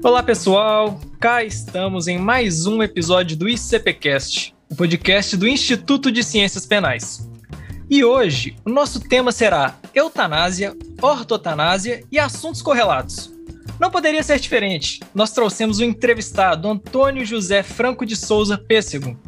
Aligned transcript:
Olá 0.00 0.22
pessoal, 0.22 1.00
cá 1.18 1.42
estamos 1.42 2.06
em 2.06 2.18
mais 2.18 2.66
um 2.66 2.80
episódio 2.84 3.36
do 3.36 3.48
ICPcast, 3.48 4.54
o 4.70 4.76
podcast 4.76 5.36
do 5.36 5.48
Instituto 5.48 6.12
de 6.12 6.22
Ciências 6.22 6.64
Penais. 6.64 7.28
E 7.90 8.04
hoje 8.04 8.54
o 8.64 8.70
nosso 8.70 9.00
tema 9.00 9.32
será 9.32 9.76
eutanásia, 9.92 10.76
ortotanásia 11.02 12.04
e 12.12 12.18
assuntos 12.18 12.62
correlatos. 12.62 13.34
Não 13.80 13.90
poderia 13.90 14.22
ser 14.22 14.38
diferente. 14.38 15.00
Nós 15.12 15.32
trouxemos 15.32 15.80
o 15.80 15.84
entrevistado 15.84 16.68
Antônio 16.68 17.26
José 17.26 17.64
Franco 17.64 18.06
de 18.06 18.14
Souza 18.14 18.56
Pêssego. 18.56 19.18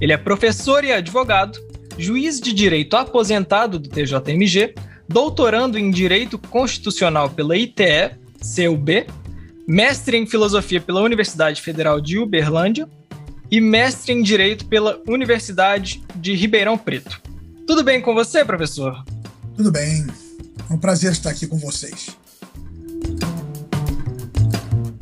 Ele 0.00 0.12
é 0.12 0.16
professor 0.16 0.84
e 0.84 0.92
advogado, 0.92 1.58
juiz 1.98 2.40
de 2.40 2.52
direito 2.52 2.96
aposentado 2.96 3.76
do 3.76 3.88
TJMG, 3.88 4.74
doutorando 5.08 5.76
em 5.76 5.90
Direito 5.90 6.38
Constitucional 6.38 7.28
pela 7.28 7.56
ITE, 7.56 8.22
CUB, 8.40 9.06
mestre 9.66 10.16
em 10.16 10.26
Filosofia 10.26 10.80
pela 10.80 11.00
Universidade 11.00 11.62
Federal 11.62 12.00
de 12.00 12.18
Uberlândia 12.18 12.88
e 13.50 13.60
mestre 13.60 14.12
em 14.12 14.22
Direito 14.22 14.66
pela 14.66 15.00
Universidade 15.06 16.02
de 16.16 16.34
Ribeirão 16.34 16.76
Preto. 16.76 17.20
Tudo 17.66 17.84
bem 17.84 18.00
com 18.00 18.14
você, 18.14 18.44
professor? 18.44 19.04
Tudo 19.56 19.70
bem. 19.70 20.06
É 20.68 20.72
um 20.72 20.78
prazer 20.78 21.12
estar 21.12 21.30
aqui 21.30 21.46
com 21.46 21.58
vocês. 21.58 22.16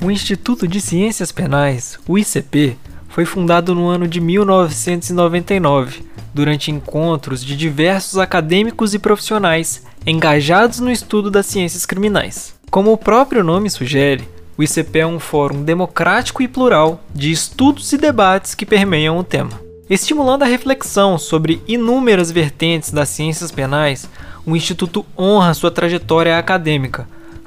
O 0.03 0.11
Instituto 0.11 0.67
de 0.67 0.81
Ciências 0.81 1.31
Penais, 1.31 1.99
o 2.09 2.19
ICP, 2.19 2.77
foi 3.09 3.25
fundado 3.25 3.75
no 3.75 3.87
ano 3.87 4.09
de 4.09 4.21
1999, 4.21 6.03
durante 6.33 6.71
encontros 6.71 7.45
de 7.45 7.57
diversos 7.57 8.19
acadêmicos 8.19 8.95
e 8.95 8.99
profissionais 8.99 9.83
engajados 10.07 10.80
no 10.80 10.91
estudo 10.91 11.30
das 11.30 11.47
ciências 11.47 11.85
criminais. 11.85 12.55
Como 12.71 12.93
o 12.93 12.97
próprio 12.97 13.45
nome 13.45 13.69
sugere, 13.69 14.27
o 14.61 14.63
ICP 14.63 14.99
é 14.99 15.07
um 15.07 15.19
fórum 15.19 15.63
democrático 15.63 16.43
e 16.43 16.49
plural 16.49 17.03
de 17.15 17.33
estudos 17.33 17.95
e 17.95 17.97
debates 17.97 18.55
que 18.55 18.67
permeiam 18.67 19.17
o 19.17 19.25
tema. 19.25 19.59
Estimulando 19.89 20.43
a 20.43 20.47
reflexão 20.47 21.17
sobre 21.17 21.63
inúmeras 21.67 22.30
vertentes 22.30 22.91
das 22.91 23.09
ciências 23.09 23.51
penais, 23.51 24.07
o 24.45 24.55
Instituto 24.55 25.07
honra 25.19 25.55
sua 25.55 25.71
trajetória 25.71 26.39
acadêmica, 26.39 27.09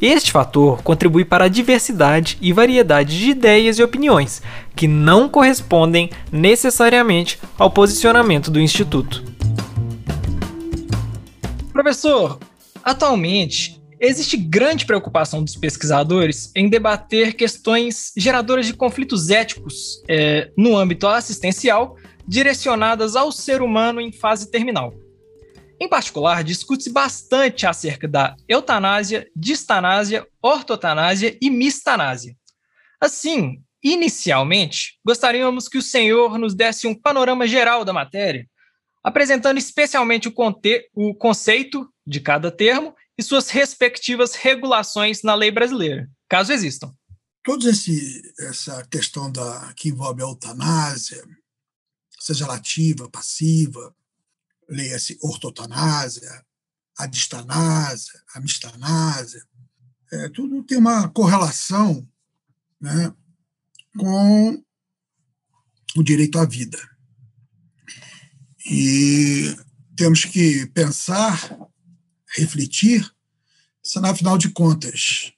Este 0.00 0.32
fator 0.32 0.82
contribui 0.82 1.24
para 1.24 1.44
a 1.44 1.48
diversidade 1.48 2.36
e 2.40 2.52
variedade 2.52 3.18
de 3.18 3.30
ideias 3.30 3.78
e 3.78 3.82
opiniões, 3.82 4.42
que 4.74 4.88
não 4.88 5.28
correspondem 5.28 6.10
necessariamente 6.32 7.38
ao 7.58 7.70
posicionamento 7.70 8.50
do 8.50 8.60
Instituto. 8.60 9.22
Professor, 11.72 12.38
atualmente 12.82 13.80
existe 14.00 14.36
grande 14.36 14.84
preocupação 14.84 15.42
dos 15.42 15.56
pesquisadores 15.56 16.50
em 16.54 16.68
debater 16.68 17.34
questões 17.34 18.12
geradoras 18.16 18.66
de 18.66 18.74
conflitos 18.74 19.30
éticos 19.30 20.02
é, 20.08 20.50
no 20.56 20.76
âmbito 20.76 21.06
assistencial 21.06 21.96
direcionadas 22.26 23.16
ao 23.16 23.30
ser 23.30 23.62
humano 23.62 24.00
em 24.00 24.12
fase 24.12 24.50
terminal. 24.50 24.94
Em 25.80 25.88
particular, 25.88 26.44
discute-se 26.44 26.90
bastante 26.90 27.66
acerca 27.66 28.06
da 28.06 28.36
eutanásia, 28.48 29.28
distanásia, 29.34 30.26
ortotanásia 30.40 31.36
e 31.40 31.50
mistanásia. 31.50 32.36
Assim, 33.00 33.62
inicialmente, 33.82 34.98
gostaríamos 35.04 35.68
que 35.68 35.78
o 35.78 35.82
senhor 35.82 36.38
nos 36.38 36.54
desse 36.54 36.86
um 36.86 36.94
panorama 36.94 37.46
geral 37.46 37.84
da 37.84 37.92
matéria, 37.92 38.48
apresentando 39.02 39.58
especialmente 39.58 40.28
o, 40.28 40.32
o 40.94 41.14
conceito 41.14 41.88
de 42.06 42.20
cada 42.20 42.50
termo 42.50 42.94
e 43.18 43.22
suas 43.22 43.50
respectivas 43.50 44.34
regulações 44.34 45.22
na 45.22 45.34
lei 45.34 45.50
brasileira, 45.50 46.08
caso 46.28 46.52
existam. 46.52 46.94
Toda 47.42 47.68
essa 47.68 48.86
questão 48.90 49.30
da, 49.30 49.72
que 49.76 49.90
envolve 49.90 50.22
a 50.22 50.24
eutanásia, 50.24 51.22
seja 52.18 52.46
lativa, 52.46 53.10
passiva, 53.10 53.94
leia-se 54.68 55.18
ortotanásia, 55.22 56.44
adistanásia, 56.98 58.22
amistanásia, 58.34 59.42
é, 60.12 60.28
tudo 60.28 60.62
tem 60.62 60.78
uma 60.78 61.08
correlação 61.08 62.08
né, 62.80 63.12
com 63.98 64.62
o 65.96 66.02
direito 66.02 66.38
à 66.38 66.44
vida. 66.44 66.78
E 68.66 69.56
temos 69.96 70.24
que 70.24 70.66
pensar, 70.66 71.56
refletir, 72.36 73.08
se, 73.82 73.98
afinal 73.98 74.38
de 74.38 74.50
contas, 74.50 75.32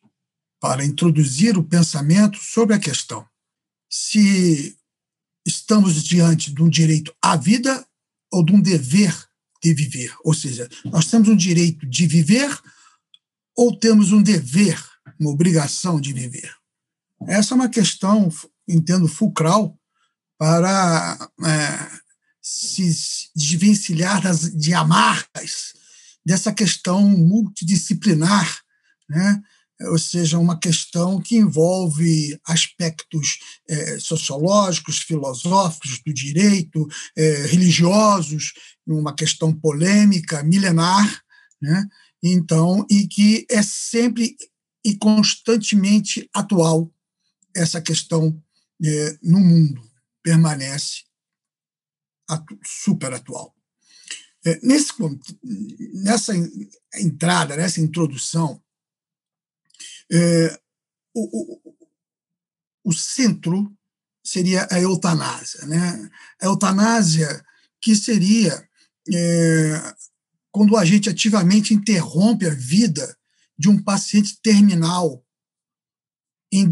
para 0.61 0.85
introduzir 0.85 1.57
o 1.59 1.65
pensamento 1.65 2.39
sobre 2.39 2.75
a 2.75 2.79
questão, 2.79 3.27
se 3.89 4.79
estamos 5.47 6.03
diante 6.03 6.53
de 6.53 6.63
um 6.63 6.69
direito 6.69 7.15
à 7.23 7.37
vida 7.37 7.87
ou 8.37 8.45
de 8.45 8.53
um 8.53 8.61
dever 8.61 9.15
de 9.63 9.73
viver. 9.73 10.15
Ou 10.23 10.35
seja, 10.35 10.69
nós 10.85 11.07
temos 11.07 11.29
um 11.29 11.37
direito 11.37 11.87
de 11.87 12.07
viver 12.07 12.51
ou 13.57 13.77
temos 13.79 14.13
um 14.13 14.23
dever, 14.23 14.79
uma 15.19 15.31
obrigação 15.31 15.99
de 16.01 16.13
viver. 16.13 16.55
Essa 17.27 17.55
é 17.55 17.57
uma 17.57 17.69
questão, 17.69 18.31
entendo, 18.69 19.09
fulcral 19.09 19.79
para 20.39 21.31
é, 21.43 21.91
se 22.43 23.31
desvencilhar 23.35 24.23
das, 24.23 24.55
de 24.55 24.75
amarras 24.75 25.73
dessa 26.25 26.53
questão 26.53 27.09
multidisciplinar, 27.09 28.61
né? 29.09 29.43
Ou 29.83 29.99
seja, 29.99 30.39
uma 30.39 30.59
questão 30.59 31.21
que 31.21 31.37
envolve 31.37 32.39
aspectos 32.47 33.39
é, 33.69 33.99
sociológicos, 33.99 35.01
filosóficos, 35.01 36.01
do 36.05 36.13
direito, 36.13 36.87
é, 37.17 37.47
religiosos, 37.47 38.53
uma 38.87 39.15
questão 39.15 39.53
polêmica, 39.53 40.43
milenar, 40.43 41.23
né? 41.61 41.87
então, 42.23 42.87
e 42.91 43.07
que 43.07 43.47
é 43.51 43.63
sempre 43.63 44.37
e 44.85 44.97
constantemente 44.97 46.29
atual 46.33 46.91
essa 47.55 47.81
questão 47.81 48.41
é, 48.83 49.19
no 49.23 49.41
mundo, 49.41 49.83
permanece 50.23 51.05
atu 52.29 52.59
super 52.65 53.13
atual. 53.13 53.55
Nesse, 54.63 54.93
nessa 55.95 56.33
entrada, 56.95 57.57
nessa 57.57 57.81
introdução, 57.81 58.63
é, 60.11 60.61
o, 61.15 61.55
o, 61.55 61.77
o, 62.85 62.93
centro 62.93 63.73
seria 64.23 64.67
a 64.71 64.81
eutanásia. 64.81 65.67
Né? 65.67 66.11
A 66.41 66.47
eutanásia 66.47 67.45
que 67.81 67.95
seria 67.95 68.69
é, 69.13 69.95
quando 70.51 70.73
o 70.73 70.77
agente 70.77 71.09
ativamente 71.09 71.75
interrompe 71.75 72.47
a 72.47 72.55
vida 72.55 73.17
de 73.59 73.69
um 73.69 73.83
paciente 73.83 74.41
terminal 74.41 75.25
em 76.53 76.71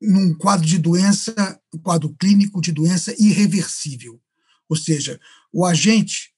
num 0.00 0.34
quadro 0.34 0.66
de 0.66 0.78
doença, 0.78 1.60
um 1.74 1.78
quadro 1.78 2.14
clínico 2.14 2.60
de 2.60 2.72
doença 2.72 3.14
irreversível. 3.18 4.20
Ou 4.68 4.76
seja, 4.76 5.20
o 5.52 5.66
agente 5.66 6.34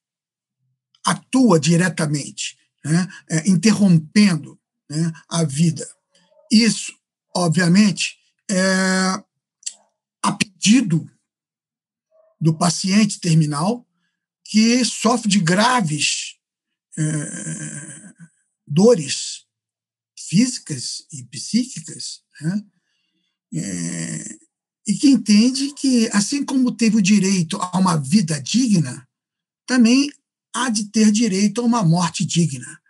atua 1.04 1.60
diretamente, 1.60 2.58
né, 2.84 3.08
é, 3.30 3.48
interrompendo 3.48 4.58
né, 4.90 5.12
a 5.28 5.44
vida 5.44 5.88
isso, 6.52 6.92
obviamente, 7.34 8.18
é 8.50 9.24
a 10.22 10.32
pedido 10.32 11.10
do 12.38 12.56
paciente 12.56 13.18
terminal, 13.18 13.88
que 14.44 14.84
sofre 14.84 15.28
de 15.30 15.40
graves 15.40 16.36
é, 16.98 18.12
dores 18.66 19.46
físicas 20.18 21.06
e 21.10 21.24
psíquicas, 21.24 22.22
né? 22.40 22.62
é, 23.54 24.38
e 24.86 24.94
que 24.94 25.08
entende 25.08 25.72
que, 25.74 26.08
assim 26.12 26.44
como 26.44 26.76
teve 26.76 26.96
o 26.96 27.02
direito 27.02 27.56
a 27.56 27.78
uma 27.78 27.96
vida 27.96 28.40
digna, 28.40 29.08
também 29.66 30.10
há 30.54 30.68
de 30.68 30.86
ter 30.86 31.10
direito 31.10 31.60
a 31.60 31.64
uma 31.64 31.82
morte 31.82 32.24
digna. 32.24 32.80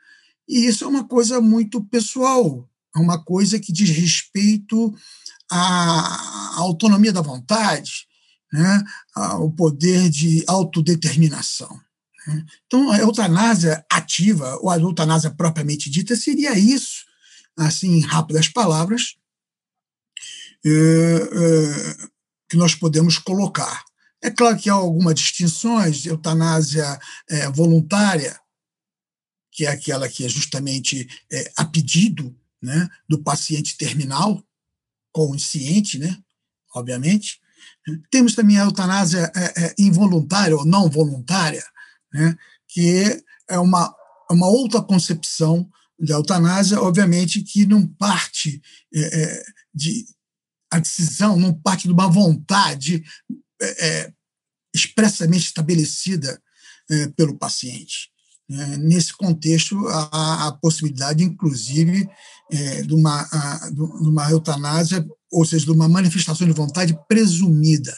E 0.48 0.66
isso 0.66 0.84
é 0.84 0.88
uma 0.88 1.06
coisa 1.06 1.40
muito 1.40 1.84
pessoal, 1.84 2.68
é 2.94 2.98
uma 2.98 3.22
coisa 3.22 3.58
que 3.58 3.72
diz 3.72 3.90
respeito 3.90 4.94
à 5.50 6.58
autonomia 6.58 7.12
da 7.12 7.22
vontade, 7.22 8.06
né, 8.52 8.84
ao 9.14 9.50
poder 9.50 10.10
de 10.10 10.44
autodeterminação. 10.46 11.80
Né. 12.26 12.44
Então, 12.66 12.90
a 12.90 12.98
eutanásia 12.98 13.84
ativa, 13.90 14.56
ou 14.60 14.70
a 14.70 14.78
eutanásia 14.78 15.30
propriamente 15.30 15.90
dita, 15.90 16.14
seria 16.14 16.58
isso, 16.58 17.04
assim, 17.56 17.94
em 17.94 18.00
rápidas 18.00 18.48
palavras, 18.48 19.16
é, 20.64 20.68
é, 20.70 22.08
que 22.48 22.56
nós 22.56 22.74
podemos 22.74 23.18
colocar. 23.18 23.82
É 24.22 24.30
claro 24.30 24.56
que 24.56 24.70
há 24.70 24.74
algumas 24.74 25.14
distinções, 25.14 26.06
eutanásia 26.06 27.00
é, 27.28 27.50
voluntária, 27.50 28.38
que 29.50 29.66
é 29.66 29.68
aquela 29.68 30.08
que 30.08 30.24
é 30.24 30.28
justamente 30.28 31.06
a 31.56 31.64
pedido 31.64 32.34
né, 32.62 32.88
do 33.08 33.22
paciente 33.22 33.76
terminal, 33.76 34.42
consciente, 35.12 35.98
né, 35.98 36.16
obviamente. 36.74 37.40
Temos 38.10 38.34
também 38.34 38.58
a 38.58 38.64
eutanásia 38.64 39.30
é, 39.34 39.64
é, 39.64 39.74
involuntária 39.78 40.56
ou 40.56 40.64
não 40.64 40.88
voluntária, 40.88 41.64
né, 42.12 42.36
que 42.68 43.22
é 43.48 43.58
uma, 43.58 43.94
uma 44.30 44.48
outra 44.48 44.80
concepção 44.80 45.68
da 45.98 46.14
eutanásia, 46.14 46.80
obviamente, 46.80 47.42
que 47.42 47.66
não 47.66 47.86
parte 47.86 48.60
é, 48.94 49.22
é 49.22 49.42
de 49.74 50.06
a 50.70 50.78
decisão 50.78 51.36
não 51.36 51.52
parte 51.52 51.86
de 51.86 51.92
uma 51.92 52.08
vontade 52.08 53.04
é, 53.60 53.88
é, 53.88 54.12
expressamente 54.74 55.44
estabelecida 55.44 56.42
é, 56.90 57.08
pelo 57.08 57.36
paciente. 57.36 58.11
É, 58.50 58.76
nesse 58.76 59.16
contexto, 59.16 59.76
há 59.88 60.48
a 60.48 60.52
possibilidade, 60.52 61.24
inclusive, 61.24 62.08
é, 62.50 62.82
de, 62.82 62.94
uma, 62.94 63.22
de 63.72 64.08
uma 64.08 64.30
eutanásia, 64.30 65.06
ou 65.30 65.44
seja, 65.44 65.64
de 65.64 65.70
uma 65.70 65.88
manifestação 65.88 66.46
de 66.46 66.52
vontade 66.52 66.98
presumida. 67.08 67.96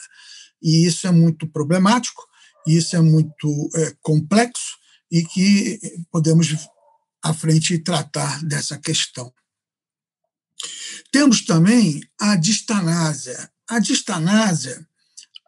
E 0.63 0.87
isso 0.87 1.07
é 1.07 1.11
muito 1.11 1.51
problemático, 1.51 2.23
isso 2.67 2.95
é 2.95 3.01
muito 3.01 3.69
é, 3.75 3.95
complexo 4.01 4.77
e 5.11 5.25
que 5.25 5.81
podemos, 6.11 6.55
à 7.23 7.35
frente, 7.35 7.79
tratar 7.79 8.43
dessa 8.45 8.79
questão. 8.79 9.33
Temos 11.11 11.45
também 11.45 12.01
a 12.21 12.37
distanásia. 12.37 13.51
A 13.69 13.79
distanásia, 13.79 14.87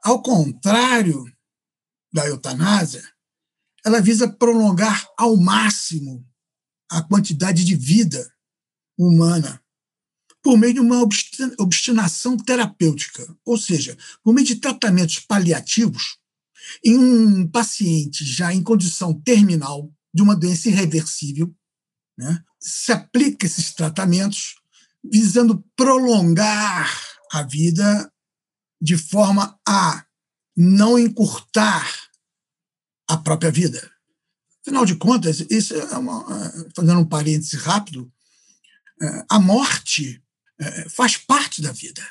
ao 0.03 0.23
contrário 0.23 1.25
da 2.13 2.27
eutanásia, 2.27 3.03
ela 3.87 4.01
visa 4.01 4.29
prolongar 4.29 5.09
ao 5.17 5.37
máximo 5.37 6.27
a 6.91 7.01
quantidade 7.03 7.65
de 7.65 7.77
vida 7.77 8.29
humana 8.99 9.63
por 10.43 10.59
meio 10.59 10.75
de 10.75 10.81
uma 10.81 11.03
obstinação 11.59 12.37
terapêutica, 12.37 13.25
ou 13.45 13.57
seja, 13.57 13.97
por 14.25 14.35
meio 14.35 14.47
de 14.47 14.57
tratamentos 14.57 15.21
paliativos 15.21 16.19
em 16.85 16.99
um 16.99 17.49
paciente 17.49 18.25
já 18.25 18.53
em 18.53 18.61
condição 18.61 19.15
terminal 19.21 19.89
de 20.13 20.21
uma 20.21 20.35
doença 20.35 20.69
irreversível, 20.69 21.55
né, 22.19 22.43
se 22.59 22.91
aplica 22.91 23.47
esses 23.47 23.73
tratamentos 23.73 24.57
visando 25.05 25.65
prolongar 25.77 26.91
a 27.31 27.43
vida 27.45 28.13
de 28.83 28.97
forma 28.97 29.57
a 29.67 30.05
não 30.57 30.99
encurtar 30.99 32.06
a 33.09 33.17
própria 33.17 33.51
vida. 33.51 33.91
Afinal 34.63 34.85
de 34.85 34.97
contas, 34.97 35.45
isso 35.49 35.75
é 35.75 35.97
uma, 35.97 36.25
é, 36.29 36.69
fazendo 36.75 37.01
um 37.01 37.09
parêntese 37.09 37.57
rápido, 37.57 38.13
é, 39.01 39.25
a 39.31 39.39
morte 39.39 40.23
é, 40.59 40.89
faz 40.89 41.17
parte 41.17 41.63
da 41.63 41.73
vida. 41.73 42.05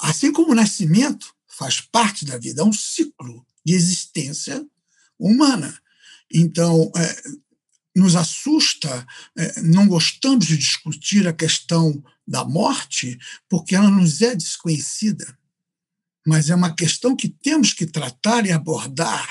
Assim 0.00 0.32
como 0.32 0.52
o 0.52 0.54
nascimento 0.54 1.34
faz 1.48 1.80
parte 1.80 2.24
da 2.24 2.38
vida, 2.38 2.62
é 2.62 2.64
um 2.64 2.72
ciclo 2.72 3.44
de 3.64 3.74
existência 3.74 4.64
humana. 5.18 5.76
Então, 6.32 6.90
nos 7.96 8.14
assusta, 8.14 9.06
é, 9.36 9.62
não 9.62 9.88
gostamos 9.88 10.46
de 10.46 10.58
discutir 10.58 11.26
a 11.26 11.32
questão 11.32 12.04
da 12.28 12.44
morte, 12.44 13.18
porque 13.48 13.74
ela 13.74 13.90
nos 13.90 14.20
é 14.20 14.34
desconhecida. 14.34 15.36
Mas 16.26 16.50
é 16.50 16.54
uma 16.54 16.74
questão 16.74 17.16
que 17.16 17.28
temos 17.28 17.72
que 17.72 17.86
tratar 17.86 18.44
e 18.44 18.52
abordar. 18.52 19.26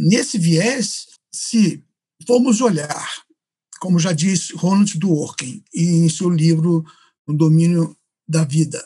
Nesse 0.00 0.38
viés, 0.38 1.08
se 1.28 1.82
formos 2.24 2.60
olhar, 2.60 3.24
como 3.80 3.98
já 3.98 4.12
disse 4.12 4.54
Ronald 4.54 4.96
Dworkin 4.96 5.64
em 5.74 6.08
seu 6.08 6.30
livro 6.30 6.84
O 7.26 7.32
Domínio 7.32 7.98
da 8.26 8.44
Vida, 8.44 8.84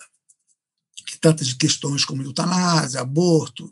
que 1.06 1.18
trata 1.18 1.44
de 1.44 1.54
questões 1.56 2.02
como 2.02 2.22
eutanásia, 2.22 3.02
aborto, 3.02 3.70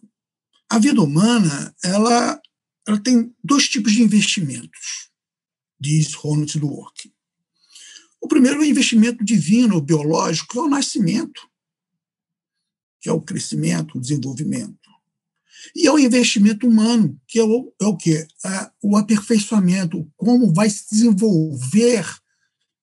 a 0.69 0.79
vida 0.79 1.01
humana 1.01 1.75
ela 1.83 2.39
ela 2.87 3.01
tem 3.01 3.35
dois 3.43 3.69
tipos 3.69 3.93
de 3.93 4.03
investimentos, 4.03 5.09
diz 5.81 6.13
Ronald 6.13 6.59
Dworkin. 6.59 7.11
O 8.21 8.29
primeiro 8.29 8.59
é 8.59 8.61
o 8.61 8.65
investimento 8.69 9.25
divino, 9.25 9.81
biológico, 9.81 10.53
que 10.53 10.59
é 10.59 10.63
o 10.63 10.69
nascimento, 10.69 11.49
que 13.01 13.09
é 13.09 13.13
o 13.13 13.23
crescimento, 13.23 13.97
o 13.97 14.01
desenvolvimento. 14.01 14.80
E 15.75 15.87
é 15.87 15.93
o 15.93 15.99
investimento 15.99 16.67
humano, 16.67 17.19
que 17.27 17.39
é 17.39 17.45
o, 17.45 17.73
é 17.81 17.85
o 17.85 17.97
quê? 17.97 18.27
É 18.45 18.71
o 18.83 18.97
aperfeiçoamento, 18.97 20.11
como 20.17 20.53
vai 20.53 20.69
se 20.69 20.85
desenvolver 20.91 22.07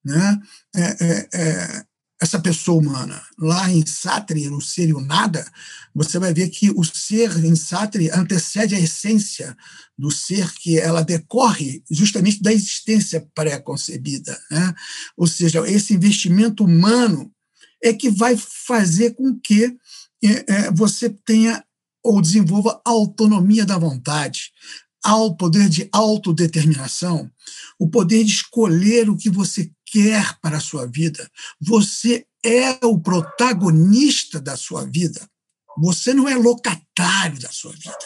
né, 0.03 0.39
é, 0.75 0.81
é, 0.81 1.29
é 1.33 1.87
essa 2.19 2.39
pessoa 2.39 2.81
humana. 2.81 3.21
Lá 3.37 3.69
em 3.69 3.85
Sartre, 3.85 4.49
no 4.49 4.59
Ser 4.59 4.89
e 4.89 4.93
o 4.93 5.01
Nada, 5.01 5.45
você 5.93 6.17
vai 6.17 6.33
ver 6.33 6.49
que 6.49 6.71
o 6.71 6.83
ser 6.83 7.43
em 7.45 7.55
Sartre 7.55 8.09
antecede 8.09 8.75
a 8.75 8.79
essência 8.79 9.55
do 9.97 10.09
ser, 10.09 10.51
que 10.53 10.79
ela 10.79 11.03
decorre 11.03 11.83
justamente 11.89 12.41
da 12.41 12.51
existência 12.51 13.27
pré-concebida. 13.35 14.37
Né? 14.49 14.73
Ou 15.15 15.27
seja, 15.27 15.67
esse 15.69 15.93
investimento 15.93 16.63
humano 16.63 17.31
é 17.83 17.93
que 17.93 18.09
vai 18.09 18.35
fazer 18.37 19.11
com 19.11 19.39
que 19.39 19.77
é, 20.23 20.45
é 20.47 20.71
você 20.71 21.09
tenha 21.09 21.63
ou 22.07 22.21
desenvolva 22.21 22.81
autonomia 22.85 23.65
da 23.65 23.77
vontade, 23.77 24.53
ao 25.03 25.35
poder 25.35 25.67
de 25.67 25.89
autodeterminação, 25.91 27.29
o 27.77 27.89
poder 27.89 28.23
de 28.23 28.31
escolher 28.31 29.09
o 29.09 29.17
que 29.17 29.29
você 29.29 29.69
quer 29.85 30.39
para 30.39 30.57
a 30.57 30.61
sua 30.61 30.87
vida. 30.87 31.29
Você 31.59 32.25
é 32.43 32.85
o 32.85 32.97
protagonista 32.97 34.39
da 34.39 34.55
sua 34.55 34.85
vida. 34.85 35.29
Você 35.77 36.13
não 36.13 36.29
é 36.29 36.35
locatário 36.35 37.39
da 37.41 37.51
sua 37.51 37.73
vida. 37.73 37.97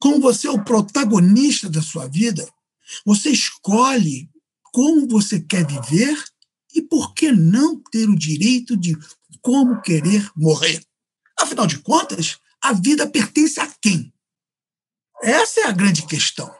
Como 0.00 0.18
você 0.18 0.46
é 0.46 0.50
o 0.50 0.64
protagonista 0.64 1.68
da 1.68 1.82
sua 1.82 2.08
vida, 2.08 2.48
você 3.04 3.28
escolhe 3.28 4.30
como 4.72 5.06
você 5.06 5.40
quer 5.40 5.66
viver 5.66 6.16
e 6.74 6.80
por 6.80 7.12
que 7.12 7.30
não 7.30 7.78
ter 7.90 8.08
o 8.08 8.16
direito 8.16 8.78
de 8.78 8.96
como 9.42 9.82
querer 9.82 10.26
morrer. 10.34 10.82
Afinal 11.38 11.66
de 11.66 11.78
contas, 11.78 12.38
a 12.62 12.72
vida 12.72 13.06
pertence 13.06 13.58
a 13.60 13.66
quem? 13.80 14.12
Essa 15.22 15.60
é 15.60 15.64
a 15.64 15.72
grande 15.72 16.06
questão. 16.06 16.52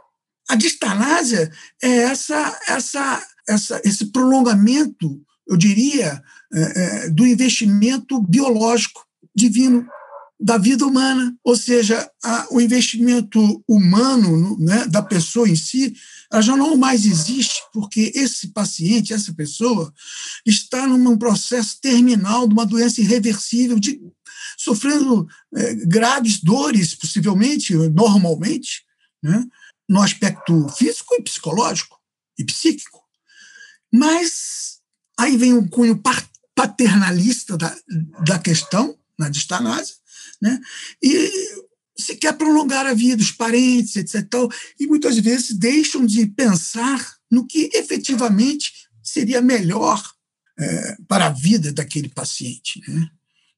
A 0.49 0.57
distanásia 0.57 1.51
é 1.83 1.89
essa, 1.89 2.61
essa 2.67 3.25
essa, 3.51 3.81
esse 3.85 4.07
prolongamento, 4.07 5.21
eu 5.47 5.57
diria, 5.57 6.23
é, 6.53 6.61
é, 6.61 7.11
do 7.11 7.27
investimento 7.27 8.21
biológico 8.23 9.05
divino 9.35 9.87
da 10.43 10.57
vida 10.57 10.87
humana, 10.87 11.37
ou 11.45 11.55
seja, 11.55 12.09
a, 12.25 12.47
o 12.51 12.61
investimento 12.61 13.63
humano 13.69 14.57
né, 14.59 14.87
da 14.87 15.03
pessoa 15.03 15.47
em 15.47 15.57
si, 15.57 15.95
ela 16.33 16.41
já 16.41 16.57
não 16.57 16.79
mais 16.79 17.05
existe, 17.05 17.61
porque 17.75 18.11
esse 18.15 18.49
paciente, 18.49 19.13
essa 19.13 19.35
pessoa, 19.35 19.93
está 20.47 20.87
num 20.87 21.19
processo 21.19 21.79
terminal 21.83 22.49
de 22.49 22.55
uma 22.55 22.65
doença 22.65 23.03
irreversível, 23.03 23.79
de, 23.79 24.01
sofrendo 24.61 25.27
é, 25.57 25.75
graves 25.87 26.39
dores, 26.43 26.95
possivelmente, 26.95 27.75
normalmente, 27.75 28.85
né, 29.23 29.47
no 29.89 30.03
aspecto 30.03 30.69
físico 30.69 31.15
e 31.15 31.23
psicológico 31.23 31.99
e 32.39 32.45
psíquico. 32.45 33.01
Mas 33.91 34.81
aí 35.19 35.39
vem 35.39 35.55
um 35.55 35.67
cunho 35.67 36.01
paternalista 36.55 37.57
da, 37.57 37.75
da 38.25 38.39
questão, 38.39 38.99
na 39.19 39.31
distanásia, 39.31 39.97
né? 40.41 40.61
e 41.03 41.31
se 41.99 42.17
quer 42.17 42.35
prolongar 42.35 42.87
a 42.87 42.95
vida 42.95 43.17
dos 43.17 43.33
parentes, 43.33 43.97
etc. 43.97 44.25
E 44.79 44.87
muitas 44.87 45.19
vezes 45.19 45.57
deixam 45.57 46.05
de 46.05 46.27
pensar 46.27 47.17
no 47.31 47.47
que 47.47 47.71
efetivamente 47.75 48.73
seria 49.03 49.41
melhor 49.41 50.03
é, 50.59 50.97
para 51.09 51.27
a 51.27 51.31
vida 51.31 51.73
daquele 51.73 52.09
paciente. 52.09 52.81
Né? 52.89 53.11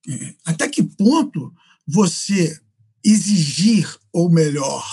É, 0.09 0.35
até 0.45 0.69
que 0.69 0.83
ponto 0.83 1.53
você 1.87 2.59
exigir, 3.05 3.89
ou 4.13 4.31
melhor, 4.31 4.85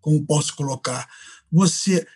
como 0.00 0.24
posso 0.24 0.54
colocar, 0.54 1.08
você 1.50 2.06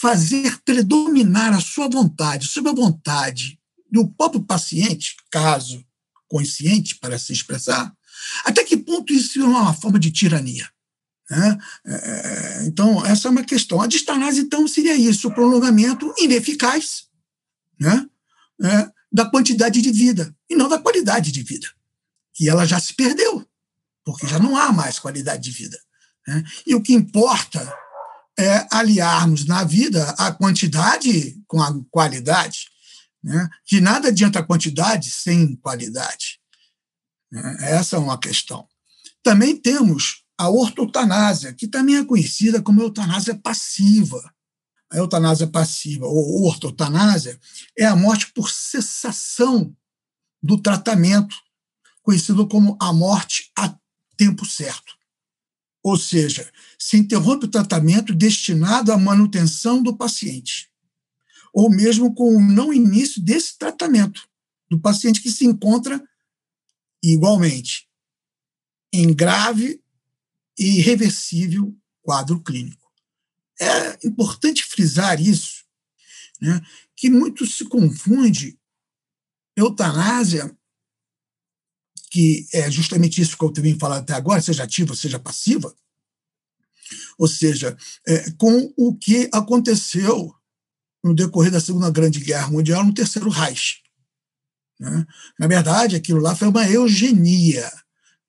fazer 0.00 0.58
predominar 0.64 1.52
a 1.54 1.60
sua 1.60 1.88
vontade 1.88 2.46
sobre 2.48 2.70
a 2.70 2.74
vontade 2.74 3.58
do 3.90 4.08
próprio 4.08 4.42
paciente, 4.42 5.16
caso 5.30 5.84
consciente 6.28 6.96
para 6.96 7.18
se 7.18 7.32
expressar, 7.32 7.94
até 8.44 8.64
que 8.64 8.76
ponto 8.76 9.12
isso 9.12 9.40
é 9.40 9.44
uma 9.44 9.74
forma 9.74 9.98
de 9.98 10.10
tirania? 10.10 10.68
Né? 11.30 11.58
É, 11.86 12.64
então, 12.66 13.04
essa 13.04 13.28
é 13.28 13.30
uma 13.30 13.44
questão. 13.44 13.80
A 13.80 13.86
distanase, 13.86 14.40
então, 14.40 14.66
seria 14.66 14.96
isso, 14.96 15.28
o 15.28 15.34
prolongamento 15.34 16.12
ineficaz 16.18 17.04
né? 17.78 18.06
É, 18.62 18.90
da 19.12 19.26
quantidade 19.26 19.80
de 19.80 19.90
vida, 19.92 20.34
e 20.48 20.56
não 20.56 20.68
da 20.68 20.78
qualidade 20.78 21.30
de 21.30 21.42
vida, 21.42 21.68
que 22.34 22.48
ela 22.48 22.66
já 22.66 22.80
se 22.80 22.94
perdeu, 22.94 23.46
porque 24.04 24.26
já 24.26 24.38
não 24.38 24.56
há 24.56 24.72
mais 24.72 24.98
qualidade 24.98 25.42
de 25.42 25.50
vida. 25.50 25.78
Né? 26.26 26.42
E 26.66 26.74
o 26.74 26.82
que 26.82 26.92
importa 26.92 27.72
é 28.38 28.66
aliarmos 28.70 29.46
na 29.46 29.62
vida 29.62 30.10
a 30.18 30.32
quantidade 30.32 31.40
com 31.46 31.62
a 31.62 31.72
qualidade. 31.90 32.66
Né? 33.22 33.48
De 33.66 33.80
nada 33.80 34.08
adianta 34.08 34.40
a 34.40 34.44
quantidade 34.44 35.10
sem 35.10 35.56
qualidade. 35.56 36.40
Né? 37.30 37.56
Essa 37.60 37.96
é 37.96 37.98
uma 37.98 38.18
questão. 38.18 38.68
Também 39.22 39.56
temos 39.56 40.24
a 40.36 40.48
ortotanásia, 40.50 41.52
que 41.52 41.68
também 41.68 41.96
é 41.96 42.04
conhecida 42.04 42.60
como 42.60 42.82
eutanásia 42.82 43.34
passiva. 43.36 44.20
A 44.92 44.96
eutanásia 44.96 45.46
passiva, 45.46 46.06
ou 46.06 46.44
ortotanásia, 46.44 47.38
é 47.78 47.84
a 47.84 47.96
morte 47.96 48.32
por 48.32 48.50
cessação 48.50 49.74
do 50.42 50.60
tratamento, 50.60 51.34
conhecido 52.04 52.46
como 52.46 52.76
a 52.78 52.92
morte 52.92 53.50
a 53.58 53.74
tempo 54.16 54.44
certo. 54.44 54.94
Ou 55.82 55.96
seja, 55.96 56.48
se 56.78 56.98
interrompe 56.98 57.46
o 57.46 57.50
tratamento 57.50 58.14
destinado 58.14 58.92
à 58.92 58.98
manutenção 58.98 59.82
do 59.82 59.96
paciente, 59.96 60.70
ou 61.52 61.68
mesmo 61.70 62.14
com 62.14 62.36
o 62.36 62.40
não 62.40 62.72
início 62.72 63.20
desse 63.22 63.58
tratamento 63.58 64.28
do 64.70 64.78
paciente 64.78 65.20
que 65.20 65.30
se 65.30 65.46
encontra 65.46 66.02
igualmente 67.02 67.88
em 68.92 69.12
grave 69.12 69.82
e 70.58 70.78
irreversível 70.78 71.74
quadro 72.02 72.40
clínico. 72.40 72.92
É 73.58 74.06
importante 74.06 74.64
frisar 74.64 75.20
isso, 75.20 75.64
né, 76.40 76.60
que 76.94 77.08
muito 77.08 77.46
se 77.46 77.64
confunde 77.64 78.58
eutanásia, 79.56 80.56
que 82.14 82.46
é 82.52 82.70
justamente 82.70 83.20
isso 83.20 83.36
que 83.36 83.44
eu 83.44 83.50
tenho 83.50 83.76
falado 83.76 84.02
até 84.02 84.12
agora, 84.12 84.40
seja 84.40 84.62
ativa, 84.62 84.94
seja 84.94 85.18
passiva, 85.18 85.74
ou 87.18 87.26
seja, 87.26 87.76
é, 88.06 88.30
com 88.38 88.72
o 88.76 88.94
que 88.94 89.28
aconteceu 89.32 90.32
no 91.02 91.12
decorrer 91.12 91.50
da 91.50 91.58
Segunda 91.58 91.90
Grande 91.90 92.20
Guerra 92.20 92.52
Mundial 92.52 92.84
no 92.84 92.94
Terceiro 92.94 93.28
Reich. 93.28 93.82
Né? 94.78 95.04
Na 95.36 95.48
verdade, 95.48 95.96
aquilo 95.96 96.20
lá 96.20 96.36
foi 96.36 96.46
uma 96.46 96.64
eugenia. 96.70 97.68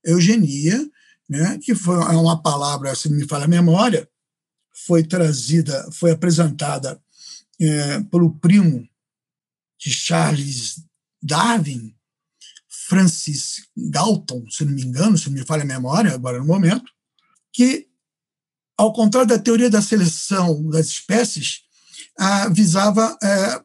Eugenia, 0.04 0.84
né, 1.30 1.60
que 1.62 1.76
foi 1.76 1.96
uma 1.96 2.42
palavra, 2.42 2.96
se 2.96 3.08
me 3.08 3.28
fala 3.28 3.46
a 3.46 3.48
memória, 3.48 4.10
foi 4.88 5.04
trazida, 5.04 5.88
foi 5.92 6.10
apresentada 6.10 7.00
é, 7.62 8.00
pelo 8.06 8.34
primo 8.40 8.90
de 9.78 9.92
Charles 9.92 10.84
Darwin, 11.22 11.96
Francis 12.88 13.68
Galton, 13.76 14.46
se 14.50 14.64
não 14.64 14.74
me 14.74 14.84
engano, 14.84 15.18
se 15.18 15.28
não 15.28 15.34
me 15.34 15.46
falha 15.46 15.64
a 15.64 15.66
memória 15.66 16.14
agora 16.14 16.40
no 16.40 16.46
momento, 16.46 16.92
que, 17.52 17.88
ao 18.78 18.94
contrário 18.94 19.30
da 19.30 19.40
teoria 19.40 19.70
da 19.70 19.82
seleção 19.82 20.68
das 20.70 20.88
espécies, 20.88 21.62
visava 22.52 23.18
é, 23.24 23.62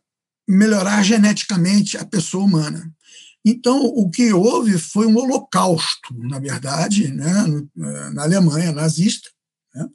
melhorar 0.49 1.03
geneticamente 1.03 1.97
a 1.97 2.05
pessoa 2.05 2.45
humana. 2.45 2.93
Então, 3.45 3.85
o 3.85 4.11
que 4.11 4.33
houve 4.33 4.79
foi 4.79 5.07
um 5.07 5.17
holocausto, 5.17 6.15
na 6.15 6.39
verdade, 6.39 7.09
né, 7.09 7.33
eh, 7.79 8.11
na 8.11 8.23
Alemanha 8.25 8.71
nazista, 8.71 9.31
né, 9.75 9.89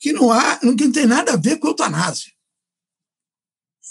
que 0.00 0.12
não, 0.12 0.32
há, 0.32 0.58
não 0.62 0.74
tem 0.74 1.06
nada 1.06 1.34
a 1.34 1.36
ver 1.36 1.58
com 1.58 1.66
a 1.66 1.70
eutanásia. 1.70 2.32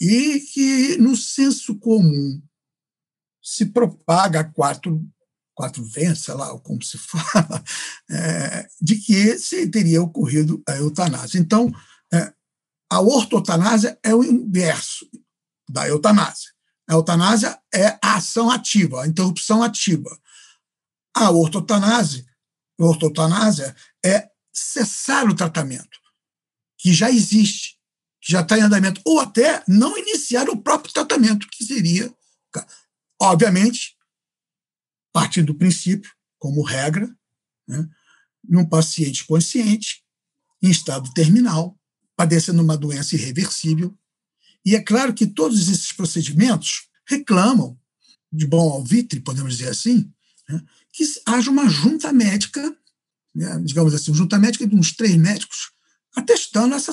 E 0.01 0.39
que, 0.39 0.97
no 0.97 1.15
senso 1.15 1.75
comum, 1.75 2.41
se 3.47 3.67
propaga 3.67 4.43
quatro, 4.43 5.01
quatro 5.55 5.81
ventos, 5.85 6.23
sei 6.23 6.33
lá 6.33 6.59
como 6.59 6.83
se 6.83 6.97
fala, 6.99 7.63
é, 8.11 8.67
de 8.81 8.97
que 8.97 9.37
teria 9.71 10.01
ocorrido 10.01 10.61
a 10.67 10.75
eutanásia. 10.75 11.39
Então, 11.39 11.71
é, 12.13 12.33
a 12.91 12.99
ortotanásia 12.99 13.97
é 14.03 14.13
o 14.13 14.21
inverso 14.21 15.09
da 15.69 15.87
eutanásia. 15.87 16.51
A 16.89 16.93
eutanásia 16.93 17.57
é 17.73 17.97
a 18.03 18.15
ação 18.15 18.51
ativa, 18.51 19.03
a 19.03 19.07
interrupção 19.07 19.63
ativa. 19.63 20.09
A 21.15 21.31
ortotanásia, 21.31 22.25
a 22.77 22.83
ortotanásia 22.83 23.73
é 24.05 24.29
cessar 24.51 25.25
o 25.25 25.35
tratamento, 25.35 25.97
que 26.77 26.93
já 26.93 27.09
existe, 27.09 27.77
que 28.21 28.33
já 28.33 28.41
está 28.41 28.57
em 28.57 28.61
andamento, 28.61 29.01
ou 29.05 29.21
até 29.21 29.63
não 29.69 29.97
iniciar 29.97 30.49
o 30.49 30.61
próprio 30.61 30.93
tratamento, 30.93 31.47
que 31.49 31.63
seria, 31.63 32.13
obviamente, 33.19 33.95
partindo 35.11 35.47
do 35.47 35.55
princípio, 35.55 36.11
como 36.37 36.61
regra, 36.61 37.09
né, 37.67 37.87
num 38.47 38.65
paciente 38.65 39.25
consciente, 39.25 40.03
em 40.61 40.69
estado 40.69 41.11
terminal, 41.13 41.77
padecendo 42.15 42.61
uma 42.61 42.77
doença 42.77 43.15
irreversível, 43.15 43.97
e 44.65 44.75
é 44.75 44.81
claro 44.81 45.13
que 45.13 45.27
todos 45.27 45.69
esses 45.69 45.91
procedimentos 45.91 46.87
reclamam, 47.05 47.79
de 48.31 48.45
bom 48.45 48.69
alvitre, 48.69 49.21
podemos 49.21 49.57
dizer 49.57 49.69
assim, 49.69 50.11
né, 50.49 50.61
que 50.91 51.03
haja 51.25 51.49
uma 51.49 51.69
junta 51.69 52.11
médica, 52.11 52.75
né, 53.33 53.59
digamos 53.63 53.93
assim, 53.93 54.13
junta 54.13 54.37
médica 54.37 54.67
de 54.67 54.75
uns 54.75 54.91
três 54.91 55.15
médicos, 55.15 55.71
atestando 56.15 56.75
essa, 56.75 56.91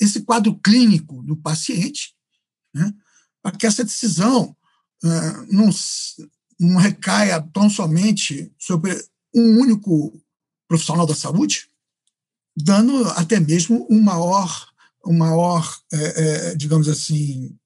esse 0.00 0.22
quadro 0.22 0.58
clínico 0.58 1.22
do 1.22 1.36
paciente, 1.36 2.14
né, 2.74 2.92
para 3.40 3.56
que 3.56 3.66
essa 3.66 3.84
decisão 3.84 4.56
não, 5.50 5.70
não 6.58 6.78
recaia 6.78 7.40
tão 7.52 7.68
somente 7.68 8.52
sobre 8.58 8.92
um 9.34 9.60
único 9.60 10.18
profissional 10.68 11.06
da 11.06 11.14
saúde, 11.14 11.68
dando 12.56 13.06
até 13.10 13.38
mesmo 13.38 13.86
um 13.90 14.00
maior 14.00 14.74
um 15.06 15.16
maior, 15.16 15.70
é, 15.92 15.98
é, 15.98 16.54
digamos 16.54 16.88
assim, 16.88 17.56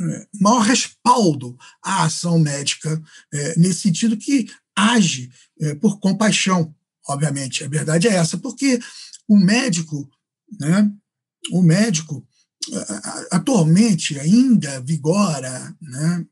é, 0.00 0.26
maior 0.40 0.60
respaldo 0.60 1.56
à 1.82 2.04
ação 2.04 2.38
médica, 2.38 3.02
é, 3.32 3.58
nesse 3.58 3.80
sentido 3.82 4.16
que 4.16 4.48
age 4.76 5.30
é, 5.60 5.74
por 5.74 5.98
compaixão, 5.98 6.74
obviamente. 7.06 7.64
A 7.64 7.68
verdade 7.68 8.08
é 8.08 8.14
essa, 8.14 8.38
porque 8.38 8.78
o 9.26 9.36
médico, 9.36 10.08
né, 10.58 10.90
o 11.52 11.62
médico, 11.62 12.26
atualmente 13.30 14.18
ainda 14.18 14.80
vigora 14.82 15.74
né, 15.80 16.26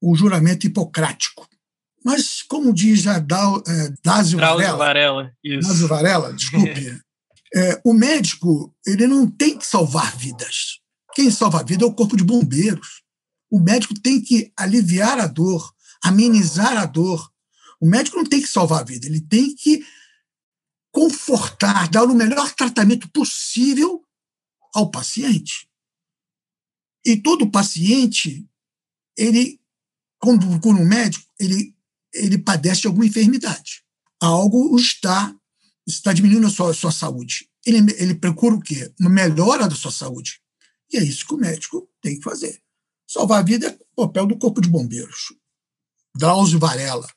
o 0.00 0.14
juramento 0.14 0.66
hipocrático. 0.66 1.48
Mas, 2.04 2.42
como 2.42 2.72
diz 2.72 3.06
a 3.06 3.18
Dásio 4.02 4.38
Varela, 4.38 4.76
Varela, 4.78 5.32
Dásio 5.60 5.86
Varela, 5.86 6.32
desculpe, 6.32 6.98
É, 7.54 7.80
o 7.84 7.92
médico 7.92 8.74
ele 8.86 9.06
não 9.06 9.28
tem 9.28 9.58
que 9.58 9.66
salvar 9.66 10.16
vidas. 10.16 10.80
Quem 11.14 11.30
salva 11.30 11.60
a 11.60 11.64
vida 11.64 11.84
é 11.84 11.86
o 11.86 11.92
corpo 11.92 12.16
de 12.16 12.22
bombeiros. 12.22 13.02
O 13.50 13.58
médico 13.58 13.98
tem 14.00 14.20
que 14.20 14.52
aliviar 14.56 15.18
a 15.18 15.26
dor, 15.26 15.74
amenizar 16.02 16.76
a 16.76 16.86
dor. 16.86 17.28
O 17.80 17.86
médico 17.86 18.16
não 18.16 18.24
tem 18.24 18.40
que 18.40 18.46
salvar 18.46 18.82
a 18.82 18.84
vida, 18.84 19.06
ele 19.06 19.20
tem 19.20 19.54
que 19.54 19.84
confortar, 20.92 21.88
dar 21.88 22.04
o 22.04 22.14
melhor 22.14 22.52
tratamento 22.54 23.08
possível 23.10 24.04
ao 24.74 24.90
paciente. 24.90 25.68
E 27.04 27.16
todo 27.16 27.50
paciente, 27.50 28.48
ele, 29.16 29.59
quando 30.20 30.46
procura 30.46 30.76
um 30.76 30.84
médico, 30.84 31.26
ele, 31.38 31.74
ele 32.14 32.38
padece 32.38 32.82
de 32.82 32.86
alguma 32.86 33.06
enfermidade. 33.06 33.82
Algo 34.20 34.78
está 34.78 35.34
está 35.86 36.12
diminuindo 36.12 36.46
a 36.46 36.50
sua, 36.50 36.70
a 36.70 36.74
sua 36.74 36.92
saúde. 36.92 37.48
Ele, 37.66 37.78
ele 37.98 38.14
procura 38.14 38.54
o 38.54 38.60
quê? 38.60 38.92
Uma 39.00 39.10
melhora 39.10 39.66
da 39.66 39.74
sua 39.74 39.90
saúde. 39.90 40.40
E 40.92 40.96
é 40.96 41.02
isso 41.02 41.26
que 41.26 41.34
o 41.34 41.38
médico 41.38 41.88
tem 42.00 42.16
que 42.16 42.22
fazer. 42.22 42.62
Salvar 43.06 43.40
a 43.40 43.42
vida 43.42 43.66
é 43.66 43.78
o 43.96 44.06
papel 44.06 44.26
do 44.26 44.38
Corpo 44.38 44.60
de 44.60 44.68
Bombeiros. 44.68 45.34
Drauzio 46.16 46.58
Varela 46.58 47.08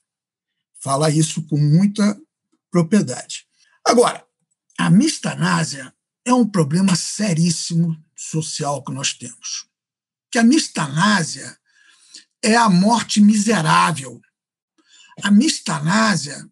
fala 0.79 1.09
isso 1.09 1.43
com 1.47 1.57
muita 1.57 2.19
propriedade. 2.71 3.45
Agora, 3.85 4.25
a 4.77 4.89
mistanásia 4.89 5.93
é 6.25 6.33
um 6.33 6.47
problema 6.47 6.95
seríssimo 6.95 7.95
social 8.15 8.83
que 8.83 8.91
nós 8.91 9.13
temos. 9.13 9.67
Que 10.31 10.39
a 10.39 10.43
mistanásia 10.43 11.57
é 12.43 12.55
a 12.55 12.69
morte 12.69 13.21
miserável. 13.21 14.21
A 15.23 15.31
mistanásia, 15.31 16.45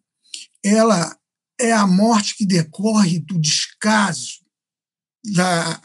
ela 0.64 1.18
é 1.60 1.72
a 1.72 1.86
morte 1.86 2.36
que 2.36 2.46
decorre 2.46 3.18
do 3.20 3.38
descaso, 3.38 4.40
da 5.34 5.80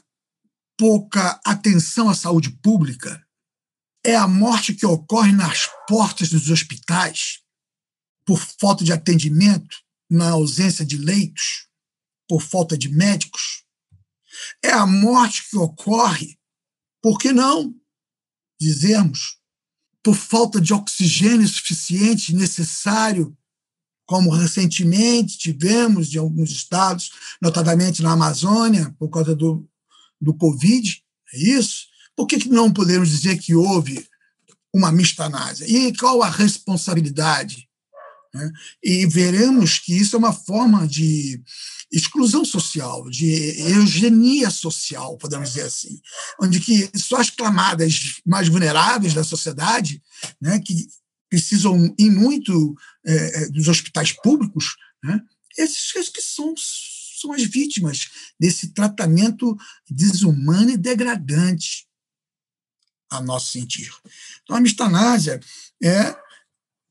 pouca 0.77 1.39
atenção 1.45 2.09
à 2.09 2.15
saúde 2.15 2.51
pública, 2.61 3.23
é 4.05 4.15
a 4.15 4.27
morte 4.27 4.73
que 4.73 4.85
ocorre 4.85 5.31
nas 5.31 5.67
portas 5.87 6.29
dos 6.29 6.49
hospitais 6.49 7.41
por 8.25 8.39
falta 8.39 8.83
de 8.83 8.93
atendimento, 8.93 9.77
na 10.09 10.31
ausência 10.31 10.85
de 10.85 10.97
leitos, 10.97 11.67
por 12.27 12.41
falta 12.41 12.77
de 12.77 12.89
médicos. 12.89 13.63
É 14.63 14.71
a 14.71 14.85
morte 14.85 15.49
que 15.49 15.57
ocorre, 15.57 16.37
por 17.01 17.17
que 17.17 17.31
não 17.31 17.73
dizermos, 18.59 19.36
por 20.07 20.15
falta 20.15 20.61
de 20.61 20.73
oxigênio 20.73 21.45
suficiente 21.45 22.33
necessário, 22.33 23.35
como 24.05 24.29
recentemente 24.29 25.37
tivemos 25.37 26.15
em 26.15 26.17
alguns 26.17 26.49
estados, 26.49 27.11
notadamente 27.41 28.01
na 28.01 28.13
Amazônia, 28.13 28.95
por 28.97 29.09
causa 29.09 29.35
do, 29.35 29.67
do 30.21 30.33
Covid, 30.33 31.03
é 31.33 31.37
isso? 31.37 31.87
Por 32.15 32.25
que, 32.25 32.37
que 32.37 32.47
não 32.47 32.71
podemos 32.71 33.09
dizer 33.09 33.37
que 33.37 33.53
houve 33.53 34.07
uma 34.73 34.93
mistanásia? 34.93 35.65
E 35.67 35.93
qual 35.97 36.23
a 36.23 36.29
responsabilidade? 36.29 37.66
Né? 38.37 38.51
E 38.83 39.07
veremos 39.07 39.79
que 39.79 39.97
isso 39.97 40.15
é 40.15 40.19
uma 40.19 40.31
forma 40.31 40.87
de 40.87 41.41
exclusão 41.91 42.45
social, 42.45 43.09
de 43.09 43.59
eugenia 43.71 44.51
social, 44.51 45.17
podemos 45.17 45.49
dizer 45.49 45.63
assim, 45.63 45.99
onde 46.39 46.59
que 46.59 46.89
só 46.95 47.17
as 47.17 47.29
camadas 47.29 48.21
mais 48.25 48.47
vulneráveis 48.47 49.13
da 49.13 49.23
sociedade, 49.23 50.01
né, 50.39 50.59
que 50.59 50.87
precisam 51.29 51.93
em 51.97 52.11
muito 52.11 52.75
é, 53.05 53.43
é 53.43 53.49
dos 53.49 53.67
hospitais 53.67 54.11
públicos, 54.11 54.75
né, 55.03 55.19
esses 55.57 56.09
que 56.09 56.21
são 56.21 56.53
são 57.19 57.33
as 57.33 57.41
vítimas 57.41 58.09
desse 58.39 58.67
tratamento 58.73 59.57
desumano 59.89 60.69
e 60.69 60.77
degradante 60.77 61.87
a 63.09 63.19
nosso 63.21 63.51
sentir. 63.51 63.91
Então, 64.43 64.55
a 64.55 64.61
mistanásia 64.61 65.39
é 65.81 66.15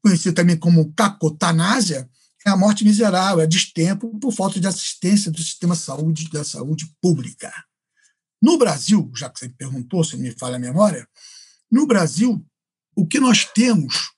conhecida 0.07 0.37
também 0.37 0.57
como 0.57 0.93
cacotanásia, 0.93 2.09
é 2.47 2.51
a 2.51 2.57
morte 2.57 2.85
miserável, 2.85 3.41
é 3.41 3.47
destempo 3.47 4.17
por 4.21 4.33
falta 4.33 4.61
de 4.61 4.67
assistência 4.69 5.33
do 5.33 5.43
sistema 5.43 5.75
de 5.75 5.81
saúde 5.81 6.31
da 6.31 6.45
saúde 6.45 6.87
pública. 7.03 7.53
No 8.41 8.57
Brasil, 8.57 9.11
já 9.17 9.29
que 9.29 9.41
você 9.41 9.49
me 9.49 9.55
perguntou, 9.55 10.05
se 10.05 10.17
me 10.17 10.31
falha 10.31 10.55
a 10.55 10.61
memória, 10.61 11.09
no 11.69 11.89
Brasil, 11.89 12.47
o 12.95 13.05
que 13.05 13.19
nós 13.19 13.47
temos 13.47 14.13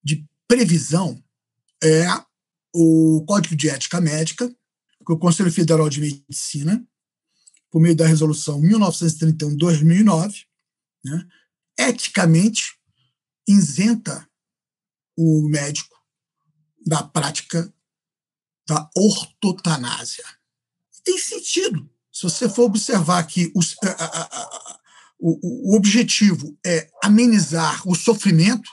de 0.00 0.24
previsão 0.46 1.20
é 1.82 2.06
o 2.72 3.24
Código 3.26 3.56
de 3.56 3.68
Ética 3.68 4.00
Médica, 4.00 4.48
que 4.48 5.12
o 5.12 5.18
Conselho 5.18 5.50
Federal 5.50 5.88
de 5.88 6.00
Medicina, 6.00 6.86
por 7.68 7.80
meio 7.80 7.96
da 7.96 8.06
resolução 8.06 8.60
1931-2009, 8.60 10.44
né, 11.04 11.26
eticamente 11.76 12.78
isenta 13.48 14.24
o 15.16 15.48
médico 15.48 15.96
da 16.86 17.02
prática 17.02 17.72
da 18.68 18.88
ortotanásia. 18.96 20.24
Tem 21.04 21.18
sentido. 21.18 21.88
Se 22.12 22.22
você 22.22 22.48
for 22.48 22.64
observar 22.64 23.26
que 23.26 23.52
os, 23.54 23.76
a, 23.82 24.04
a, 24.04 24.22
a, 24.22 24.80
o, 25.18 25.72
o 25.72 25.76
objetivo 25.76 26.56
é 26.64 26.88
amenizar 27.02 27.86
o 27.88 27.94
sofrimento, 27.94 28.70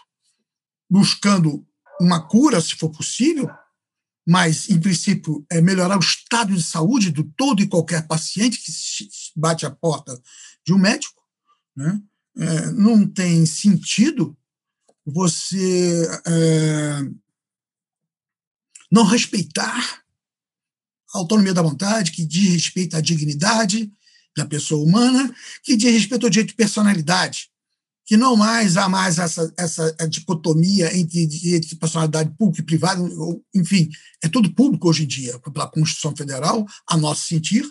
buscando 0.89 1.65
uma 1.99 2.27
cura, 2.27 2.61
se 2.61 2.75
for 2.75 2.89
possível, 2.89 3.49
mas, 4.27 4.69
em 4.69 4.79
princípio, 4.79 5.45
é 5.51 5.61
melhorar 5.61 5.97
o 5.97 6.01
estado 6.01 6.53
de 6.53 6.61
saúde 6.61 7.11
do 7.11 7.23
todo 7.35 7.61
e 7.61 7.67
qualquer 7.67 8.07
paciente 8.07 8.59
que 8.59 8.71
bate 9.35 9.65
a 9.65 9.71
porta 9.71 10.19
de 10.65 10.73
um 10.73 10.77
médico. 10.77 11.19
Né? 11.75 11.99
É, 12.37 12.71
não 12.71 13.07
tem 13.07 13.45
sentido 13.45 14.37
você 15.11 16.07
é, 16.25 17.01
não 18.91 19.03
respeitar 19.03 20.01
a 21.13 21.17
autonomia 21.17 21.53
da 21.53 21.61
vontade, 21.61 22.11
que 22.11 22.25
diz 22.25 22.53
respeito 22.53 22.95
à 22.95 23.01
dignidade 23.01 23.91
da 24.35 24.45
pessoa 24.45 24.83
humana, 24.83 25.33
que 25.63 25.75
diz 25.75 25.91
respeito 25.91 26.25
ao 26.25 26.29
direito 26.29 26.49
de 26.49 26.55
personalidade 26.55 27.51
que 28.11 28.17
não 28.17 28.35
mais 28.35 28.75
há 28.75 28.89
mais 28.89 29.17
essa, 29.17 29.53
essa 29.57 29.95
dicotomia 30.09 30.93
entre 30.97 31.25
direito 31.25 31.67
de 31.67 31.77
personalidade 31.77 32.29
pública 32.37 32.61
e 32.61 32.65
privada, 32.65 33.01
enfim, 33.55 33.89
é 34.21 34.27
tudo 34.27 34.53
público 34.53 34.89
hoje 34.89 35.03
em 35.03 35.07
dia, 35.07 35.39
pela 35.39 35.69
Constituição 35.69 36.13
Federal, 36.13 36.65
a 36.89 36.97
nosso 36.97 37.25
sentir, 37.25 37.65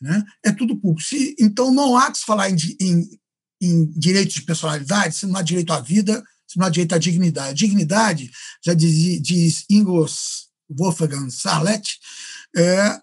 né? 0.00 0.24
é 0.44 0.50
tudo 0.50 0.76
público. 0.76 1.08
Se, 1.08 1.36
então 1.38 1.72
não 1.72 1.96
há 1.96 2.10
que 2.10 2.18
se 2.18 2.24
falar 2.24 2.50
em, 2.50 2.56
em, 2.80 3.20
em 3.60 3.86
direito 3.92 4.34
de 4.34 4.42
personalidade 4.42 5.14
se 5.14 5.24
não 5.24 5.36
há 5.36 5.42
direito 5.42 5.72
à 5.72 5.80
vida, 5.80 6.20
não 6.58 6.70
direito 6.70 6.94
à 6.94 6.98
dignidade. 6.98 7.58
Dignidade, 7.58 8.30
já 8.64 8.74
diz, 8.74 9.22
diz 9.22 9.64
Ingos 9.70 10.48
Wolfgang 10.68 11.30
Sarlet, 11.30 11.98
é, 12.56 13.00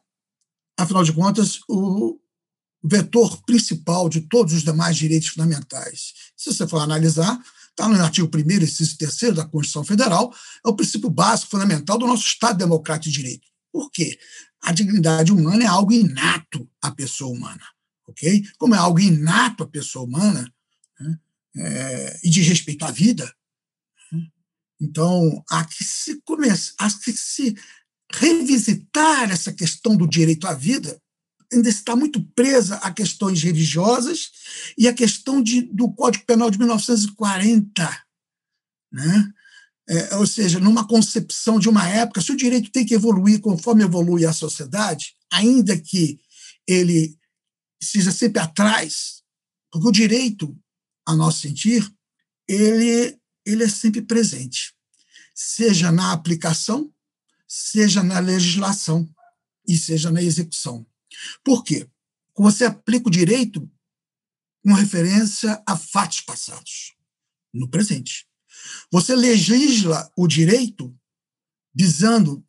afinal 0.77 1.03
de 1.03 1.13
contas, 1.13 1.59
o, 1.69 2.19
vetor 2.83 3.41
principal 3.45 4.09
de 4.09 4.21
todos 4.21 4.53
os 4.53 4.63
demais 4.63 4.97
direitos 4.97 5.29
fundamentais. 5.29 6.13
Se 6.35 6.53
você 6.53 6.67
for 6.67 6.79
analisar, 6.79 7.39
está 7.69 7.87
no 7.87 7.95
artigo 8.03 8.29
1 8.35 8.51
e 8.51 8.63
inciso 8.63 8.97
3 8.97 9.33
da 9.33 9.45
Constituição 9.45 9.85
Federal, 9.85 10.35
é 10.65 10.69
o 10.69 10.75
princípio 10.75 11.09
básico, 11.09 11.51
fundamental 11.51 11.97
do 11.97 12.05
nosso 12.05 12.25
Estado 12.25 12.57
Democrático 12.57 13.09
de 13.09 13.21
Direito. 13.21 13.47
Por 13.71 13.89
quê? 13.89 14.19
A 14.61 14.73
dignidade 14.73 15.31
humana 15.31 15.63
é 15.63 15.67
algo 15.67 15.93
inato 15.93 16.69
à 16.81 16.91
pessoa 16.91 17.33
humana. 17.33 17.63
ok? 18.05 18.43
Como 18.57 18.75
é 18.75 18.77
algo 18.77 18.99
inato 18.99 19.63
à 19.63 19.67
pessoa 19.67 20.05
humana, 20.05 20.53
né, 20.99 21.19
é, 21.55 22.19
e 22.23 22.29
de 22.29 22.41
respeito 22.41 22.83
à 22.83 22.91
vida, 22.91 23.33
então 24.81 25.43
há 25.49 25.63
que 25.65 25.83
se 25.83 26.21
começar, 26.23 26.73
há 26.79 26.89
que 26.89 27.13
se 27.13 27.55
revisitar 28.11 29.31
essa 29.31 29.51
questão 29.51 29.95
do 29.95 30.07
direito 30.07 30.47
à 30.47 30.53
vida 30.53 31.01
ainda 31.51 31.69
está 31.69 31.95
muito 31.95 32.21
presa 32.35 32.75
a 32.77 32.91
questões 32.91 33.41
religiosas 33.43 34.31
e 34.77 34.87
a 34.87 34.93
questão 34.93 35.41
de, 35.41 35.61
do 35.61 35.91
Código 35.93 36.25
Penal 36.25 36.49
de 36.49 36.57
1940. 36.57 38.05
Né? 38.91 39.33
É, 39.87 40.15
ou 40.15 40.25
seja, 40.25 40.59
numa 40.59 40.87
concepção 40.87 41.59
de 41.59 41.69
uma 41.69 41.87
época, 41.87 42.21
se 42.21 42.31
o 42.31 42.37
direito 42.37 42.71
tem 42.71 42.85
que 42.85 42.93
evoluir 42.93 43.39
conforme 43.39 43.83
evolui 43.83 44.25
a 44.25 44.33
sociedade, 44.33 45.15
ainda 45.31 45.77
que 45.77 46.19
ele 46.67 47.17
seja 47.81 48.11
sempre 48.11 48.41
atrás, 48.41 49.21
porque 49.71 49.87
o 49.87 49.91
direito, 49.91 50.57
a 51.05 51.15
nosso 51.15 51.41
sentir, 51.41 51.85
ele, 52.47 53.17
ele 53.45 53.63
é 53.63 53.69
sempre 53.69 54.01
presente, 54.01 54.73
seja 55.33 55.91
na 55.91 56.11
aplicação, 56.11 56.93
seja 57.47 58.03
na 58.03 58.19
legislação 58.19 59.07
e 59.67 59.77
seja 59.77 60.11
na 60.11 60.21
execução. 60.21 60.85
Por 61.43 61.63
quê? 61.63 61.89
Você 62.37 62.65
aplica 62.65 63.07
o 63.07 63.11
direito 63.11 63.69
com 64.63 64.73
referência 64.73 65.61
a 65.67 65.77
fatos 65.77 66.21
passados, 66.21 66.95
no 67.53 67.69
presente. 67.69 68.27
Você 68.91 69.15
legisla 69.15 70.09
o 70.17 70.27
direito 70.27 70.95
visando 71.75 72.45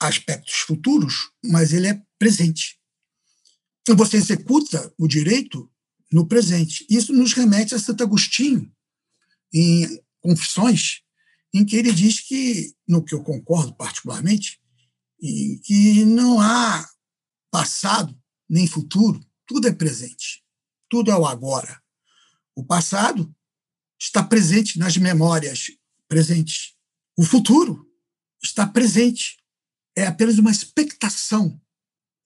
aspectos 0.00 0.54
futuros, 0.60 1.30
mas 1.44 1.72
ele 1.72 1.88
é 1.88 2.02
presente. 2.18 2.78
Você 3.96 4.16
executa 4.16 4.92
o 4.98 5.08
direito 5.08 5.70
no 6.12 6.26
presente. 6.26 6.86
Isso 6.88 7.12
nos 7.12 7.32
remete 7.32 7.74
a 7.74 7.78
Santo 7.78 8.02
Agostinho, 8.02 8.72
em 9.52 10.02
Confissões, 10.20 11.00
em 11.54 11.64
que 11.64 11.76
ele 11.76 11.92
diz 11.92 12.20
que, 12.20 12.74
no 12.86 13.02
que 13.02 13.14
eu 13.14 13.22
concordo 13.22 13.74
particularmente, 13.74 14.60
que 15.64 16.04
não 16.04 16.40
há 16.40 16.86
passado 17.50 18.16
nem 18.48 18.66
futuro, 18.66 19.20
tudo 19.46 19.68
é 19.68 19.72
presente. 19.72 20.44
Tudo 20.88 21.10
é 21.10 21.16
o 21.16 21.26
agora. 21.26 21.80
O 22.54 22.64
passado 22.64 23.34
está 24.00 24.22
presente 24.22 24.78
nas 24.78 24.96
memórias 24.96 25.66
presentes. 26.08 26.74
O 27.16 27.24
futuro 27.24 27.86
está 28.42 28.66
presente. 28.66 29.38
É 29.96 30.06
apenas 30.06 30.38
uma 30.38 30.50
expectação 30.50 31.60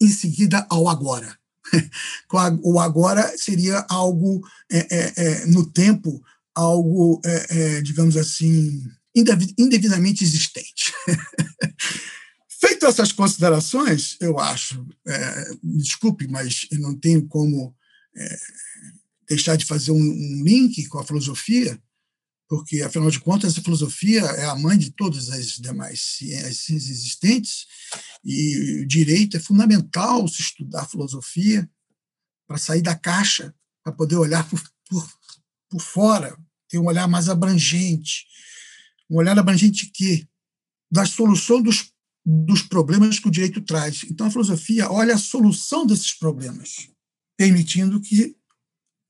em 0.01 0.09
seguida 0.09 0.67
ao 0.69 0.89
agora. 0.89 1.39
o 2.63 2.79
agora 2.79 3.37
seria 3.39 3.87
algo 3.89 4.47
é, 4.71 4.79
é, 4.79 5.13
é, 5.17 5.47
no 5.47 5.71
tempo, 5.71 6.23
algo, 6.55 7.21
é, 7.25 7.47
é, 7.77 7.83
digamos 7.83 8.17
assim, 8.17 8.83
indevidamente 9.15 10.25
existente. 10.25 10.93
Feito 12.61 12.87
essas 12.87 13.13
considerações, 13.13 14.17
eu 14.21 14.39
acho, 14.39 14.87
é, 15.07 15.45
desculpe, 15.63 16.29
mas 16.29 16.67
eu 16.71 16.79
não 16.79 16.97
tenho 16.97 17.27
como 17.27 17.75
é, 18.17 18.39
deixar 19.29 19.57
de 19.57 19.65
fazer 19.65 19.91
um, 19.91 19.97
um, 19.97 20.43
link 20.45 20.87
com 20.87 20.99
a 20.99 21.05
filosofia, 21.05 21.81
porque, 22.49 22.83
afinal 22.83 23.11
de 23.11 23.19
contas, 23.19 23.57
a 23.57 23.63
filosofia 23.63 24.21
é 24.21 24.45
a 24.45 24.55
mãe 24.55 24.77
de 24.77 24.91
todas 24.91 25.31
as 25.31 25.53
demais 25.53 26.01
ciências 26.19 26.89
existentes, 26.91 27.67
e 28.25 28.83
o 28.83 28.87
direito 28.87 29.37
é 29.37 29.41
fundamental 29.41 30.29
se 30.29 30.43
estudar 30.43 30.89
filosofia 30.89 31.69
para 32.47 32.59
sair 32.59 32.83
da 32.83 32.95
caixa, 32.95 33.55
para 33.83 33.93
poder 33.93 34.17
olhar 34.17 34.49
por, 34.49 34.63
por, 34.89 35.09
por 35.73 35.81
fora, 35.81 36.37
ter 36.69 36.79
um 36.79 36.85
olhar 36.85 37.09
mais 37.09 37.31
abrangente. 37.31 38.27
Um 39.09 39.17
olhar 39.17 39.39
abrangente 39.39 39.91
que 39.91 40.29
da 40.91 41.07
solução 41.07 41.63
dos, 41.63 41.91
dos 42.25 42.61
problemas 42.61 43.19
que 43.19 43.29
o 43.29 43.31
direito 43.31 43.63
traz. 43.63 44.05
Então, 44.05 44.27
a 44.27 44.31
filosofia 44.31 44.91
olha 44.91 45.15
a 45.15 45.19
solução 45.19 45.87
desses 45.87 46.13
problemas, 46.13 46.91
permitindo 47.39 47.99
que 47.99 48.37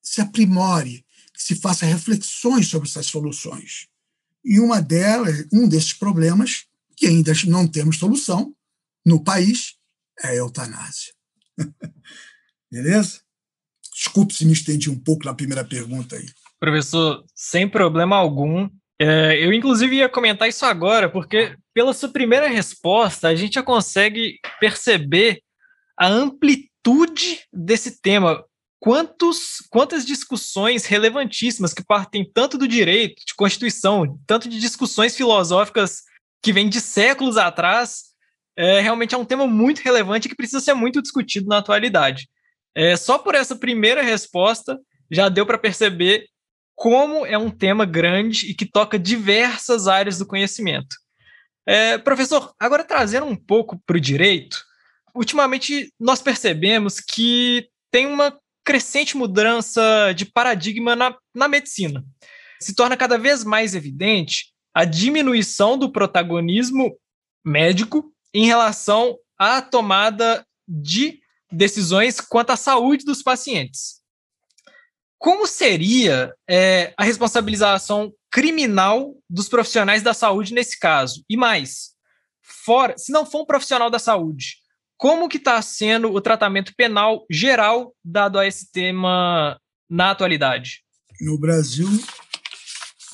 se 0.01 0.21
aprimore, 0.21 1.05
que 1.35 1.43
se 1.43 1.57
faça 1.57 1.85
reflexões 1.85 2.69
sobre 2.69 2.89
essas 2.89 3.07
soluções. 3.07 3.89
E 4.45 4.61
uma 4.61 4.81
delas, 4.81 5.45
um 5.53 5.69
desses 5.69 5.93
problemas, 5.93 6.67
que 6.97 7.07
ainda 7.09 7.33
não 7.49 7.67
temos 7.67 7.99
solução 7.99 8.55
no 9.05 9.23
país, 9.23 9.75
é 10.23 10.29
a 10.29 10.35
eutanásia. 10.37 11.13
Beleza? 12.71 13.21
Desculpe 13.93 14.35
se 14.35 14.45
me 14.45 14.53
estendi 14.53 14.89
um 14.89 14.99
pouco 14.99 15.25
na 15.25 15.35
primeira 15.35 15.65
pergunta 15.65 16.17
aí. 16.17 16.29
Professor, 16.63 17.25
sem 17.35 17.69
problema 17.69 18.15
algum. 18.15 18.69
É, 18.97 19.37
eu, 19.45 19.53
inclusive, 19.53 19.97
ia 19.97 20.09
comentar 20.09 20.49
isso 20.49 20.65
agora, 20.65 21.09
porque 21.09 21.57
pela 21.75 21.93
sua 21.93 22.09
primeira 22.09 22.47
resposta, 22.47 23.27
a 23.27 23.35
gente 23.35 23.55
já 23.55 23.65
consegue 23.65 24.39
perceber 24.61 25.43
a 25.99 26.07
amplitude 26.07 27.41
desse 27.53 28.01
tema. 28.01 28.45
Quantos, 28.79 29.57
quantas 29.71 30.07
discussões 30.07 30.85
relevantíssimas 30.85 31.75
que 31.75 31.85
partem 31.85 32.25
tanto 32.33 32.57
do 32.57 32.69
direito, 32.69 33.17
de 33.27 33.35
Constituição, 33.35 34.17
tanto 34.25 34.49
de 34.49 34.61
discussões 34.61 35.17
filosóficas 35.17 36.03
que 36.41 36.53
vêm 36.53 36.69
de 36.69 36.81
séculos 36.81 37.37
atrás, 37.37 38.13
é, 38.57 38.79
realmente 38.81 39.17
é 39.17 39.19
um 39.19 39.25
tema 39.25 39.49
muito 39.49 39.81
relevante 39.81 40.29
que 40.29 40.37
precisa 40.37 40.61
ser 40.61 40.75
muito 40.75 41.03
discutido 41.03 41.49
na 41.49 41.59
atualidade. 41.59 42.29
É, 42.73 42.95
só 42.95 43.19
por 43.19 43.35
essa 43.35 43.57
primeira 43.57 44.01
resposta 44.01 44.79
já 45.11 45.29
deu 45.29 45.45
para 45.45 45.59
perceber 45.59 46.31
como 46.83 47.25
é 47.25 47.39
um 47.39 47.49
tema 47.49 47.85
grande 47.85 48.51
e 48.51 48.55
que 48.55 48.67
toca 48.67 48.99
diversas 48.99 49.87
áreas 49.87 50.19
do 50.19 50.27
conhecimento. 50.27 50.97
É, 51.65 51.97
professor, 51.97 52.53
agora 52.59 52.83
trazendo 52.83 53.25
um 53.25 53.37
pouco 53.37 53.81
para 53.87 53.97
o 53.97 54.01
direito, 54.01 54.61
ultimamente 55.15 55.95
nós 55.97 56.21
percebemos 56.21 56.99
que 56.99 57.69
tem 57.89 58.07
uma 58.07 58.37
crescente 58.65 59.17
mudança 59.17 60.13
de 60.13 60.25
paradigma 60.25 60.97
na, 60.97 61.17
na 61.33 61.47
medicina. 61.47 62.05
Se 62.61 62.75
torna 62.75 62.97
cada 62.97 63.17
vez 63.17 63.45
mais 63.45 63.77
evidente 63.77 64.47
a 64.75 64.85
diminuição 64.85 65.79
do 65.79 65.93
protagonismo 65.93 66.99
médico 67.45 68.13
em 68.35 68.47
relação 68.47 69.17
à 69.39 69.63
tomada 69.63 70.45
de 70.67 71.21
decisões 71.49 72.21
quanto 72.21 72.51
à 72.51 72.57
saúde 72.57 73.05
dos 73.05 73.23
pacientes. 73.23 74.02
Como 75.23 75.47
seria 75.47 76.35
é, 76.51 76.93
a 76.99 77.05
responsabilização 77.05 78.13
criminal 78.29 79.15
dos 79.31 79.49
profissionais 79.49 80.03
da 80.03 80.13
saúde 80.13 80.53
nesse 80.53 80.77
caso? 80.77 81.25
E 81.31 81.37
mais, 81.37 81.91
fora, 82.43 82.99
se 82.99 83.13
não 83.13 83.25
for 83.25 83.43
um 83.43 83.47
profissional 83.47 83.89
da 83.89 84.01
saúde, 84.01 84.57
como 84.97 85.29
que 85.29 85.37
está 85.37 85.63
sendo 85.63 86.13
o 86.13 86.21
tratamento 86.21 86.75
penal 86.77 87.25
geral 87.31 87.95
dado 88.05 88.37
a 88.37 88.49
esse 88.49 88.73
tema 88.73 89.57
na 89.89 90.11
atualidade? 90.11 90.83
No 91.21 91.39
Brasil, 91.39 91.89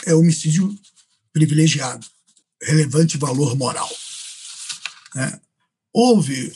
é 0.06 0.14
homicídio 0.14 0.74
privilegiado, 1.30 2.06
relevante 2.62 3.18
valor 3.18 3.54
moral. 3.54 3.90
É. 5.14 5.38
Houve 5.92 6.54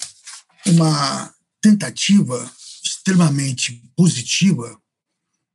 uma 0.66 1.30
tentativa 1.60 2.50
extremamente 2.82 3.82
positiva 3.94 4.80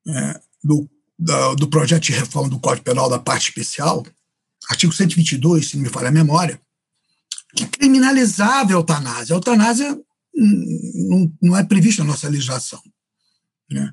é, 0.07 0.41
do, 0.63 0.89
da, 1.17 1.53
do 1.55 1.67
projeto 1.67 2.03
de 2.03 2.13
reforma 2.13 2.49
do 2.49 2.59
Código 2.59 2.85
Penal 2.85 3.09
da 3.09 3.19
parte 3.19 3.49
especial, 3.49 4.05
artigo 4.69 4.93
122, 4.93 5.69
se 5.69 5.77
não 5.77 5.83
me 5.83 5.89
falha 5.89 6.09
a 6.09 6.11
memória, 6.11 6.59
que 7.55 7.65
criminalizava 7.65 8.71
a 8.71 8.73
eutanásia. 8.73 9.35
A 9.35 9.37
eutanásia 9.37 9.99
não, 10.33 11.33
não 11.41 11.57
é 11.57 11.63
prevista 11.63 12.03
na 12.03 12.11
nossa 12.11 12.29
legislação. 12.29 12.81
Né? 13.69 13.91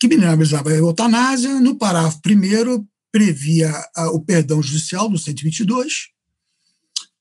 Criminalizava 0.00 0.70
a 0.70 0.74
eutanásia, 0.74 1.60
no 1.60 1.76
parágrafo 1.76 2.20
primeiro 2.20 2.86
previa 3.10 3.72
o 4.12 4.20
perdão 4.20 4.62
judicial 4.62 5.08
do 5.08 5.18
122, 5.18 6.08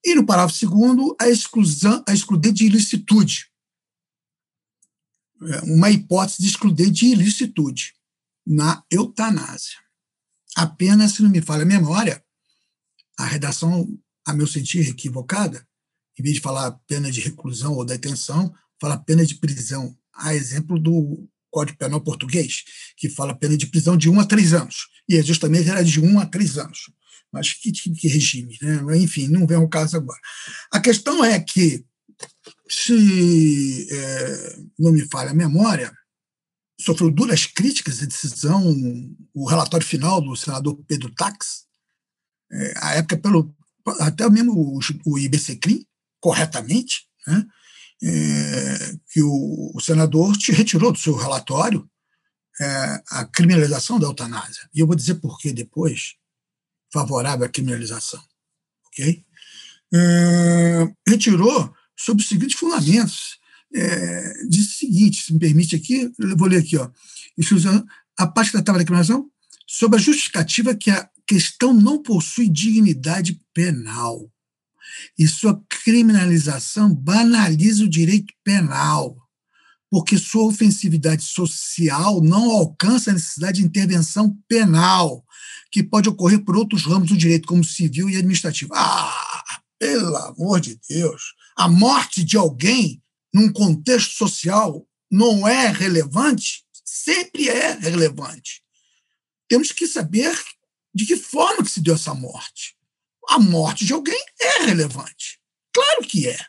e 0.03 0.13
no 0.13 0.25
parágrafo 0.25 0.57
segundo 0.57 1.15
a 1.19 1.29
exclusão, 1.29 2.03
a 2.07 2.13
excludente 2.13 2.57
de 2.57 2.65
ilicitude, 2.65 3.47
é, 5.41 5.61
uma 5.61 5.89
hipótese 5.89 6.41
de 6.41 6.49
excludente 6.49 6.91
de 6.91 7.05
ilicitude 7.07 7.95
na 8.45 8.83
eutanásia. 8.91 9.79
Apenas, 10.55 11.13
se 11.13 11.23
não 11.23 11.29
me 11.29 11.41
falha 11.41 11.63
a 11.63 11.65
memória, 11.65 12.23
a 13.17 13.25
redação, 13.25 13.87
a 14.25 14.33
meu 14.33 14.47
sentir, 14.47 14.87
equivocada, 14.87 15.65
em 16.17 16.23
vez 16.23 16.35
de 16.35 16.41
falar 16.41 16.71
pena 16.87 17.11
de 17.11 17.21
reclusão 17.21 17.73
ou 17.73 17.85
detenção, 17.85 18.53
fala 18.79 18.97
pena 18.97 19.25
de 19.25 19.35
prisão. 19.35 19.97
A 20.13 20.33
exemplo 20.33 20.79
do 20.79 21.27
Código 21.51 21.77
Penal 21.77 22.01
português, 22.01 22.63
que 22.97 23.09
fala 23.09 23.35
pena 23.35 23.57
de 23.57 23.67
prisão 23.67 23.97
de 23.97 24.09
um 24.09 24.19
a 24.19 24.25
três 24.25 24.53
anos. 24.53 24.87
E 25.09 25.17
é 25.17 25.23
justamente 25.23 25.69
era 25.69 25.83
de 25.83 25.99
um 25.99 26.19
a 26.19 26.25
três 26.25 26.57
anos. 26.57 26.91
Mas 27.31 27.53
que, 27.53 27.71
que 27.71 28.07
regime, 28.07 28.57
né? 28.61 28.97
Enfim, 28.97 29.27
não 29.27 29.45
vem 29.45 29.57
ao 29.57 29.67
caso 29.67 29.97
agora. 29.97 30.19
A 30.71 30.79
questão 30.79 31.23
é 31.23 31.39
que 31.39 31.83
se 32.69 33.87
é, 33.91 34.59
não 34.79 34.91
me 34.91 35.05
falha 35.07 35.31
a 35.31 35.35
memória, 35.35 35.93
sofreu 36.79 37.09
duras 37.11 37.45
críticas 37.45 38.01
à 38.01 38.05
decisão, 38.05 38.63
o 39.33 39.45
relatório 39.45 39.85
final 39.85 40.21
do 40.21 40.35
senador 40.35 40.75
Pedro 40.87 41.09
Tax, 41.11 41.65
é, 42.51 42.73
à 42.77 42.95
época 42.95 43.17
pelo 43.17 43.55
até 43.99 44.27
mesmo 44.29 44.53
o, 44.53 44.79
o 45.05 45.19
IBCCRIM, 45.19 45.85
corretamente, 46.19 47.07
né, 47.27 47.45
é, 48.03 48.97
que 49.11 49.21
o, 49.21 49.71
o, 49.75 49.79
senador 49.79 50.35
te 50.35 50.51
retirou 50.51 50.91
do 50.91 50.97
seu 50.97 51.15
relatório 51.15 51.87
é, 52.59 53.03
a 53.11 53.25
criminalização 53.25 53.99
da 53.99 54.07
eutanásia. 54.07 54.67
E 54.73 54.79
eu 54.79 54.87
vou 54.87 54.95
dizer 54.95 55.15
por 55.15 55.37
que 55.37 55.53
depois, 55.53 56.15
favorável 56.91 57.45
à 57.45 57.49
criminalização. 57.49 58.23
ok? 58.87 59.23
É, 59.93 60.93
retirou 61.07 61.73
sob 61.95 62.21
os 62.21 62.27
seguintes 62.27 62.57
fundamentos. 62.57 63.37
É, 63.73 64.33
diz 64.49 64.67
o 64.67 64.77
seguinte, 64.77 65.23
se 65.23 65.33
me 65.33 65.39
permite 65.39 65.75
aqui, 65.75 66.11
vou 66.37 66.47
ler 66.47 66.57
aqui, 66.57 66.77
ó, 66.77 66.89
a 68.17 68.27
parte 68.27 68.53
da 68.53 68.61
tabela 68.61 68.83
de 68.83 68.85
criminalização, 68.85 69.29
sob 69.67 69.95
a 69.95 69.99
justificativa 69.99 70.75
que 70.75 70.89
a 70.91 71.09
questão 71.27 71.73
não 71.73 72.01
possui 72.01 72.47
dignidade 72.47 73.41
penal 73.53 74.31
e 75.17 75.27
sua 75.27 75.61
criminalização 75.67 76.93
banaliza 76.93 77.83
o 77.83 77.89
direito 77.89 78.33
penal, 78.43 79.17
porque 79.89 80.17
sua 80.17 80.45
ofensividade 80.45 81.23
social 81.23 82.21
não 82.21 82.51
alcança 82.51 83.11
a 83.11 83.13
necessidade 83.13 83.59
de 83.59 83.65
intervenção 83.65 84.37
penal, 84.47 85.25
que 85.71 85.83
pode 85.83 86.07
ocorrer 86.07 86.43
por 86.45 86.55
outros 86.55 86.85
ramos 86.85 87.09
do 87.09 87.17
direito, 87.17 87.47
como 87.47 87.63
civil 87.63 88.09
e 88.09 88.15
administrativo. 88.15 88.73
Ah, 88.73 89.59
pelo 89.77 90.15
amor 90.15 90.61
de 90.61 90.79
Deus! 90.87 91.33
a 91.55 91.69
morte 91.69 92.23
de 92.23 92.35
alguém 92.35 93.01
num 93.35 93.51
contexto 93.51 94.15
social 94.15 94.87
não 95.11 95.45
é 95.45 95.67
relevante? 95.67 96.63
Sempre 96.85 97.49
é 97.49 97.73
relevante. 97.73 98.63
Temos 99.49 99.73
que 99.73 99.85
saber 99.85 100.33
de 100.93 101.05
que 101.05 101.17
forma 101.17 101.61
que 101.61 101.69
se 101.69 101.81
deu 101.81 101.95
essa 101.95 102.13
morte. 102.13 102.77
A 103.27 103.37
morte 103.37 103.83
de 103.83 103.91
alguém 103.91 104.23
é 104.39 104.63
relevante. 104.63 105.41
Claro 105.73 106.07
que 106.07 106.29
é. 106.29 106.39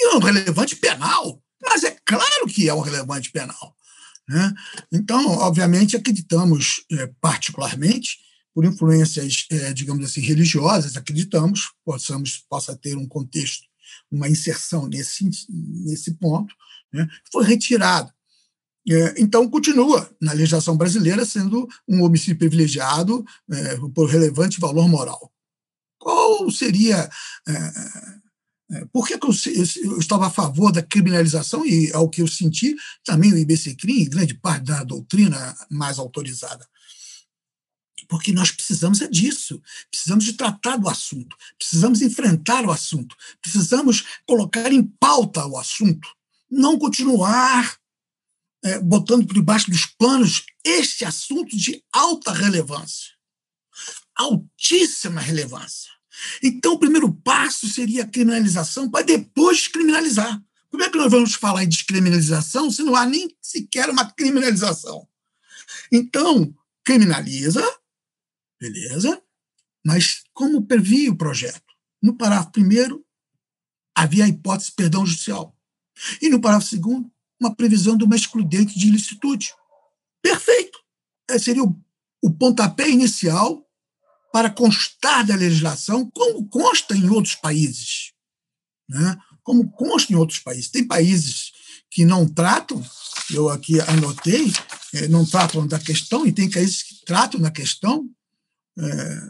E 0.00 0.08
é 0.08 0.16
um 0.16 0.18
relevante 0.18 0.74
penal, 0.74 1.40
mas 1.62 1.84
é 1.84 1.96
claro 2.04 2.48
que 2.48 2.68
é 2.68 2.74
um 2.74 2.80
relevante 2.80 3.30
penal. 3.30 3.76
Né? 4.28 4.52
Então, 4.90 5.24
obviamente, 5.38 5.94
acreditamos 5.94 6.84
é, 6.90 7.06
particularmente, 7.20 8.18
por 8.52 8.64
influências, 8.64 9.46
é, 9.48 9.72
digamos 9.72 10.04
assim, 10.04 10.20
religiosas, 10.20 10.96
acreditamos 10.96 11.72
possamos 11.84 12.44
possa 12.50 12.76
ter 12.76 12.96
um 12.96 13.06
contexto 13.06 13.71
uma 14.10 14.28
inserção 14.28 14.86
nesse, 14.88 15.28
nesse 15.84 16.14
ponto, 16.14 16.54
né, 16.92 17.08
foi 17.32 17.44
retirado. 17.44 18.12
É, 18.88 19.14
então, 19.20 19.48
continua 19.48 20.10
na 20.20 20.32
legislação 20.32 20.76
brasileira 20.76 21.24
sendo 21.24 21.68
um 21.88 22.02
homicídio 22.02 22.38
privilegiado 22.38 23.24
é, 23.50 23.76
por 23.94 24.08
relevante 24.08 24.60
valor 24.60 24.88
moral. 24.88 25.32
Qual 25.98 26.50
seria 26.50 27.08
é, 27.46 28.22
É, 28.72 28.86
por 28.86 29.06
que, 29.06 29.18
que 29.18 29.26
eu, 29.26 29.34
eu, 29.84 29.98
estava 29.98 30.26
a 30.28 30.30
favor 30.30 30.72
da 30.72 30.82
criminalização 30.82 31.64
e, 31.66 31.92
ao 31.92 32.08
que 32.08 32.22
eu 32.22 32.26
senti, 32.26 32.74
também 33.04 33.32
o 33.32 33.36
IBC-CRIM, 33.36 34.08
grande 34.08 34.34
parte 34.34 34.64
da 34.64 34.82
doutrina 34.82 35.54
mais 35.70 35.98
autorizada? 35.98 36.66
Porque 38.08 38.32
nós 38.32 38.50
precisamos 38.50 39.00
é 39.00 39.08
disso, 39.08 39.60
precisamos 39.90 40.24
de 40.24 40.34
tratar 40.34 40.76
do 40.76 40.88
assunto, 40.88 41.36
precisamos 41.58 42.02
enfrentar 42.02 42.64
o 42.64 42.70
assunto, 42.70 43.16
precisamos 43.40 44.04
colocar 44.26 44.72
em 44.72 44.82
pauta 44.82 45.46
o 45.46 45.58
assunto, 45.58 46.08
não 46.50 46.78
continuar 46.78 47.76
é, 48.64 48.78
botando 48.78 49.26
por 49.26 49.34
debaixo 49.34 49.70
dos 49.70 49.86
panos 49.86 50.44
este 50.64 51.04
assunto 51.04 51.56
de 51.56 51.82
alta 51.92 52.32
relevância, 52.32 53.10
altíssima 54.16 55.20
relevância. 55.20 55.90
Então, 56.42 56.74
o 56.74 56.78
primeiro 56.78 57.12
passo 57.12 57.68
seria 57.68 58.04
a 58.04 58.08
criminalização, 58.08 58.90
para 58.90 59.04
depois 59.04 59.66
criminalizar. 59.66 60.40
Como 60.70 60.82
é 60.82 60.88
que 60.88 60.96
nós 60.96 61.10
vamos 61.10 61.34
falar 61.34 61.64
em 61.64 61.68
descriminalização 61.68 62.70
se 62.70 62.82
não 62.82 62.94
há 62.94 63.04
nem 63.04 63.34
sequer 63.42 63.90
uma 63.90 64.10
criminalização? 64.10 65.06
Então, 65.90 66.54
criminaliza, 66.84 67.62
beleza, 68.62 69.20
mas 69.84 70.22
como 70.32 70.64
previa 70.64 71.10
o 71.10 71.16
projeto? 71.16 71.72
No 72.00 72.16
parágrafo 72.16 72.52
primeiro, 72.52 73.04
havia 73.92 74.24
a 74.24 74.28
hipótese 74.28 74.70
de 74.70 74.76
perdão 74.76 75.04
judicial. 75.04 75.56
E 76.20 76.28
no 76.28 76.40
parágrafo 76.40 76.70
segundo, 76.70 77.10
uma 77.40 77.54
previsão 77.54 77.96
de 77.96 78.04
uma 78.04 78.14
excludente 78.14 78.78
de 78.78 78.86
ilicitude. 78.86 79.52
Perfeito! 80.22 80.78
Esse 81.28 81.46
seria 81.46 81.64
o, 81.64 81.76
o 82.22 82.30
pontapé 82.30 82.88
inicial 82.88 83.66
para 84.32 84.48
constar 84.48 85.26
da 85.26 85.34
legislação, 85.34 86.08
como 86.10 86.48
consta 86.48 86.96
em 86.96 87.08
outros 87.10 87.34
países. 87.34 88.12
Né? 88.88 89.18
Como 89.42 89.70
consta 89.72 90.12
em 90.12 90.16
outros 90.16 90.38
países. 90.38 90.70
Tem 90.70 90.86
países 90.86 91.50
que 91.90 92.04
não 92.04 92.28
tratam, 92.28 92.82
eu 93.30 93.48
aqui 93.48 93.80
anotei, 93.80 94.52
é, 94.94 95.08
não 95.08 95.26
tratam 95.26 95.66
da 95.66 95.78
questão, 95.78 96.24
e 96.24 96.32
tem 96.32 96.48
países 96.48 96.82
que 96.82 97.04
tratam 97.04 97.40
da 97.40 97.50
questão, 97.50 98.08
é, 98.78 99.20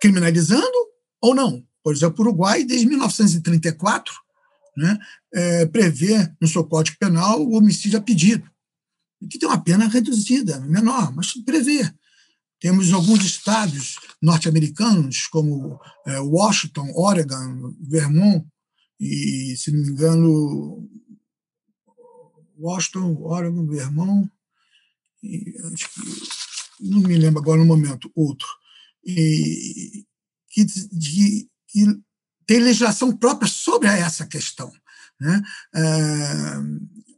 criminalizando 0.00 0.66
ou 1.20 1.34
não. 1.34 1.64
Por 1.82 1.94
exemplo, 1.94 2.24
o 2.24 2.28
Uruguai, 2.28 2.64
desde 2.64 2.86
1934, 2.86 4.14
né, 4.76 4.98
é, 5.34 5.66
prevê 5.66 6.30
no 6.40 6.48
seu 6.48 6.64
Código 6.64 6.96
Penal 6.98 7.40
o 7.40 7.56
homicídio 7.56 7.98
a 7.98 8.02
pedido, 8.02 8.48
que 9.30 9.38
tem 9.38 9.48
uma 9.48 9.62
pena 9.62 9.86
reduzida, 9.88 10.60
menor, 10.60 11.14
mas 11.14 11.32
prevê. 11.44 11.90
Temos 12.60 12.92
alguns 12.92 13.24
estados 13.24 13.96
norte-americanos, 14.20 15.26
como 15.28 15.80
é, 16.06 16.20
Washington, 16.20 16.90
Oregon, 16.94 17.74
Vermont, 17.80 18.46
e, 18.98 19.54
se 19.56 19.72
não 19.72 19.82
me 19.82 19.88
engano, 19.88 20.88
Washington, 22.58 23.16
Oregon, 23.22 23.66
Vermont, 23.66 24.30
e, 25.22 25.54
acho 25.72 25.88
que, 25.88 26.90
não 26.90 27.00
me 27.00 27.16
lembro 27.16 27.40
agora 27.40 27.58
no 27.58 27.66
momento, 27.66 28.10
outro, 28.14 28.46
e, 29.04 30.04
que, 30.48 30.64
de, 30.64 31.48
que 31.68 31.86
tem 32.46 32.60
legislação 32.60 33.16
própria 33.16 33.48
sobre 33.48 33.88
essa 33.88 34.26
questão. 34.26 34.72
Né? 35.20 35.42
É, 35.74 36.54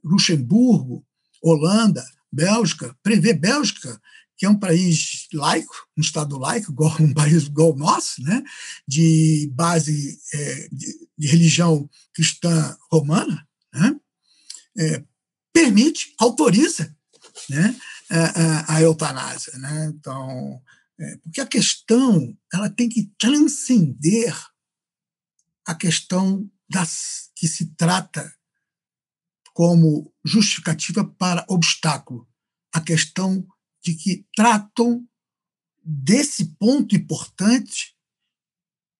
Luxemburgo, 0.04 1.04
Holanda, 1.42 2.04
Bélgica, 2.30 2.96
prevê 3.02 3.32
Bélgica 3.32 4.00
que 4.42 4.46
é 4.46 4.50
um 4.50 4.58
país 4.58 5.28
laico, 5.32 5.72
um 5.96 6.00
Estado 6.00 6.36
laico, 6.36 6.72
igual, 6.72 6.96
um 6.98 7.14
país 7.14 7.44
igual 7.44 7.72
o 7.72 7.76
nosso, 7.76 8.20
né, 8.24 8.42
de 8.88 9.48
base 9.54 10.18
é, 10.34 10.68
de, 10.72 11.08
de, 11.16 11.28
religião 11.28 11.88
cristã 12.12 12.76
romana, 12.90 13.46
né, 13.72 13.94
é, 14.80 15.04
permite, 15.52 16.12
autoriza 16.18 16.92
né, 17.48 17.76
a, 18.10 18.72
a, 18.74 18.76
a 18.78 18.82
eutanásia. 18.82 19.56
Né? 19.58 19.92
Então, 19.94 20.60
é, 21.02 21.16
porque 21.18 21.40
a 21.40 21.46
questão 21.46 22.38
ela 22.52 22.70
tem 22.70 22.88
que 22.88 23.12
transcender 23.18 24.32
a 25.66 25.74
questão 25.74 26.48
das 26.70 27.30
que 27.34 27.48
se 27.48 27.74
trata 27.74 28.32
como 29.52 30.14
justificativa 30.24 31.04
para 31.04 31.44
obstáculo, 31.48 32.28
a 32.72 32.80
questão 32.80 33.46
de 33.82 33.94
que 33.94 34.26
tratam 34.34 35.04
desse 35.84 36.54
ponto 36.56 36.94
importante 36.94 37.96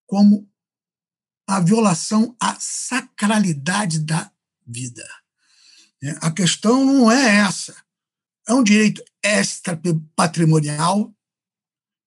como 0.05 0.51
a 1.47 1.61
violação 1.61 2.37
à 2.41 2.59
sacralidade 2.59 4.01
da 4.01 4.33
vida. 4.67 5.07
É, 6.03 6.11
a 6.21 6.33
questão 6.33 6.85
não 6.85 7.11
é 7.11 7.37
essa. 7.37 7.77
É 8.49 8.53
um 8.53 8.63
direito 8.65 9.03
extra 9.23 9.81
patrimonial 10.17 11.15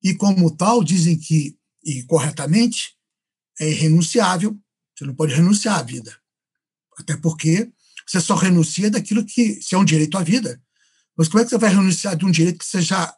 e, 0.06 0.14
como 0.14 0.56
tal, 0.56 0.84
dizem 0.84 1.18
que, 1.18 1.58
e 1.84 2.04
corretamente, 2.04 2.96
é 3.60 3.68
irrenunciável. 3.68 4.56
Você 4.96 5.04
não 5.04 5.16
pode 5.16 5.34
renunciar 5.34 5.80
à 5.80 5.82
vida. 5.82 6.16
Até 6.96 7.18
porque 7.18 7.72
você 8.06 8.22
só 8.22 8.36
renuncia 8.36 8.92
daquilo 8.92 9.26
que, 9.26 9.60
se 9.64 9.74
é 9.74 9.78
um 9.80 9.84
direito 9.84 10.16
à 10.16 10.22
vida, 10.22 10.62
mas 11.18 11.28
como 11.28 11.42
é 11.42 11.44
que 11.44 11.50
você 11.50 11.58
vai 11.58 11.72
renunciar 11.72 12.16
de 12.16 12.24
um 12.24 12.30
direito 12.30 12.60
que 12.60 12.66
você 12.66 12.84
já 12.84 13.12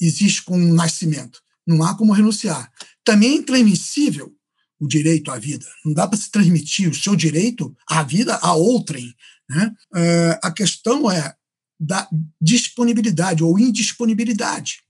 existe 0.00 0.42
com 0.42 0.54
o 0.54 0.74
nascimento? 0.74 1.38
Não 1.66 1.84
há 1.84 1.94
como 1.94 2.14
renunciar. 2.14 2.72
Também 3.04 3.32
é 3.32 3.34
intransmissível 3.34 4.34
o 4.80 4.88
direito 4.88 5.30
à 5.30 5.38
vida. 5.38 5.66
Não 5.84 5.92
dá 5.92 6.08
para 6.08 6.18
se 6.18 6.30
transmitir 6.30 6.88
o 6.88 6.94
seu 6.94 7.14
direito 7.14 7.76
à 7.86 8.02
vida 8.02 8.36
a 8.36 8.54
outrem. 8.54 9.14
Né? 9.50 9.70
Uh, 9.92 10.38
a 10.42 10.50
questão 10.50 11.10
é 11.10 11.36
da 11.78 12.08
disponibilidade 12.40 13.44
ou 13.44 13.58
indisponibilidade. 13.58 14.82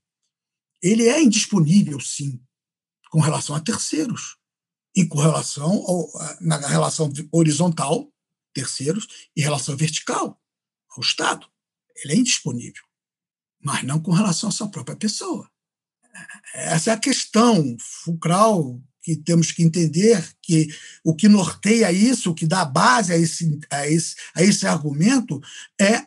Ele 0.82 1.08
é 1.08 1.22
indisponível, 1.22 2.00
sim, 2.00 2.42
com 3.10 3.20
relação 3.20 3.54
a 3.54 3.60
terceiros, 3.60 4.36
e 4.94 5.06
com 5.06 5.18
relação 5.18 5.70
ao, 5.70 6.10
na 6.40 6.56
relação 6.66 7.10
horizontal, 7.30 8.12
terceiros, 8.52 9.06
e 9.34 9.40
relação 9.40 9.76
vertical, 9.76 10.40
ao 10.90 11.02
Estado. 11.02 11.46
Ele 11.96 12.14
é 12.14 12.16
indisponível, 12.16 12.82
mas 13.62 13.82
não 13.84 14.00
com 14.00 14.12
relação 14.12 14.48
à 14.48 14.52
sua 14.52 14.68
própria 14.68 14.96
pessoa. 14.96 15.48
Essa 16.52 16.90
é 16.90 16.94
a 16.94 16.98
questão 16.98 17.76
fulcral 17.78 18.82
que 19.00 19.16
temos 19.16 19.50
que 19.50 19.62
entender 19.62 20.36
que 20.40 20.68
o 21.02 21.14
que 21.14 21.28
norteia 21.28 21.90
isso, 21.90 22.30
o 22.30 22.34
que 22.34 22.46
dá 22.46 22.64
base 22.64 23.12
a 23.12 23.16
esse, 23.16 23.58
a 23.70 23.88
esse, 23.88 24.14
a 24.34 24.42
esse 24.42 24.66
argumento 24.66 25.40
é 25.80 26.06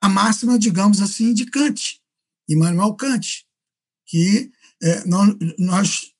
a 0.00 0.08
máxima, 0.08 0.58
digamos 0.58 1.00
assim, 1.00 1.32
de 1.32 1.46
Kant, 1.46 2.01
Immanuel 2.48 2.94
Kant, 2.94 3.46
que 4.06 4.50
é, 4.82 5.04
nós, 5.06 5.36
nós 5.58 6.12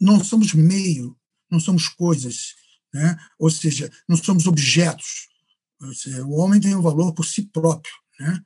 não 0.00 0.22
somos 0.22 0.54
meio, 0.54 1.16
não 1.50 1.60
somos 1.60 1.88
coisas, 1.88 2.54
né? 2.92 3.16
ou 3.38 3.50
seja, 3.50 3.90
não 4.08 4.16
somos 4.16 4.46
objetos, 4.46 5.28
o 6.26 6.40
homem 6.40 6.60
tem 6.60 6.74
um 6.74 6.82
valor 6.82 7.12
por 7.12 7.24
si 7.24 7.42
próprio, 7.42 7.92
né? 8.18 8.42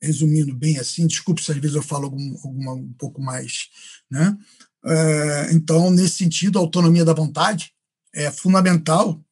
Resumindo 0.00 0.54
bem 0.54 0.78
assim, 0.78 1.06
desculpe 1.06 1.42
se 1.42 1.50
às 1.50 1.58
vezes 1.58 1.74
eu 1.74 1.82
falo 1.82 2.04
algum, 2.04 2.36
alguma, 2.44 2.74
um 2.74 2.92
pouco 2.92 3.22
mais, 3.22 3.68
né? 4.10 4.36
É, 4.84 5.52
então, 5.52 5.90
nesse 5.90 6.16
sentido, 6.16 6.58
a 6.58 6.62
autonomia 6.62 7.04
da 7.04 7.14
vontade 7.14 7.72
é 8.14 8.30
fundamental 8.30 9.22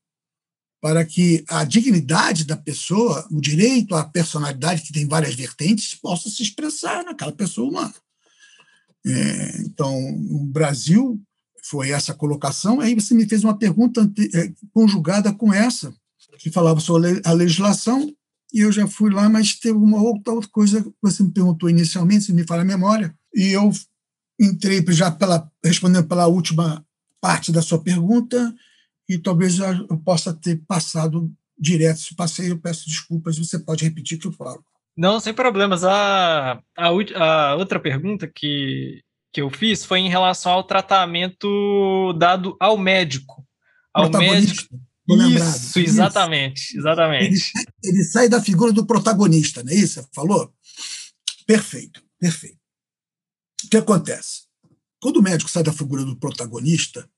para 0.86 1.04
que 1.04 1.44
a 1.48 1.64
dignidade 1.64 2.44
da 2.44 2.56
pessoa, 2.56 3.26
o 3.32 3.40
direito 3.40 3.92
à 3.96 4.04
personalidade, 4.04 4.82
que 4.82 4.92
tem 4.92 5.04
várias 5.04 5.34
vertentes, 5.34 5.96
possa 5.96 6.30
se 6.30 6.44
expressar 6.44 7.02
naquela 7.02 7.32
pessoa 7.32 7.68
humana. 7.68 7.94
É, 9.04 9.62
então, 9.62 10.00
no 10.12 10.44
Brasil, 10.44 11.20
foi 11.64 11.90
essa 11.90 12.14
colocação, 12.14 12.80
aí 12.80 12.94
você 12.94 13.14
me 13.14 13.28
fez 13.28 13.42
uma 13.42 13.58
pergunta 13.58 14.08
é, 14.32 14.52
conjugada 14.72 15.32
com 15.32 15.52
essa, 15.52 15.92
que 16.38 16.52
falava 16.52 16.78
sobre 16.78 17.20
a 17.24 17.32
legislação, 17.32 18.08
e 18.54 18.60
eu 18.60 18.70
já 18.70 18.86
fui 18.86 19.12
lá, 19.12 19.28
mas 19.28 19.58
teve 19.58 19.76
uma 19.76 20.00
outra, 20.00 20.34
outra 20.34 20.50
coisa 20.50 20.84
que 20.84 20.92
você 21.02 21.20
me 21.20 21.32
perguntou 21.32 21.68
inicialmente, 21.68 22.26
se 22.26 22.32
me 22.32 22.46
fala 22.46 22.62
a 22.62 22.64
memória, 22.64 23.12
e 23.34 23.48
eu 23.48 23.72
entrei 24.40 24.84
já 24.90 25.10
pela, 25.10 25.50
respondendo 25.64 26.06
pela 26.06 26.28
última 26.28 26.86
parte 27.20 27.50
da 27.50 27.60
sua 27.60 27.80
pergunta, 27.82 28.54
e 29.08 29.18
talvez 29.18 29.58
eu 29.58 29.98
possa 29.98 30.32
ter 30.34 30.60
passado 30.66 31.30
direto. 31.58 32.00
Se 32.00 32.14
passei, 32.14 32.50
eu 32.50 32.58
peço 32.58 32.86
desculpas, 32.86 33.38
você 33.38 33.58
pode 33.58 33.84
repetir 33.84 34.18
o 34.18 34.20
que 34.20 34.26
eu 34.26 34.32
falo. 34.32 34.64
Não, 34.96 35.20
sem 35.20 35.32
problemas. 35.32 35.84
A, 35.84 36.60
a, 36.76 36.88
a 36.88 37.54
outra 37.56 37.78
pergunta 37.78 38.26
que, 38.26 39.02
que 39.32 39.40
eu 39.40 39.50
fiz 39.50 39.84
foi 39.84 40.00
em 40.00 40.08
relação 40.08 40.52
ao 40.52 40.64
tratamento 40.64 42.12
dado 42.18 42.56
ao 42.58 42.76
médico. 42.78 43.46
Ao 43.94 44.10
médico 44.10 44.78
isso, 45.08 45.78
exatamente, 45.78 46.76
exatamente. 46.76 47.52
Ele, 47.54 47.66
ele, 47.84 48.04
sai 48.04 48.28
da 48.28 48.42
figura 48.42 48.72
do 48.72 48.84
protagonista, 48.84 49.62
não 49.62 49.72
é 49.72 49.76
isso? 49.76 50.02
Você 50.02 50.08
falou? 50.12 50.52
Perfeito, 51.46 52.02
perfeito. 52.18 52.58
O 53.64 53.68
que 53.68 53.76
acontece? 53.76 54.46
Quando 55.00 55.18
o 55.18 55.22
médico 55.22 55.48
sai 55.48 55.62
da 55.62 55.72
figura 55.72 56.04
do 56.04 56.18
protagonista, 56.18 57.08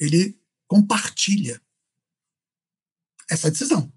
ele 0.00 0.38
compartilha 0.66 1.60
essa 3.30 3.50
decisão. 3.50 3.92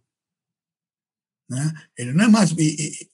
Né? 1.49 1.73
Ele 1.97 2.13
não 2.13 2.25
é 2.25 2.27
mais 2.27 2.51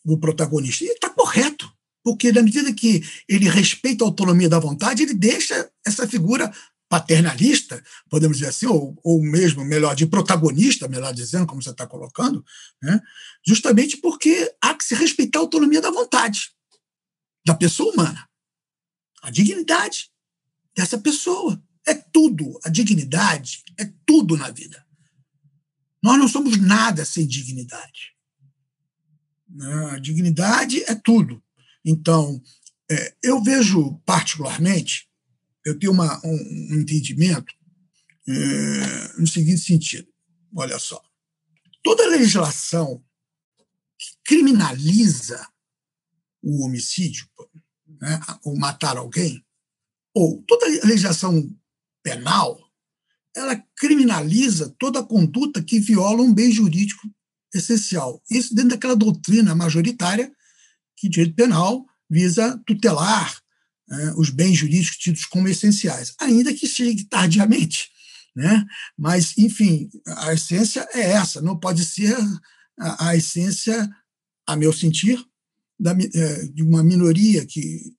o 0.06 0.18
protagonista. 0.18 0.84
E 0.84 0.88
está 0.88 1.10
correto, 1.10 1.72
porque 2.04 2.32
na 2.32 2.41
medida 2.41 2.74
que 2.74 3.04
ele 3.28 3.50
respeita 3.50 4.04
a 4.04 4.08
autonomia 4.08 4.50
da 4.50 4.60
vontade, 4.60 5.04
ele 5.04 5.13
deixa 5.13 5.72
essa 5.86 6.08
figura 6.08 6.54
paternalista, 6.88 7.84
podemos 8.10 8.38
dizer 8.38 8.50
assim, 8.50 8.68
ou, 8.68 8.98
ou 9.04 9.22
mesmo, 9.22 9.65
melhor, 9.65 9.96
de 9.96 10.06
protagonista, 10.06 10.88
melhor 10.88 11.13
dizendo, 11.13 11.48
como 11.48 11.62
você 11.62 11.72
está 11.72 11.88
colocando, 11.88 12.46
né? 12.82 13.02
justamente 13.46 13.98
porque 13.98 14.54
há 14.62 14.74
que 14.76 14.84
se 14.84 14.94
respeitar 14.94 15.39
a 15.39 15.41
autonomia 15.41 15.82
da 15.82 15.89
vontade 15.89 16.52
da 17.46 17.56
pessoa 17.56 17.91
humana. 17.94 18.28
A 19.22 19.32
dignidade 19.32 20.12
dessa 20.76 20.98
pessoa. 20.98 21.62
É 21.88 21.93
tudo. 21.93 22.60
A 22.63 22.69
dignidade 22.69 23.63
é 23.78 23.91
tudo 24.06 24.38
na 24.38 24.50
vida. 24.50 24.86
Nós 26.02 26.19
não 26.19 26.28
somos 26.28 26.58
nada 26.58 27.04
sem 27.06 27.26
dignidade. 27.26 28.15
Né? 29.50 29.91
A 29.91 30.00
dignidade 30.00 30.84
é 30.84 30.95
tudo. 30.95 31.43
Então, 31.84 32.41
é, 32.89 33.15
eu 33.24 33.41
vejo 33.41 34.00
particularmente, 34.06 35.10
eu 35.65 35.78
tenho 35.78 35.91
uma, 35.91 36.19
um, 36.26 36.74
um 36.74 36.80
entendimento 36.80 37.54
é, 38.28 39.19
no 39.19 39.28
seguinte 39.28 39.62
sentido: 39.62 40.08
olha 40.56 40.78
só, 40.80 41.02
toda 41.84 42.08
legislação 42.08 43.04
que 43.98 44.08
criminaliza 44.24 45.48
o 46.41 46.65
homicídio, 46.65 47.28
né, 48.00 48.19
ou 48.43 48.56
matar 48.58 48.98
alguém, 48.98 49.43
ou 50.13 50.43
toda 50.43 50.67
legislação 50.86 51.50
penal, 52.06 52.60
ela 53.36 53.60
criminaliza 53.76 54.74
toda 54.78 55.04
conduta 55.04 55.63
que 55.63 55.80
viola 55.80 56.22
um 56.22 56.32
bem 56.32 56.52
jurídico 56.52 57.02
essencial. 57.52 58.22
Isso 58.30 58.54
dentro 58.54 58.72
daquela 58.72 58.96
doutrina 58.96 59.56
majoritária 59.56 60.32
que 60.96 61.10
direito 61.10 61.36
penal 61.36 61.84
visa 62.08 62.62
tutelar 62.65 63.41
né, 63.89 64.13
os 64.18 64.30
bens 64.30 64.56
jurídicos 64.56 64.98
tidos 64.98 65.26
como 65.26 65.48
essenciais, 65.48 66.13
ainda 66.22 66.54
que 66.54 66.68
chegue 66.68 67.06
tardiamente. 67.06 67.89
Né? 68.36 68.63
Mas, 68.98 69.36
enfim, 69.38 69.89
a 70.06 70.34
essência 70.34 70.88
é 70.94 71.12
essa, 71.12 71.41
não 71.41 71.60
pode 71.60 71.84
ser 71.84 72.15
a, 72.80 73.10
a 73.10 73.15
essência, 73.15 73.89
a 74.46 74.56
meu 74.56 74.72
sentir, 74.72 75.24
da, 75.80 75.91
é, 75.91 76.44
de 76.48 76.62
uma 76.62 76.84
minoria 76.84 77.46
que, 77.46 77.94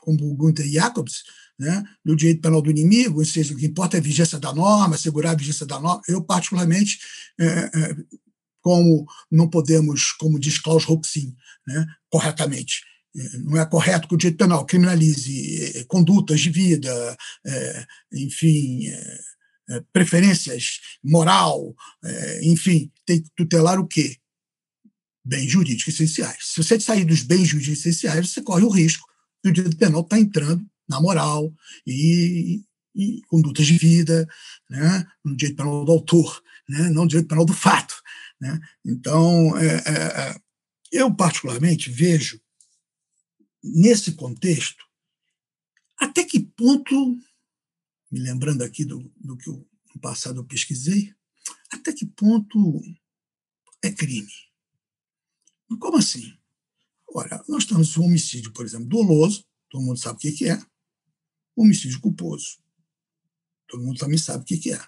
como 0.00 0.34
Gunther 0.36 0.68
Jacobs, 0.68 1.22
né, 1.58 1.84
do 2.04 2.16
direito 2.16 2.40
penal 2.40 2.60
do 2.60 2.70
inimigo, 2.70 3.18
ou 3.18 3.24
seja, 3.24 3.54
o 3.54 3.56
que 3.56 3.66
importa 3.66 3.96
é 3.96 4.00
a 4.00 4.02
vigência 4.02 4.38
da 4.38 4.52
norma, 4.52 4.94
assegurar 4.94 5.32
a 5.32 5.36
vigência 5.36 5.66
da 5.66 5.80
norma. 5.80 6.02
Eu, 6.08 6.22
particularmente, 6.22 6.98
é, 7.38 7.46
é, 7.46 7.96
como 8.60 9.06
não 9.30 9.48
podemos, 9.48 10.12
como 10.12 10.38
diz 10.38 10.58
Klaus 10.58 10.84
Roxin, 10.84 11.34
né, 11.66 11.86
corretamente, 12.10 12.82
é, 13.16 13.38
não 13.38 13.60
é 13.60 13.66
correto 13.66 14.08
que 14.08 14.14
o 14.14 14.18
direito 14.18 14.38
penal 14.38 14.66
criminalize 14.66 15.78
é, 15.78 15.84
condutas 15.84 16.40
de 16.40 16.50
vida, 16.50 17.16
é, 17.46 17.86
enfim, 18.12 18.90
preferências 19.94 20.80
moral, 21.02 21.74
enfim, 22.42 22.92
tem 23.06 23.22
que 23.22 23.30
tutelar 23.34 23.80
o 23.80 23.86
quê? 23.86 24.18
bens 25.24 25.50
jurídicos 25.50 25.94
essenciais. 25.94 26.52
Se 26.52 26.62
você 26.62 26.78
sair 26.78 27.04
dos 27.04 27.22
bens 27.22 27.48
jurídicos 27.48 27.78
essenciais, 27.78 28.30
você 28.30 28.42
corre 28.42 28.62
o 28.62 28.68
risco 28.68 29.08
do 29.42 29.50
direito 29.50 29.76
penal 29.78 30.02
estar 30.02 30.16
tá 30.16 30.20
entrando 30.20 30.66
na 30.88 31.00
moral 31.00 31.52
e, 31.86 32.64
e 32.94 33.22
condutas 33.22 33.66
de 33.66 33.76
vida, 33.76 34.28
né, 34.68 35.06
no 35.24 35.36
direito 35.36 35.56
penal 35.56 35.84
do 35.84 35.92
autor, 35.92 36.42
né, 36.68 36.90
não 36.90 37.02
no 37.02 37.08
direito 37.08 37.28
penal 37.28 37.44
do 37.44 37.52
fato. 37.52 37.94
Né? 38.40 38.60
Então, 38.84 39.56
é, 39.58 39.66
é, 39.66 40.30
é, 40.30 40.40
eu 40.92 41.14
particularmente 41.14 41.90
vejo 41.90 42.40
nesse 43.62 44.12
contexto 44.12 44.84
até 45.98 46.24
que 46.24 46.40
ponto, 46.40 47.16
me 48.10 48.20
lembrando 48.20 48.62
aqui 48.62 48.84
do, 48.84 49.10
do 49.16 49.36
que 49.36 49.48
no 49.48 50.00
passado 50.00 50.40
eu 50.40 50.44
pesquisei, 50.44 51.14
até 51.70 51.92
que 51.92 52.04
ponto 52.04 52.82
é 53.82 53.90
crime 53.90 54.32
como 55.78 55.98
assim? 55.98 56.32
Olha, 57.08 57.42
nós 57.48 57.64
temos 57.64 57.96
um 57.96 58.04
homicídio, 58.04 58.52
por 58.52 58.64
exemplo, 58.64 58.86
doloso, 58.86 59.44
todo 59.70 59.82
mundo 59.82 59.98
sabe 59.98 60.16
o 60.16 60.18
que 60.18 60.48
é. 60.48 60.58
Homicídio 61.56 62.00
culposo. 62.00 62.58
Todo 63.68 63.82
mundo 63.82 63.98
também 63.98 64.18
sabe 64.18 64.42
o 64.42 64.46
que, 64.46 64.72
é. 64.72 64.80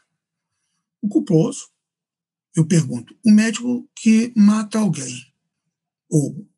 O 1.00 1.08
culposo, 1.08 1.68
eu 2.54 2.66
pergunto, 2.66 3.16
o 3.24 3.30
médico 3.30 3.88
que 3.94 4.32
mata 4.36 4.78
alguém, 4.78 5.32
ou 6.10 6.48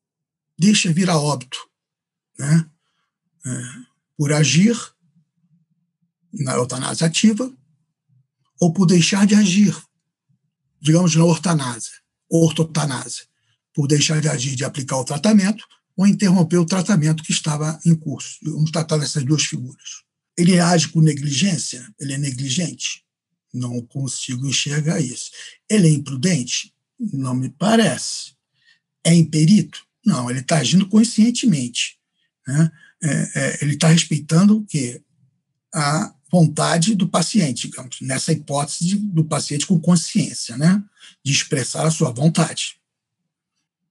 deixa 0.58 0.92
vir 0.92 1.10
a 1.10 1.18
óbito, 1.18 1.58
né, 2.38 2.70
é, 3.46 3.50
por 4.16 4.32
agir 4.32 4.76
na 6.32 6.54
eutanásia 6.54 7.06
ativa, 7.06 7.52
ou 8.60 8.72
por 8.72 8.86
deixar 8.86 9.26
de 9.26 9.34
agir, 9.34 9.76
digamos, 10.80 11.14
na 11.14 11.24
ortanásia, 11.24 11.92
ortotanásia 12.28 13.28
por 13.78 13.86
deixar 13.86 14.20
de 14.20 14.28
agir 14.28 14.56
de 14.56 14.64
aplicar 14.64 14.96
o 14.96 15.04
tratamento 15.04 15.64
ou 15.98 16.06
interromper 16.06 16.58
o 16.58 16.64
tratamento 16.64 17.24
que 17.24 17.32
estava 17.32 17.76
em 17.84 17.92
curso. 17.92 18.38
Vamos 18.44 18.70
tratar 18.70 18.98
dessas 18.98 19.24
duas 19.24 19.42
figuras. 19.42 20.04
Ele 20.36 20.60
age 20.60 20.86
com 20.90 21.00
negligência? 21.00 21.84
Ele 21.98 22.12
é 22.12 22.18
negligente? 22.18 23.04
Não 23.52 23.80
consigo 23.82 24.46
enxergar 24.46 25.00
isso. 25.00 25.32
Ele 25.68 25.88
é 25.88 25.90
imprudente? 25.90 26.72
Não 27.12 27.34
me 27.34 27.50
parece. 27.50 28.34
É 29.02 29.12
imperito? 29.12 29.84
Não, 30.06 30.30
ele 30.30 30.38
está 30.38 30.58
agindo 30.58 30.88
conscientemente. 30.88 31.98
Né? 32.46 32.70
É, 33.02 33.30
é, 33.34 33.58
ele 33.62 33.74
está 33.74 33.88
respeitando 33.88 34.58
o 34.58 34.64
quê? 34.64 35.02
A 35.74 36.14
vontade 36.30 36.94
do 36.94 37.08
paciente, 37.08 37.68
digamos, 37.68 38.00
nessa 38.02 38.32
hipótese 38.32 38.94
do 38.96 39.24
paciente 39.24 39.66
com 39.66 39.80
consciência, 39.80 40.56
né? 40.56 40.80
de 41.24 41.32
expressar 41.32 41.84
a 41.84 41.90
sua 41.90 42.12
vontade 42.12 42.77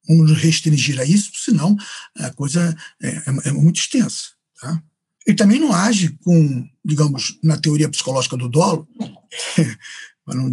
vamos 0.07 0.31
restringir 0.37 0.99
a 0.99 1.05
isso, 1.05 1.31
senão 1.35 1.75
a 2.15 2.31
coisa 2.31 2.75
é, 3.01 3.09
é, 3.09 3.23
é 3.45 3.51
muito 3.51 3.79
extensa. 3.79 4.29
Tá? 4.59 4.81
Ele 5.25 5.35
também 5.35 5.59
não 5.59 5.73
age 5.73 6.17
com, 6.23 6.65
digamos, 6.83 7.37
na 7.43 7.57
teoria 7.57 7.89
psicológica 7.89 8.37
do 8.37 8.47
dolo, 8.47 8.87
para 10.25 10.35
não, 10.35 10.51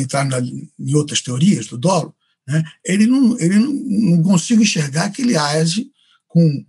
entrar 0.00 0.24
na, 0.24 0.40
em 0.40 0.94
outras 0.94 1.20
teorias 1.20 1.66
do 1.66 1.78
dolo, 1.78 2.14
né? 2.46 2.62
ele, 2.84 3.06
não, 3.06 3.38
ele 3.38 3.58
não, 3.58 3.72
não 3.72 4.22
consigo 4.22 4.62
enxergar 4.62 5.10
que 5.10 5.22
ele 5.22 5.36
age 5.36 5.90
com, 6.26 6.64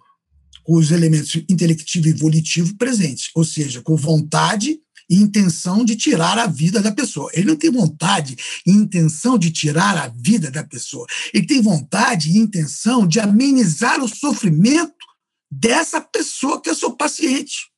com 0.63 0.75
os 0.75 0.91
elementos 0.91 1.35
intelectivo 1.49 2.07
e 2.07 2.13
volitivo 2.13 2.75
presentes, 2.77 3.29
ou 3.35 3.43
seja, 3.43 3.81
com 3.81 3.95
vontade 3.95 4.79
intenção 5.15 5.83
de 5.83 5.95
tirar 5.95 6.37
a 6.37 6.47
vida 6.47 6.81
da 6.81 6.91
pessoa. 6.91 7.29
Ele 7.33 7.47
não 7.47 7.55
tem 7.55 7.71
vontade 7.71 8.35
e 8.65 8.71
intenção 8.71 9.37
de 9.37 9.51
tirar 9.51 9.97
a 9.97 10.07
vida 10.07 10.49
da 10.49 10.63
pessoa. 10.63 11.05
Ele 11.33 11.45
tem 11.45 11.61
vontade 11.61 12.31
e 12.31 12.37
intenção 12.37 13.07
de 13.07 13.19
amenizar 13.19 14.03
o 14.03 14.07
sofrimento 14.07 15.05
dessa 15.51 16.01
pessoa 16.01 16.61
que 16.61 16.69
é 16.69 16.73
seu 16.73 16.91
paciente. 16.91 17.71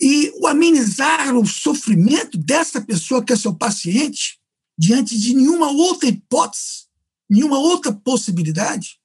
E 0.00 0.30
o 0.40 0.46
amenizar 0.46 1.34
o 1.36 1.46
sofrimento 1.46 2.36
dessa 2.36 2.80
pessoa 2.80 3.24
que 3.24 3.32
é 3.32 3.36
seu 3.36 3.54
paciente, 3.54 4.38
diante 4.78 5.18
de 5.18 5.34
nenhuma 5.34 5.70
outra 5.70 6.08
hipótese, 6.08 6.86
nenhuma 7.28 7.58
outra 7.58 7.92
possibilidade, 7.92 8.98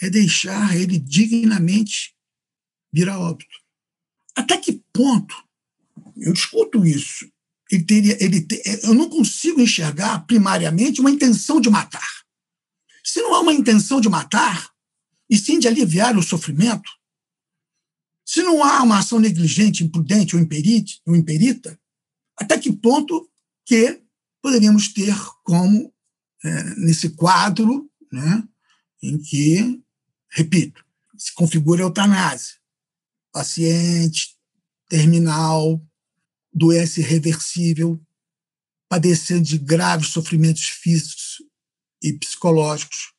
é 0.00 0.08
deixar 0.08 0.76
ele 0.76 0.98
dignamente 0.98 2.14
vir 2.92 3.08
a 3.08 3.18
óbito. 3.18 3.56
Até 4.34 4.56
que 4.56 4.82
ponto 4.92 5.34
eu 6.20 6.32
discuto 6.32 6.84
isso. 6.84 7.30
Ele 7.70 7.84
teria, 7.84 8.22
ele 8.22 8.40
te, 8.42 8.60
eu 8.82 8.94
não 8.94 9.08
consigo 9.08 9.60
enxergar 9.60 10.26
primariamente 10.26 11.00
uma 11.00 11.10
intenção 11.10 11.60
de 11.60 11.70
matar. 11.70 12.08
Se 13.04 13.20
não 13.22 13.34
há 13.34 13.40
uma 13.40 13.52
intenção 13.52 14.00
de 14.00 14.08
matar, 14.08 14.70
e 15.28 15.38
sim 15.38 15.58
de 15.58 15.68
aliviar 15.68 16.16
o 16.18 16.22
sofrimento, 16.22 16.90
se 18.26 18.42
não 18.42 18.62
há 18.62 18.82
uma 18.82 18.98
ação 18.98 19.18
negligente, 19.18 19.84
imprudente 19.84 20.36
ou, 20.36 20.42
imperite, 20.42 21.00
ou 21.06 21.16
imperita, 21.16 21.78
até 22.36 22.58
que 22.58 22.72
ponto 22.72 23.28
que 23.64 24.02
poderíamos 24.42 24.88
ter 24.92 25.14
como, 25.44 25.92
é, 26.44 26.62
nesse 26.76 27.10
quadro, 27.10 27.90
né, 28.12 28.44
em 29.02 29.18
que, 29.18 29.80
repito, 30.30 30.84
se 31.16 31.32
configura 31.34 31.82
a 31.82 31.86
eutanásia. 31.86 32.56
Paciente 33.32 34.36
terminal, 34.88 35.80
doença 36.52 37.00
irreversível, 37.00 38.00
padecendo 38.88 39.42
de 39.42 39.58
graves 39.58 40.08
sofrimentos 40.08 40.64
físicos 40.64 41.42
e 42.02 42.12
psicológicos, 42.14 43.12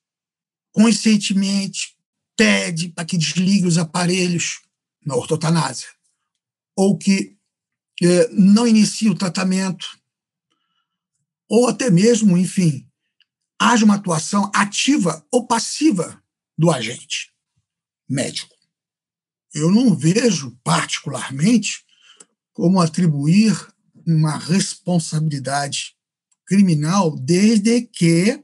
conscientemente 0.71 1.95
pede 2.35 2.89
para 2.89 3.05
que 3.05 3.17
desligue 3.17 3.67
os 3.67 3.77
aparelhos 3.77 4.61
na 5.05 5.15
ortotanásia, 5.15 5.89
ou 6.75 6.97
que 6.97 7.37
eh, 8.01 8.29
não 8.31 8.67
inicie 8.67 9.09
o 9.09 9.15
tratamento, 9.15 9.87
ou 11.49 11.67
até 11.67 11.89
mesmo, 11.89 12.37
enfim, 12.37 12.87
haja 13.59 13.85
uma 13.85 13.95
atuação 13.95 14.49
ativa 14.55 15.25
ou 15.31 15.45
passiva 15.45 16.21
do 16.57 16.71
agente 16.71 17.31
médico. 18.09 18.55
Eu 19.53 19.69
não 19.71 19.95
vejo, 19.95 20.57
particularmente, 20.63 21.85
como 22.61 22.79
atribuir 22.79 23.57
uma 24.05 24.37
responsabilidade 24.37 25.95
criminal 26.45 27.17
desde 27.19 27.81
que 27.81 28.39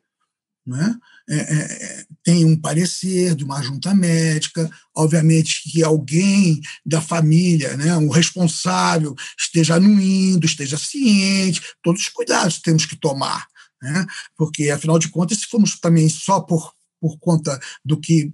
né, 0.65 0.95
é, 1.29 1.35
é, 1.35 2.05
tem 2.23 2.43
um 2.43 2.59
parecer 2.59 3.35
de 3.35 3.43
uma 3.43 3.61
junta 3.61 3.93
médica, 3.93 4.67
obviamente 4.95 5.69
que 5.69 5.83
alguém 5.83 6.59
da 6.83 6.99
família, 6.99 7.77
né, 7.77 7.95
um 7.95 8.09
responsável, 8.09 9.13
esteja 9.37 9.75
anuindo, 9.75 10.47
esteja 10.47 10.79
ciente, 10.79 11.61
todos 11.83 12.01
os 12.01 12.09
cuidados 12.09 12.59
temos 12.59 12.87
que 12.87 12.95
tomar, 12.95 13.45
né, 13.79 14.03
porque, 14.35 14.71
afinal 14.71 14.97
de 14.97 15.09
contas, 15.09 15.37
se 15.37 15.45
formos 15.45 15.79
também 15.79 16.09
só 16.09 16.41
por, 16.41 16.73
por 16.99 17.19
conta 17.19 17.59
do 17.85 17.99
que 17.99 18.33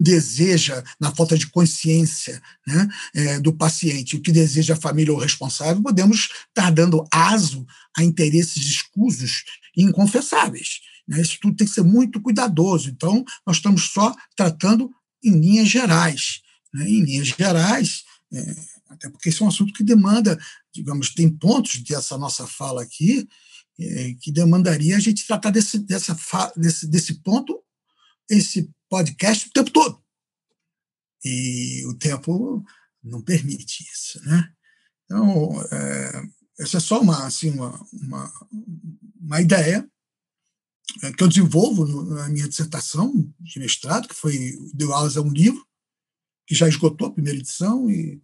deseja, 0.00 0.82
na 0.98 1.14
falta 1.14 1.36
de 1.36 1.46
consciência 1.48 2.40
né, 2.66 2.88
é, 3.14 3.40
do 3.40 3.52
paciente, 3.52 4.16
o 4.16 4.22
que 4.22 4.32
deseja 4.32 4.72
a 4.72 4.80
família 4.80 5.12
ou 5.12 5.18
o 5.18 5.20
responsável, 5.20 5.82
podemos 5.82 6.30
estar 6.48 6.70
dando 6.70 7.06
aso 7.12 7.66
a 7.96 8.02
interesses 8.02 8.64
escusos 8.64 9.44
e 9.76 9.82
inconfessáveis. 9.82 10.80
Né? 11.06 11.20
Isso 11.20 11.38
tudo 11.40 11.56
tem 11.56 11.66
que 11.66 11.74
ser 11.74 11.82
muito 11.82 12.20
cuidadoso. 12.20 12.88
Então, 12.88 13.22
nós 13.46 13.56
estamos 13.56 13.90
só 13.90 14.14
tratando 14.34 14.90
em 15.22 15.38
linhas 15.38 15.68
gerais. 15.68 16.40
Né? 16.72 16.88
Em 16.88 17.04
linhas 17.04 17.28
gerais, 17.28 18.04
é, 18.32 18.56
até 18.88 19.10
porque 19.10 19.28
esse 19.28 19.42
é 19.42 19.44
um 19.44 19.48
assunto 19.48 19.74
que 19.74 19.84
demanda, 19.84 20.38
digamos, 20.72 21.12
tem 21.12 21.28
pontos 21.28 21.82
dessa 21.82 22.16
nossa 22.16 22.46
fala 22.46 22.82
aqui 22.82 23.28
é, 23.78 24.14
que 24.20 24.32
demandaria 24.32 24.96
a 24.96 25.00
gente 25.00 25.26
tratar 25.26 25.50
desse, 25.50 25.78
dessa, 25.78 26.16
desse, 26.56 26.86
desse 26.86 27.14
ponto, 27.22 27.62
esse 28.28 28.70
podcast 28.90 29.48
o 29.48 29.52
tempo 29.52 29.70
todo. 29.70 30.02
E 31.24 31.86
o 31.86 31.96
tempo 31.96 32.62
não 33.02 33.22
permite 33.22 33.84
isso. 33.84 34.22
Né? 34.24 34.52
Então, 35.04 35.62
é, 35.72 36.22
essa 36.58 36.76
é 36.76 36.80
só 36.80 37.00
uma, 37.00 37.26
assim, 37.26 37.50
uma, 37.50 37.86
uma, 37.92 38.32
uma 39.18 39.40
ideia 39.40 39.88
é, 41.02 41.12
que 41.12 41.22
eu 41.22 41.28
desenvolvo 41.28 41.86
na 42.04 42.28
minha 42.28 42.48
dissertação 42.48 43.12
de 43.38 43.60
mestrado, 43.60 44.08
que 44.08 44.14
foi 44.14 44.36
Deu 44.74 44.92
Aulas 44.92 45.16
é 45.16 45.20
um 45.20 45.30
livro, 45.30 45.64
que 46.46 46.54
já 46.54 46.68
esgotou 46.68 47.08
a 47.08 47.12
primeira 47.12 47.38
edição, 47.38 47.88
e 47.88 48.20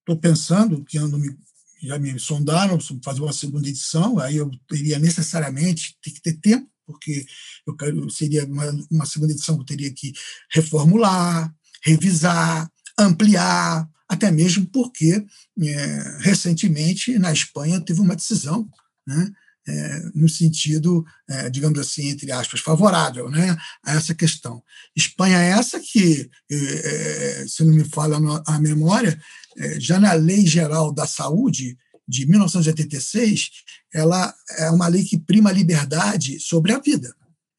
estou 0.00 0.18
pensando 0.18 0.84
que 0.84 0.98
ando 0.98 1.18
me, 1.18 1.38
já 1.82 1.98
me 1.98 2.18
sondaram 2.18 2.78
fazer 3.04 3.20
uma 3.20 3.32
segunda 3.32 3.68
edição, 3.68 4.18
aí 4.18 4.36
eu 4.36 4.50
teria 4.66 4.98
necessariamente 4.98 5.96
que 6.02 6.20
ter 6.20 6.34
tempo 6.40 6.71
porque 6.86 7.24
eu 7.66 7.76
quero, 7.76 8.10
seria 8.10 8.44
uma, 8.44 8.64
uma 8.90 9.06
segunda 9.06 9.32
edição 9.32 9.56
que 9.56 9.62
eu 9.62 9.66
teria 9.66 9.92
que 9.92 10.12
reformular, 10.50 11.52
revisar, 11.82 12.70
ampliar, 12.98 13.88
até 14.08 14.30
mesmo 14.30 14.66
porque 14.66 15.24
é, 15.60 16.18
recentemente 16.20 17.18
na 17.18 17.32
Espanha 17.32 17.80
teve 17.80 18.00
uma 18.00 18.16
decisão, 18.16 18.68
né, 19.06 19.32
é, 19.66 20.02
no 20.14 20.28
sentido, 20.28 21.04
é, 21.28 21.48
digamos 21.48 21.78
assim, 21.78 22.08
entre 22.08 22.30
aspas, 22.32 22.60
favorável 22.60 23.30
né, 23.30 23.56
a 23.84 23.94
essa 23.94 24.14
questão. 24.14 24.62
Espanha 24.94 25.38
é 25.38 25.50
essa 25.50 25.80
que, 25.80 26.28
é, 26.50 27.44
se 27.46 27.64
não 27.64 27.72
me 27.72 27.84
falha 27.84 28.16
a 28.46 28.58
memória, 28.58 29.20
é, 29.56 29.80
já 29.80 30.00
na 30.00 30.12
Lei 30.14 30.46
Geral 30.46 30.92
da 30.92 31.06
Saúde, 31.06 31.78
de 32.12 32.26
1986, 32.26 33.48
ela 33.94 34.34
é 34.58 34.70
uma 34.70 34.86
lei 34.86 35.02
que 35.02 35.18
prima 35.18 35.48
a 35.48 35.52
liberdade 35.52 36.38
sobre 36.38 36.72
a 36.72 36.78
vida. 36.78 37.14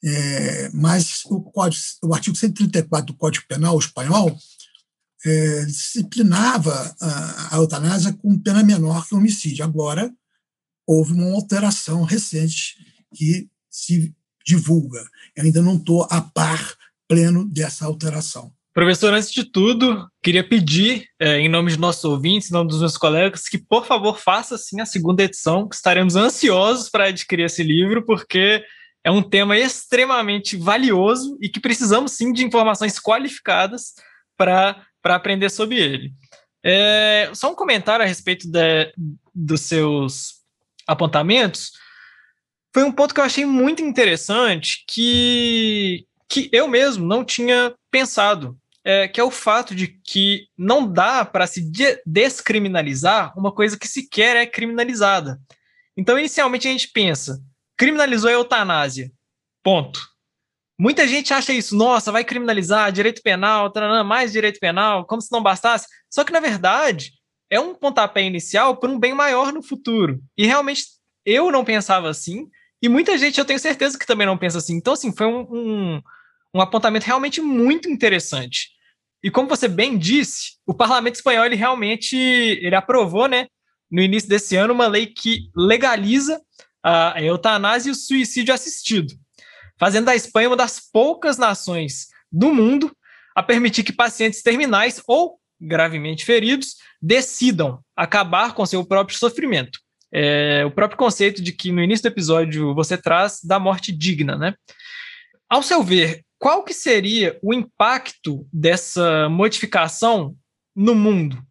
É, 0.05 0.69
mas 0.73 1.21
o, 1.25 1.41
código, 1.41 1.81
o 2.03 2.13
artigo 2.13 2.35
134 2.35 3.07
do 3.07 3.17
Código 3.17 3.47
Penal 3.47 3.79
espanhol 3.79 4.37
é, 5.25 5.65
disciplinava 5.65 6.95
a, 7.01 7.55
a 7.55 7.57
eutanásia 7.57 8.13
com 8.13 8.37
pena 8.37 8.61
menor 8.63 9.07
que 9.07 9.15
o 9.15 9.17
homicídio. 9.17 9.65
Agora, 9.65 10.13
houve 10.85 11.13
uma 11.13 11.33
alteração 11.33 12.03
recente 12.03 12.77
que 13.15 13.49
se 13.71 14.13
divulga. 14.45 15.03
Eu 15.35 15.45
ainda 15.45 15.63
não 15.63 15.77
estou 15.77 16.05
a 16.11 16.21
par 16.21 16.77
pleno 17.07 17.49
dessa 17.49 17.85
alteração. 17.85 18.53
Professor, 18.73 19.13
antes 19.13 19.31
de 19.31 19.43
tudo, 19.43 20.09
queria 20.21 20.43
pedir, 20.43 21.07
é, 21.19 21.37
em 21.37 21.47
nome 21.47 21.71
de 21.71 21.77
nossos 21.77 22.03
ouvintes, 22.05 22.49
em 22.49 22.53
nome 22.53 22.69
dos 22.69 22.79
meus 22.79 22.97
colegas, 22.97 23.47
que, 23.47 23.59
por 23.59 23.85
favor, 23.85 24.17
faça 24.17 24.57
sim 24.57 24.81
a 24.81 24.85
segunda 24.85 25.23
edição, 25.23 25.69
que 25.69 25.75
estaremos 25.75 26.15
ansiosos 26.15 26.89
para 26.89 27.05
adquirir 27.05 27.43
esse 27.43 27.61
livro, 27.61 28.03
porque 28.03 28.65
é 29.03 29.11
um 29.11 29.21
tema 29.21 29.55
extremamente 29.55 30.57
valioso 30.57 31.37
e 31.39 31.49
que 31.49 31.59
precisamos 31.59 32.13
sim 32.13 32.33
de 32.33 32.43
informações 32.43 32.99
qualificadas 32.99 33.93
para 34.35 34.83
aprender 35.03 35.51
sobre 35.51 35.77
ele. 35.77 36.13
É, 36.63 37.29
só 37.35 37.51
um 37.51 37.55
comentário 37.55 38.03
a 38.03 38.07
respeito 38.07 38.49
de, 38.49 38.91
dos 39.35 39.61
seus 39.61 40.41
apontamentos. 40.87 41.73
Foi 42.73 42.83
um 42.83 42.91
ponto 42.91 43.13
que 43.13 43.19
eu 43.19 43.25
achei 43.25 43.45
muito 43.45 43.83
interessante 43.83 44.83
que, 44.87 46.07
que 46.27 46.49
eu 46.51 46.67
mesmo 46.67 47.05
não 47.05 47.23
tinha 47.23 47.71
pensado 47.91 48.57
é, 48.83 49.07
que 49.07 49.19
é 49.19 49.23
o 49.23 49.31
fato 49.31 49.73
de 49.73 49.87
que 49.87 50.47
não 50.57 50.91
dá 50.91 51.23
para 51.23 51.47
se 51.47 51.61
de 51.61 52.01
descriminalizar 52.05 53.37
uma 53.37 53.51
coisa 53.51 53.77
que 53.77 53.87
sequer 53.87 54.35
é 54.35 54.45
criminalizada. 54.45 55.39
Então, 55.95 56.19
inicialmente, 56.19 56.67
a 56.67 56.71
gente 56.71 56.89
pensa, 56.89 57.41
criminalizou 57.77 58.29
a 58.29 58.33
eutanásia. 58.33 59.11
Ponto. 59.63 59.99
Muita 60.77 61.07
gente 61.07 61.33
acha 61.33 61.53
isso, 61.53 61.75
nossa, 61.75 62.11
vai 62.11 62.23
criminalizar 62.23 62.91
direito 62.91 63.21
penal, 63.21 63.71
mais 64.03 64.31
direito 64.31 64.59
penal, 64.59 65.05
como 65.05 65.21
se 65.21 65.31
não 65.31 65.41
bastasse. 65.41 65.87
Só 66.09 66.23
que, 66.23 66.33
na 66.33 66.39
verdade, 66.39 67.11
é 67.49 67.59
um 67.59 67.75
pontapé 67.75 68.23
inicial 68.23 68.75
para 68.77 68.89
um 68.89 68.99
bem 68.99 69.13
maior 69.13 69.53
no 69.53 69.61
futuro. 69.61 70.19
E 70.37 70.45
realmente 70.45 70.83
eu 71.25 71.51
não 71.51 71.63
pensava 71.63 72.09
assim, 72.09 72.47
e 72.81 72.89
muita 72.89 73.17
gente 73.17 73.39
eu 73.39 73.45
tenho 73.45 73.59
certeza 73.59 73.97
que 73.97 74.05
também 74.05 74.27
não 74.27 74.37
pensa 74.37 74.57
assim. 74.57 74.75
Então, 74.75 74.93
assim, 74.93 75.15
foi 75.15 75.27
um, 75.27 75.47
um 75.49 76.01
um 76.53 76.61
apontamento 76.61 77.05
realmente 77.05 77.41
muito 77.41 77.89
interessante. 77.89 78.69
E 79.23 79.31
como 79.31 79.47
você 79.47 79.67
bem 79.67 79.97
disse, 79.97 80.57
o 80.67 80.73
parlamento 80.73 81.15
espanhol 81.15 81.45
ele 81.45 81.55
realmente 81.55 82.15
ele 82.17 82.75
aprovou, 82.75 83.27
né, 83.27 83.47
no 83.89 84.01
início 84.01 84.27
desse 84.27 84.55
ano, 84.55 84.73
uma 84.73 84.87
lei 84.87 85.07
que 85.07 85.49
legaliza 85.55 86.41
a 86.83 87.21
eutanásia 87.21 87.89
e 87.89 87.91
o 87.91 87.95
suicídio 87.95 88.53
assistido, 88.53 89.13
fazendo 89.79 90.05
da 90.05 90.15
Espanha 90.15 90.49
uma 90.49 90.57
das 90.57 90.79
poucas 90.91 91.37
nações 91.37 92.07
do 92.29 92.53
mundo 92.53 92.91
a 93.33 93.41
permitir 93.41 93.83
que 93.83 93.93
pacientes 93.93 94.41
terminais 94.41 95.01
ou 95.07 95.39
gravemente 95.61 96.25
feridos 96.25 96.75
decidam 97.01 97.79
acabar 97.95 98.53
com 98.53 98.65
seu 98.65 98.85
próprio 98.85 99.17
sofrimento. 99.17 99.79
É, 100.11 100.63
o 100.65 100.71
próprio 100.71 100.97
conceito 100.97 101.41
de 101.41 101.51
que 101.51 101.71
no 101.71 101.81
início 101.81 102.03
do 102.03 102.13
episódio 102.13 102.75
você 102.75 102.97
traz 102.97 103.39
da 103.43 103.57
morte 103.57 103.91
digna, 103.91 104.37
né? 104.37 104.53
Ao 105.49 105.63
seu 105.63 105.81
ver, 105.81 106.23
qual 106.43 106.61
que 106.61 106.73
seria 106.73 107.39
o 107.41 107.53
impacto 107.53 108.45
dessa 108.51 109.29
modificação 109.29 110.37
no 110.75 110.93
mundo? 110.93 111.41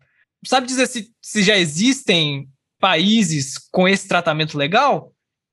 Sabe 0.46 0.66
dizer 0.66 0.86
se, 0.86 1.10
se 1.18 1.42
já 1.42 1.56
existem 1.56 2.46
países 2.78 3.56
com 3.70 3.88
esse 3.88 4.06
tratamento 4.06 4.58
legal? 4.58 5.10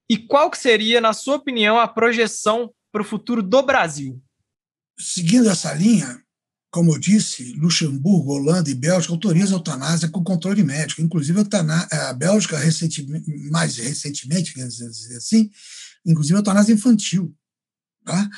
E 0.09 0.17
qual 0.17 0.51
que 0.51 0.57
seria, 0.57 0.99
na 0.99 1.13
sua 1.13 1.37
opinião, 1.37 1.79
a 1.79 1.87
projeção 1.87 2.69
para 2.91 3.01
o 3.01 3.05
futuro 3.05 3.41
do 3.41 3.63
Brasil? 3.63 4.21
Seguindo 4.99 5.49
essa 5.49 5.73
linha, 5.73 6.21
como 6.69 6.93
eu 6.93 6.99
disse, 6.99 7.53
Luxemburgo, 7.53 8.33
Holanda 8.33 8.69
e 8.69 8.75
Bélgica 8.75 9.13
autorizam 9.13 9.55
a 9.55 9.59
eutanásia 9.59 10.09
com 10.09 10.21
controle 10.21 10.63
médico. 10.63 11.01
Inclusive, 11.01 11.39
a, 11.39 12.13
Bélgica, 12.13 12.57
recentemente, 12.57 13.31
mais 13.49 13.77
recentemente, 13.77 14.61
assim, 15.15 15.49
inclusive 16.05 16.35
a 16.35 16.39
eutanásia 16.39 16.73
infantil. 16.73 17.33
Tá? 18.03 18.29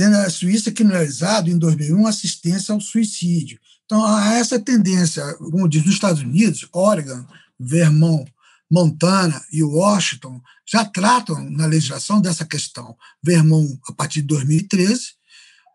Tendo 0.00 0.16
a 0.16 0.30
Suíça 0.30 0.72
criminalizado 0.72 1.50
em 1.50 1.58
2001 1.58 2.06
assistência 2.06 2.72
ao 2.72 2.80
suicídio. 2.80 3.60
Então, 3.84 4.02
há 4.02 4.32
essa 4.32 4.58
tendência, 4.58 5.22
como 5.34 5.68
diz 5.68 5.84
nos 5.84 5.92
Estados 5.92 6.22
Unidos, 6.22 6.66
Oregon, 6.72 7.22
Vermont, 7.58 8.32
Montana 8.72 9.44
e 9.52 9.62
Washington 9.62 10.40
já 10.66 10.86
tratam 10.86 11.50
na 11.50 11.66
legislação 11.66 12.18
dessa 12.18 12.46
questão. 12.46 12.96
Vermont, 13.22 13.78
a 13.90 13.92
partir 13.92 14.22
de 14.22 14.28
2013, 14.28 15.08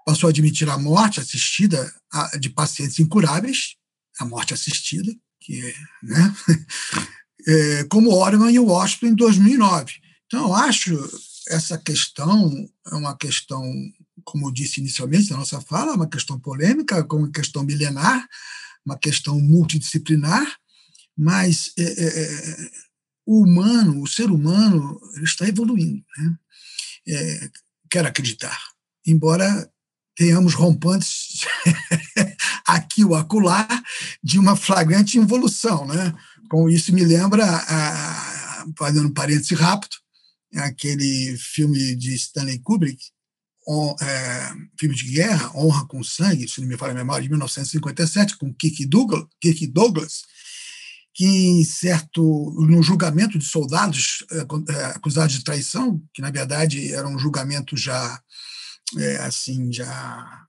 passou 0.03 0.27
a 0.27 0.31
admitir 0.31 0.67
a 0.71 0.77
morte 0.79 1.19
assistida 1.19 1.93
de 2.39 2.49
pacientes 2.49 2.97
incuráveis, 2.97 3.75
a 4.19 4.25
morte 4.25 4.55
assistida, 4.55 5.13
que 5.39 5.61
né? 6.01 6.35
é, 7.47 7.83
como 7.83 8.09
Oregon 8.09 8.49
e 8.49 8.57
Washington 8.57 9.05
em 9.05 9.15
2009. 9.15 9.93
Então, 10.25 10.45
eu 10.45 10.55
acho 10.55 10.97
essa 11.47 11.77
questão 11.77 12.67
é 12.91 12.95
uma 12.95 13.15
questão 13.15 13.63
como 14.25 14.47
eu 14.47 14.51
disse 14.51 14.81
inicialmente 14.81 15.29
na 15.29 15.37
nossa 15.37 15.61
fala, 15.61 15.93
uma 15.93 16.09
questão 16.09 16.39
polêmica, 16.39 17.05
uma 17.13 17.31
questão 17.31 17.63
milenar, 17.63 18.27
uma 18.85 18.97
questão 18.97 19.39
multidisciplinar, 19.39 20.45
mas 21.17 21.71
é, 21.77 21.83
é, 21.83 22.23
é, 22.23 22.69
o 23.25 23.43
humano, 23.43 24.01
o 24.01 24.07
ser 24.07 24.29
humano, 24.29 24.99
está 25.23 25.47
evoluindo. 25.47 26.03
Né? 26.17 26.35
É, 27.07 27.49
quero 27.89 28.07
acreditar. 28.07 28.59
Embora 29.05 29.71
tenhamos 30.15 30.53
rompantes 30.53 31.45
aqui 32.67 33.03
ou 33.03 33.15
acolá 33.15 33.67
de 34.23 34.39
uma 34.39 34.55
flagrante 34.55 35.17
involução. 35.17 35.85
Né? 35.85 36.15
Com 36.49 36.69
isso 36.69 36.93
me 36.93 37.03
lembra, 37.03 37.45
a, 37.45 38.65
fazendo 38.77 39.07
um 39.07 39.13
parêntese 39.13 39.53
rápido, 39.53 39.95
aquele 40.55 41.37
filme 41.37 41.95
de 41.95 42.15
Stanley 42.15 42.59
Kubrick, 42.59 43.03
on, 43.67 43.95
é, 44.01 44.53
filme 44.79 44.95
de 44.95 45.11
guerra, 45.11 45.51
Honra 45.55 45.85
com 45.87 46.03
Sangue, 46.03 46.47
se 46.47 46.61
não 46.61 46.67
me 46.67 46.77
falha 46.77 46.91
a 46.91 46.95
memória, 46.95 47.23
de 47.23 47.29
1957, 47.29 48.37
com 48.37 48.53
Kirk 48.53 48.85
Douglas 48.85 50.23
que 51.15 51.25
em 51.25 51.63
certo 51.63 52.21
no 52.59 52.83
julgamento 52.83 53.39
de 53.39 53.45
soldados 53.45 54.25
é, 54.29 54.73
é, 54.73 54.85
acusados 54.87 55.33
de 55.33 55.45
traição, 55.45 56.03
que 56.13 56.21
na 56.21 56.29
verdade 56.29 56.93
era 56.93 57.07
um 57.07 57.17
julgamento 57.17 57.77
já 57.77 58.21
é, 58.97 59.15
assim 59.17 59.71
já 59.71 60.45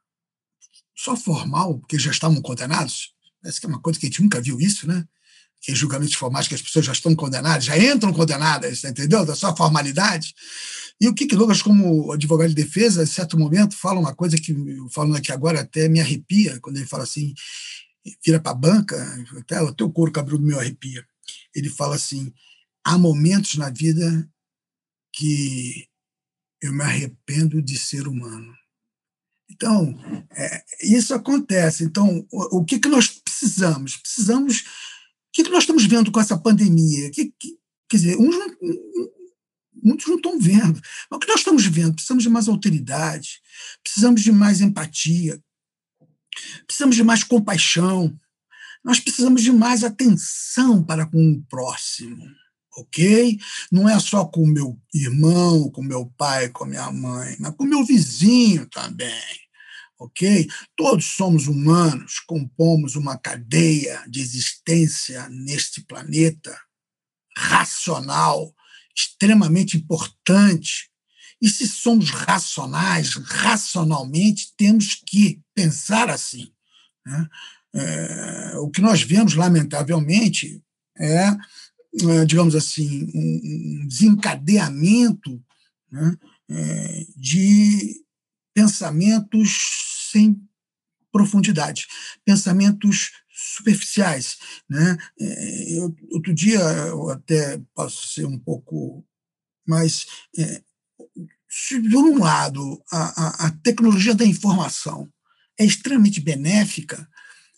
só 0.97 1.15
formal, 1.15 1.79
porque 1.79 1.99
já 1.99 2.11
estavam 2.11 2.43
condenados. 2.43 3.15
Parece 3.41 3.61
que 3.61 3.67
é 3.67 3.69
uma 3.69 3.81
coisa 3.81 4.01
que 4.01 4.07
a 4.07 4.09
gente 4.09 4.23
nunca 4.23 4.41
viu 4.41 4.61
isso, 4.61 4.89
né? 4.89 5.07
Que 5.61 5.75
julgamentos 5.75 6.15
formais 6.15 6.47
que 6.47 6.55
as 6.55 6.63
pessoas 6.63 6.85
já 6.87 6.93
estão 6.93 7.15
condenadas, 7.15 7.65
já 7.65 7.77
entram 7.77 8.13
condenadas, 8.13 8.85
entendeu? 8.85 9.25
Da 9.25 9.35
sua 9.35 9.57
formalidade. 9.57 10.35
E 11.01 11.09
o 11.09 11.15
Kik 11.15 11.35
Douglas, 11.35 11.61
como 11.61 12.13
advogado 12.13 12.49
de 12.49 12.55
defesa, 12.55 13.03
em 13.03 13.07
certo 13.07 13.39
momento, 13.39 13.77
fala 13.77 14.01
uma 14.01 14.15
coisa 14.15 14.37
que, 14.37 14.55
falando 14.93 15.17
aqui 15.17 15.33
agora, 15.33 15.61
até 15.61 15.89
me 15.89 16.01
arrepia, 16.01 16.59
quando 16.61 16.77
ele 16.77 16.87
fala 16.87 17.03
assim: 17.03 17.35
vira 18.25 18.41
para 18.41 18.53
a 18.53 18.55
banca, 18.55 19.27
até, 19.39 19.61
o 19.61 19.91
couro 19.91 20.13
cabeludo 20.13 20.45
meu 20.45 20.59
arrepia. 20.59 21.05
Ele 21.55 21.69
fala 21.69 21.97
assim: 21.97 22.33
há 22.85 22.97
momentos 22.97 23.57
na 23.57 23.71
vida 23.71 24.29
que 25.13 25.87
eu 26.63 26.73
me 26.73 26.83
arrependo 26.83 27.61
de 27.61 27.79
ser 27.79 28.07
humano. 28.07 28.55
Então, 29.51 29.95
é, 30.33 30.65
isso 30.83 31.15
acontece. 31.15 31.85
Então, 31.85 32.27
o, 32.31 32.59
o, 32.59 32.65
que, 32.65 32.79
que 32.79 32.89
nós 32.89 33.09
precisamos? 33.09 33.97
Precisamos. 33.97 34.65
Que, 35.37 35.45
que 35.45 35.51
nós 35.51 35.65
estamos 35.65 35.85
vendo 35.85 36.11
com 36.11 36.19
essa 36.19 36.39
pandemia? 36.39 37.11
Que, 37.11 37.27
que, 37.39 37.59
quer 37.89 37.97
dizer, 37.99 38.17
uns 38.17 38.37
não, 38.37 38.57
muitos 39.85 40.07
não 40.07 40.17
estão 40.17 40.39
vendo. 40.41 40.81
Mas 41.11 41.17
o 41.17 41.19
que 41.19 41.29
nós 41.29 41.41
estamos 41.41 41.67
vendo? 41.67 41.93
Precisamos 41.93 42.23
de 42.23 42.31
mais 42.31 42.49
autoridade, 42.49 43.41
precisamos 43.85 44.23
de 44.23 44.33
mais 44.33 44.63
empatia, 44.63 45.39
Precisamos 46.67 46.97
de 46.97 47.03
mais 47.03 47.25
compaixão. 47.25 48.19
Nós 48.85 49.01
precisamos 49.01 49.43
de 49.43 49.53
mais 49.53 49.83
atenção 49.83 50.83
para 50.83 51.07
com 51.07 51.33
o 51.33 51.43
próximo, 51.49 52.25
ok? 52.77 53.39
Não 53.71 53.89
é 53.89 53.99
só 53.99 54.25
com 54.25 54.43
o 54.43 54.47
meu 54.47 54.79
irmão, 54.95 55.71
com 55.71 55.83
meu 55.83 56.07
pai, 56.17 56.49
com 56.51 56.65
minha 56.65 56.91
mãe, 56.93 57.37
mas 57.41 57.55
com 57.57 57.65
o 57.65 57.69
meu 57.69 57.85
vizinho 57.85 58.67
também, 58.69 59.41
ok? 59.99 60.49
Todos 60.77 61.05
somos 61.05 61.47
humanos, 61.47 62.21
compomos 62.21 62.97
uma 62.97 63.17
cadeia 63.17 64.05
de 64.09 64.21
existência 64.21 65.29
neste 65.29 65.83
planeta 65.83 66.59
racional, 67.37 68.55
extremamente 68.95 69.77
importante, 69.77 70.91
e 71.41 71.49
se 71.49 71.69
somos 71.69 72.11
racionais, 72.11 73.15
racionalmente, 73.15 74.55
temos 74.57 75.03
que 75.07 75.41
pensar 75.55 76.09
assim. 76.09 76.51
Né? 77.05 77.29
É, 77.75 78.59
o 78.59 78.71
que 78.71 78.81
nós 78.81 79.03
vemos, 79.03 79.35
lamentavelmente, 79.35 80.63
é, 80.99 81.27
é 81.27 82.25
digamos 82.27 82.55
assim, 82.55 83.07
um 83.15 83.87
desencadeamento 83.87 85.43
né, 85.93 86.17
é, 86.49 87.07
de 87.17 88.06
pensamentos 88.57 90.09
sem 90.11 90.41
profundidade, 91.13 91.87
pensamentos 92.25 93.11
superficiais. 93.31 94.39
Né? 94.67 94.97
É, 95.21 95.79
eu, 95.79 95.95
outro 96.11 96.35
dia, 96.35 96.59
eu 96.59 97.11
até 97.11 97.61
posso 97.75 98.09
ser 98.09 98.25
um 98.25 98.39
pouco 98.39 99.07
mais 99.69 100.07
é, 100.39 100.63
se, 101.47 101.79
por 101.91 102.03
um 102.03 102.19
lado, 102.19 102.83
a, 102.91 103.45
a, 103.45 103.47
a, 103.47 103.51
tecnologia 103.63 104.15
da 104.15 104.25
informação 104.25 105.13
é 105.59 105.65
extremamente 105.65 106.21
benéfica, 106.21 107.09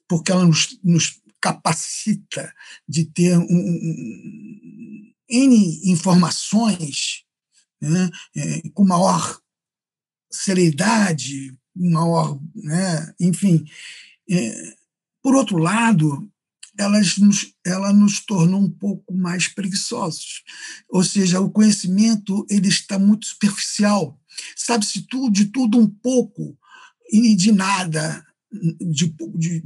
porque 0.08 0.32
ela 0.32 0.44
nos, 0.44 0.78
nos 0.82 1.20
capacita 1.40 2.52
de 2.88 3.04
ter 3.04 3.38
um, 3.38 3.44
um, 3.44 5.12
N 5.28 5.90
informações 5.90 7.24
né, 7.80 8.10
é, 8.36 8.68
com 8.70 8.84
maior 8.84 9.40
celeridade, 10.30 11.56
maior. 11.74 12.38
Né, 12.54 13.14
enfim. 13.20 13.64
É, 14.30 14.74
por 15.22 15.34
outro 15.34 15.58
lado, 15.58 16.30
elas 16.78 17.18
nos, 17.18 17.52
ela 17.66 17.92
nos 17.92 18.20
tornou 18.20 18.60
um 18.60 18.70
pouco 18.70 19.12
mais 19.14 19.48
preguiçosos. 19.48 20.42
Ou 20.88 21.02
seja, 21.02 21.40
o 21.40 21.50
conhecimento 21.50 22.46
ele 22.48 22.68
está 22.68 22.98
muito 22.98 23.26
superficial. 23.26 24.18
Sabe-se 24.56 25.02
tudo, 25.02 25.32
de 25.32 25.46
tudo 25.46 25.78
um 25.78 25.88
pouco 25.88 26.56
e 27.10 27.34
de 27.34 27.50
nada, 27.50 28.24
de, 28.80 29.12
de, 29.34 29.62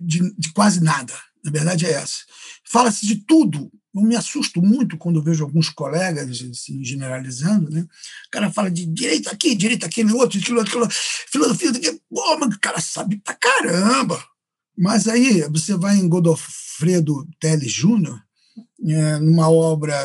de, 0.00 0.34
de 0.36 0.52
quase 0.52 0.82
nada. 0.82 1.14
Na 1.44 1.52
verdade 1.52 1.86
é 1.86 1.92
essa. 1.92 2.18
Fala-se 2.64 3.06
de 3.06 3.16
tudo. 3.16 3.70
Eu 3.96 4.02
me 4.02 4.14
assusto 4.14 4.60
muito 4.60 4.98
quando 4.98 5.22
vejo 5.22 5.42
alguns 5.42 5.70
colegas 5.70 6.42
assim, 6.42 6.84
generalizando, 6.84 7.70
né? 7.70 7.80
O 7.80 8.30
cara 8.30 8.52
fala 8.52 8.70
de 8.70 8.84
direito 8.86 9.28
aqui, 9.28 9.54
direito 9.54 9.86
aquele 9.86 10.12
outro, 10.12 10.38
aquilo, 10.38 10.60
aquilo, 10.60 10.86
filosofia, 10.90 11.72
pô, 12.08 12.38
mas 12.38 12.54
o 12.54 12.60
cara 12.60 12.80
sabe 12.80 13.16
pra 13.24 13.34
caramba 13.34 14.22
mas 14.76 15.08
aí 15.08 15.40
você 15.48 15.74
vai 15.74 15.96
em 15.96 16.08
Godofredo 16.08 17.26
Teles 17.40 17.72
Júnior, 17.72 18.22
é, 18.86 19.18
numa 19.18 19.50
obra, 19.50 19.96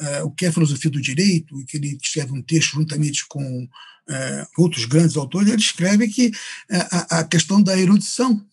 é, 0.00 0.22
O 0.22 0.30
que 0.30 0.46
é 0.46 0.52
Filosofia 0.52 0.90
do 0.90 1.00
Direito, 1.00 1.54
que 1.66 1.76
ele 1.76 1.98
escreve 2.02 2.32
um 2.32 2.42
texto 2.42 2.72
juntamente 2.72 3.26
com 3.28 3.68
é, 4.08 4.46
outros 4.56 4.86
grandes 4.86 5.16
autores, 5.16 5.48
ele 5.48 5.60
escreve 5.60 6.08
que 6.08 6.32
é, 6.70 6.78
a, 6.90 7.20
a 7.20 7.24
questão 7.24 7.62
da 7.62 7.78
erudição, 7.78 8.44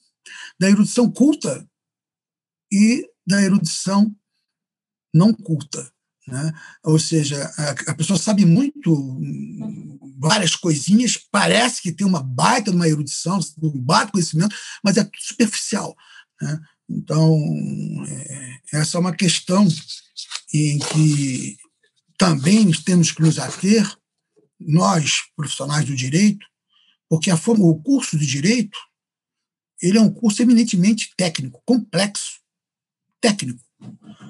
da 0.59 0.69
erudição 0.69 1.09
culta 1.09 1.65
e 2.71 3.07
da 3.25 3.41
erudição 3.41 4.13
não 5.13 5.33
culta. 5.33 5.91
Né? 6.27 6.53
Ou 6.83 6.99
seja, 6.99 7.43
a, 7.57 7.91
a, 7.91 7.95
pessoa 7.95 8.17
sabe 8.17 8.45
muito, 8.45 9.19
várias 10.17 10.55
coisinhas, 10.55 11.17
parece 11.31 11.81
que 11.81 11.91
tem 11.91 12.05
uma 12.05 12.21
baita 12.21 12.71
uma 12.71 12.87
erudição, 12.87 13.39
um 13.61 13.79
baita 13.79 14.11
conhecimento, 14.11 14.55
mas 14.83 14.97
é 14.97 15.03
tudo 15.03 15.19
superficial. 15.19 15.95
Né? 16.41 16.59
Então, 16.89 17.37
é, 18.07 18.59
essa 18.73 18.97
é 18.97 18.99
uma 18.99 19.15
questão 19.15 19.67
em 20.53 20.79
que 20.79 21.57
também 22.17 22.71
temos 22.71 23.11
que 23.11 23.21
nos 23.21 23.39
ater, 23.39 23.97
nós, 24.59 25.23
profissionais 25.35 25.85
do 25.85 25.95
direito, 25.95 26.45
porque 27.09 27.31
a 27.31 27.37
forma, 27.37 27.65
o 27.65 27.81
curso 27.81 28.17
de 28.17 28.27
direito 28.27 28.77
ele 29.81 29.97
é 29.97 30.01
um 30.01 30.13
curso 30.13 30.41
eminentemente 30.41 31.11
técnico, 31.17 31.61
complexo, 31.65 32.39
técnico. 33.19 33.59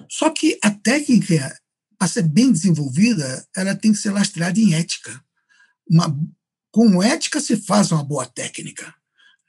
Só 0.09 0.29
que 0.29 0.57
a 0.63 0.71
técnica 0.71 1.55
para 2.01 2.07
ser 2.07 2.23
bem 2.23 2.51
desenvolvida, 2.51 3.47
ela 3.55 3.75
tem 3.75 3.91
que 3.91 3.99
ser 3.99 4.09
lastreada 4.09 4.59
em 4.59 4.73
ética. 4.73 5.23
Uma, 5.87 6.11
com 6.71 7.03
ética 7.03 7.39
se 7.39 7.55
faz 7.57 7.91
uma 7.91 8.03
boa 8.03 8.25
técnica. 8.25 8.91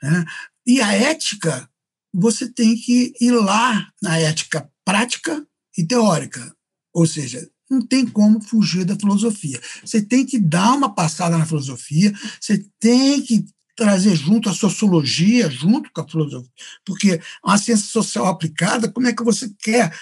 Né? 0.03 0.23
E 0.67 0.79
a 0.83 0.93
ética, 0.93 1.67
você 2.13 2.47
tem 2.47 2.77
que 2.77 3.15
ir 3.19 3.31
lá 3.31 3.91
na 4.03 4.19
ética 4.19 4.71
prática 4.85 5.47
e 5.79 5.83
teórica. 5.83 6.55
Ou 6.93 7.07
seja, 7.07 7.49
não 7.71 7.81
tem 7.81 8.07
como 8.07 8.39
fugir 8.39 8.85
da 8.85 8.97
filosofia. 8.97 9.59
Você 9.83 10.03
tem 10.03 10.27
que 10.27 10.39
dar 10.39 10.75
uma 10.75 10.95
passada 10.95 11.39
na 11.39 11.47
filosofia, 11.47 12.13
você 12.39 12.63
tem 12.79 13.23
que 13.23 13.47
trazer 13.75 14.15
junto 14.17 14.49
a 14.49 14.55
sociologia, 14.55 15.51
junto 15.51 15.91
com 15.93 16.01
a 16.01 16.09
filosofia. 16.09 16.51
Porque 16.85 17.21
uma 17.45 17.59
ciência 17.59 17.87
social 17.87 18.27
aplicada, 18.27 18.91
como 18.91 19.07
é 19.07 19.13
que 19.13 19.23
você 19.23 19.53
quer 19.59 19.93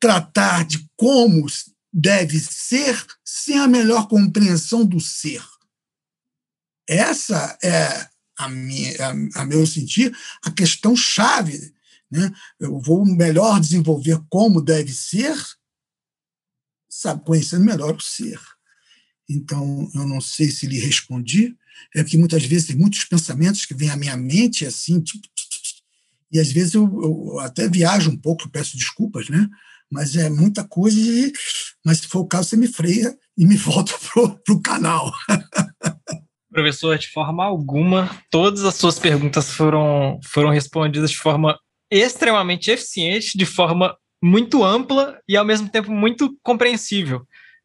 tratar 0.00 0.64
de 0.64 0.88
como 0.96 1.46
deve 1.92 2.38
ser 2.38 3.04
sem 3.24 3.58
a 3.58 3.66
melhor 3.66 4.08
compreensão 4.08 4.84
do 4.84 5.00
ser. 5.00 5.42
Essa 6.88 7.58
é, 7.62 8.08
a, 8.38 8.48
minha, 8.48 8.94
a, 9.04 9.42
a 9.42 9.44
meu 9.44 9.66
sentir, 9.66 10.16
a 10.44 10.50
questão 10.50 10.94
chave. 10.96 11.74
Né? 12.10 12.32
Eu 12.58 12.80
vou 12.80 13.04
melhor 13.04 13.60
desenvolver 13.60 14.20
como 14.30 14.62
deve 14.62 14.92
ser, 14.92 15.36
sabe, 16.88 17.24
conhecendo 17.24 17.64
melhor 17.64 17.96
o 17.96 18.00
ser. 18.00 18.40
Então, 19.28 19.88
eu 19.94 20.06
não 20.06 20.20
sei 20.20 20.50
se 20.50 20.66
lhe 20.66 20.78
respondi, 20.78 21.54
é 21.94 22.02
que 22.02 22.16
muitas 22.16 22.44
vezes 22.44 22.68
tem 22.68 22.76
muitos 22.76 23.04
pensamentos 23.04 23.66
que 23.66 23.74
vêm 23.74 23.90
à 23.90 23.96
minha 23.96 24.16
mente 24.16 24.64
assim, 24.64 25.00
tipo, 25.00 25.26
e 26.30 26.38
às 26.38 26.50
vezes 26.50 26.74
eu, 26.74 26.84
eu 27.02 27.40
até 27.40 27.68
viajo 27.68 28.10
um 28.10 28.16
pouco, 28.16 28.50
peço 28.50 28.76
desculpas, 28.76 29.28
né? 29.28 29.48
mas 29.90 30.16
é 30.16 30.28
muita 30.28 30.64
coisa, 30.64 30.98
e, 30.98 31.32
mas 31.84 31.98
se 31.98 32.08
for 32.08 32.20
o 32.20 32.26
caso, 32.26 32.50
você 32.50 32.56
me 32.56 32.68
freia 32.68 33.16
e 33.36 33.46
me 33.46 33.56
volta 33.56 33.92
para 34.44 34.54
o 34.54 34.60
canal. 34.60 35.12
Professor, 36.50 36.98
de 36.98 37.08
forma 37.08 37.44
alguma, 37.44 38.10
todas 38.30 38.64
as 38.64 38.74
suas 38.74 38.98
perguntas 38.98 39.50
foram, 39.50 40.18
foram 40.24 40.50
respondidas 40.50 41.10
de 41.10 41.18
forma 41.18 41.58
extremamente 41.90 42.70
eficiente, 42.70 43.36
de 43.36 43.46
forma 43.46 43.96
muito 44.22 44.64
ampla 44.64 45.20
e 45.28 45.36
ao 45.36 45.44
mesmo 45.44 45.68
tempo 45.68 45.92
muito 45.92 46.36
compreensível. 46.42 47.24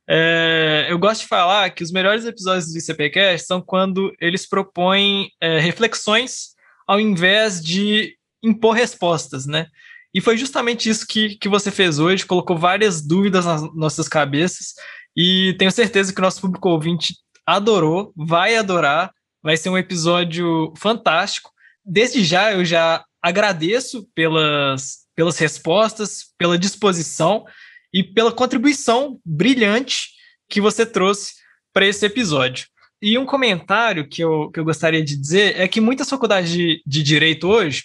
É, 0.10 0.88
eu 0.90 1.00
gosto 1.00 1.22
de 1.22 1.28
falar 1.28 1.70
que 1.70 1.84
os 1.84 1.92
melhores 1.92 2.26
episódios 2.26 2.72
do 2.72 2.78
ICPcast 2.78 3.48
são 3.48 3.62
quando 3.62 4.14
eles 4.20 4.48
propõem 4.48 5.30
é, 5.42 5.60
reflexões 5.60 6.54
ao 6.88 7.00
invés 7.00 7.64
de 7.64 8.18
impor 8.44 8.76
respostas, 8.76 9.46
né? 9.46 9.68
E 10.14 10.22
foi 10.22 10.38
justamente 10.38 10.90
isso 10.90 11.08
que, 11.08 11.38
que 11.38 11.50
você 11.50 11.72
fez 11.72 11.98
hoje, 11.98 12.26
colocou 12.26 12.58
várias 12.58 13.02
dúvidas 13.02 13.46
nas 13.46 13.62
nossas 13.74 14.08
cabeças, 14.08 14.74
e 15.16 15.56
tenho 15.58 15.72
certeza 15.72 16.14
que 16.14 16.20
o 16.20 16.22
nosso 16.22 16.42
público 16.42 16.70
ouvinte 16.70 17.16
adorou, 17.46 18.14
vai 18.16 18.56
adorar, 18.56 19.12
vai 19.42 19.58
ser 19.58 19.70
um 19.70 19.78
episódio 19.78 20.74
fantástico. 20.78 21.52
Desde 21.86 22.24
já, 22.24 22.52
eu 22.52 22.64
já 22.64 23.04
agradeço 23.22 24.08
pelas, 24.14 25.00
pelas 25.16 25.38
respostas, 25.38 26.26
pela 26.38 26.58
disposição 26.58 27.46
e 27.94 28.04
pela 28.04 28.32
contribuição 28.32 29.20
brilhante 29.24 30.10
que 30.50 30.60
você 30.60 30.86
trouxe 30.86 31.34
para 31.72 31.86
esse 31.86 32.06
episódio. 32.06 32.68
E 33.02 33.18
um 33.18 33.26
comentário 33.26 34.08
que 34.08 34.24
eu, 34.24 34.50
que 34.50 34.60
eu 34.60 34.66
gostaria 34.66 35.04
de 35.04 35.18
dizer 35.18 35.60
é 35.60 35.68
que 35.68 35.82
muitas 35.82 36.10
faculdades 36.10 36.52
de, 36.52 36.82
de 36.86 37.04
direito 37.04 37.48
hoje 37.48 37.84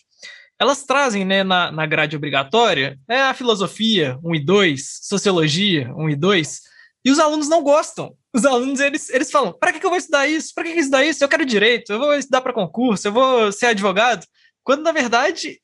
elas 0.60 0.84
trazem 0.84 1.24
né, 1.24 1.44
na, 1.44 1.70
na 1.70 1.86
grade 1.86 2.16
obrigatória 2.16 2.98
é 3.08 3.20
a 3.20 3.34
filosofia 3.34 4.18
1 4.24 4.34
e 4.34 4.44
2, 4.44 4.98
sociologia 5.02 5.92
1 5.94 6.10
e 6.10 6.16
2, 6.16 6.60
e 7.04 7.10
os 7.10 7.18
alunos 7.18 7.48
não 7.48 7.62
gostam. 7.62 8.16
Os 8.34 8.44
alunos 8.44 8.80
eles, 8.80 9.08
eles 9.10 9.30
falam: 9.30 9.52
para 9.52 9.72
que, 9.72 9.78
que 9.78 9.86
eu 9.86 9.90
vou 9.90 9.98
estudar 9.98 10.26
isso? 10.26 10.52
Para 10.52 10.64
que, 10.64 10.72
que 10.72 10.80
estudar 10.80 11.04
isso? 11.04 11.22
Eu 11.22 11.28
quero 11.28 11.46
direito, 11.46 11.92
eu 11.92 11.98
vou 11.98 12.14
estudar 12.14 12.40
para 12.40 12.52
concurso, 12.52 13.06
eu 13.06 13.12
vou 13.12 13.52
ser 13.52 13.66
advogado. 13.66 14.26
Quando 14.64 14.82
na 14.82 14.92
verdade 14.92 15.60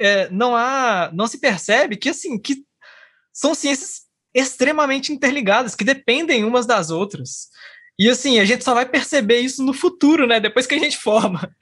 é, 0.00 0.30
não 0.30 0.56
há, 0.56 1.10
não 1.12 1.26
se 1.26 1.38
percebe 1.38 1.96
que 1.96 2.08
assim 2.08 2.38
que 2.38 2.64
são 3.36 3.54
ciências 3.54 4.06
extremamente 4.34 5.12
interligadas, 5.12 5.74
que 5.74 5.84
dependem 5.84 6.42
umas 6.42 6.64
das 6.64 6.88
outras. 6.90 7.48
E 7.98 8.08
assim, 8.08 8.38
a 8.38 8.44
gente 8.46 8.64
só 8.64 8.72
vai 8.72 8.88
perceber 8.88 9.40
isso 9.40 9.62
no 9.62 9.74
futuro, 9.74 10.26
né? 10.26 10.40
Depois 10.40 10.66
que 10.66 10.74
a 10.74 10.78
gente 10.78 10.96
forma. 10.96 11.54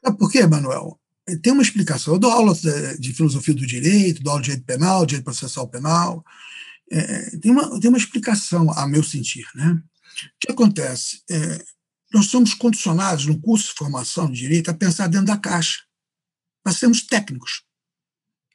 Por 0.00 0.16
porque, 0.16 0.46
Manuel, 0.46 0.98
tem 1.42 1.52
uma 1.52 1.62
explicação. 1.62 2.14
Eu 2.14 2.20
dou 2.20 2.30
aula 2.30 2.54
de 2.98 3.12
filosofia 3.12 3.54
do 3.54 3.66
direito, 3.66 4.22
dou 4.22 4.32
aula 4.32 4.42
de 4.42 4.50
direito 4.50 4.66
penal, 4.66 5.04
direito 5.04 5.24
processual 5.24 5.68
penal. 5.68 6.24
É, 6.90 7.36
tem, 7.38 7.50
uma, 7.50 7.80
tem 7.80 7.88
uma 7.88 7.98
explicação, 7.98 8.70
a 8.72 8.86
meu 8.86 9.02
sentir. 9.02 9.46
Né? 9.54 9.72
O 9.72 10.30
que 10.40 10.52
acontece? 10.52 11.22
É, 11.28 11.64
nós 12.12 12.26
somos 12.26 12.54
condicionados 12.54 13.26
no 13.26 13.40
curso 13.40 13.68
de 13.68 13.74
formação 13.74 14.30
de 14.30 14.38
direito 14.38 14.70
a 14.70 14.74
pensar 14.74 15.08
dentro 15.08 15.26
da 15.26 15.36
caixa. 15.36 15.80
Nós 16.64 16.76
sermos 16.76 17.02
técnicos. 17.02 17.64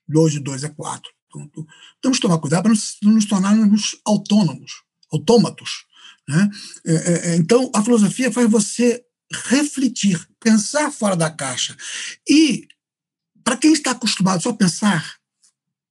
2 0.07 0.33
de 0.33 0.39
2 0.39 0.63
é 0.63 0.69
4. 0.69 1.16
Portanto, 1.29 1.67
temos 2.01 2.17
que 2.17 2.21
tomar 2.21 2.39
cuidado 2.39 2.63
para 2.63 2.73
não 3.03 3.13
nos 3.13 3.25
tornarmos 3.25 3.99
autônomos, 4.05 4.83
autômatos. 5.11 5.85
Né? 6.27 6.49
É, 6.85 6.93
é, 6.93 7.29
é, 7.29 7.35
então, 7.35 7.71
a 7.73 7.83
filosofia 7.83 8.31
faz 8.31 8.49
você 8.49 9.03
refletir, 9.45 10.27
pensar 10.39 10.91
fora 10.91 11.15
da 11.15 11.29
caixa. 11.29 11.75
E, 12.27 12.67
para 13.43 13.57
quem 13.57 13.73
está 13.73 13.91
acostumado 13.91 14.41
só 14.41 14.49
a 14.49 14.57
pensar 14.57 15.17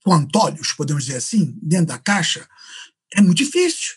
com 0.05 0.13
antólios, 0.13 0.73
podemos 0.73 1.05
dizer 1.05 1.19
assim, 1.19 1.59
dentro 1.63 1.87
da 1.87 1.99
caixa, 1.99 2.49
é 3.15 3.21
muito 3.21 3.39
difícil. 3.39 3.97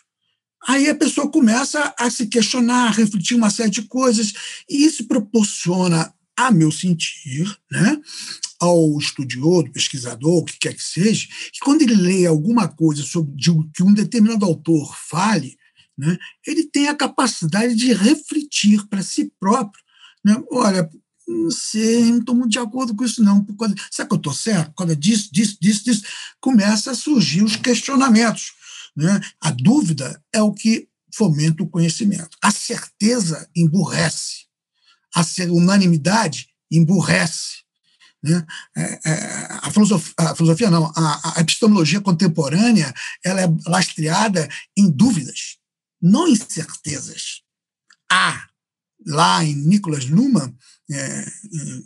Aí 0.68 0.90
a 0.90 0.96
pessoa 0.96 1.32
começa 1.32 1.94
a 1.98 2.10
se 2.10 2.28
questionar, 2.28 2.88
a 2.88 2.92
refletir 2.92 3.36
uma 3.36 3.50
série 3.50 3.70
de 3.70 3.84
coisas, 3.84 4.34
e 4.70 4.86
isso 4.86 5.08
proporciona, 5.08 6.14
a 6.36 6.52
meu 6.52 6.72
sentir, 6.72 7.46
né, 7.70 7.98
ao 8.60 8.98
estudioso, 8.98 9.72
pesquisador, 9.72 10.40
o 10.40 10.46
que 10.46 10.58
quer 10.60 10.74
que 10.74 10.84
seja, 10.84 11.28
que 11.52 11.60
quando 11.62 11.82
ele 11.82 11.96
lê 11.96 12.26
alguma 12.26 12.68
coisa 12.68 13.04
sobre 13.04 13.34
de 13.36 13.52
que 13.74 13.84
um 13.84 13.94
determinado 13.94 14.46
autor 14.46 14.96
fale, 14.96 15.58
né, 15.98 16.18
ele 16.46 16.64
tem 16.64 16.88
a 16.88 16.96
capacidade 16.96 17.76
de 17.76 17.94
refletir 17.94 18.86
para 18.88 19.02
si 19.02 19.32
próprio. 19.40 19.82
Né, 20.24 20.36
olha, 20.52 20.90
não 21.28 21.52
sei, 21.52 22.06
não 22.06 22.20
estou 22.20 22.36
muito 22.36 22.52
de 22.52 22.60
acordo 22.60 22.96
com 22.96 23.06
isso, 23.06 23.24
não. 23.24 23.46
Causa, 23.46 23.76
será 23.92 24.08
que 24.08 24.14
eu 24.14 24.18
estou 24.18 24.34
certo? 24.34 24.70
Por 24.70 24.78
causa 24.78 24.96
disso, 24.96 25.30
disso, 25.32 25.58
disso, 25.62 25.84
disso, 25.86 26.04
começa 26.42 26.92
a 26.92 26.96
surgir 26.96 27.44
os 27.44 27.56
questionamentos. 27.56 28.54
Né? 28.96 29.20
A 29.40 29.52
dúvida 29.52 30.22
é 30.34 30.42
o 30.42 30.54
que 30.54 30.88
fomenta 31.14 31.64
o 31.64 31.70
conhecimento. 31.70 32.38
A 32.42 32.52
certeza 32.52 33.48
emburrece. 33.56 34.48
A 35.16 35.24
unanimidade 35.52 36.48
emburrece. 36.72 37.64
Né? 38.22 38.46
É, 38.76 39.10
é, 39.10 39.48
a, 39.62 39.72
filosofia, 39.72 40.14
a, 40.18 40.36
filosofia, 40.36 40.70
não, 40.70 40.92
a, 40.96 41.38
a 41.38 41.42
epistemologia 41.42 42.02
contemporânea 42.02 42.94
ela 43.24 43.42
é 43.42 43.48
lastreada 43.66 44.48
em 44.78 44.90
dúvidas 44.92 45.60
não 46.02 46.28
incertezas. 46.28 47.42
Há, 48.12 48.48
lá 49.06 49.44
em 49.44 49.56
Nicholas 49.56 50.06
Luhmann, 50.06 50.56
é, 50.92 51.26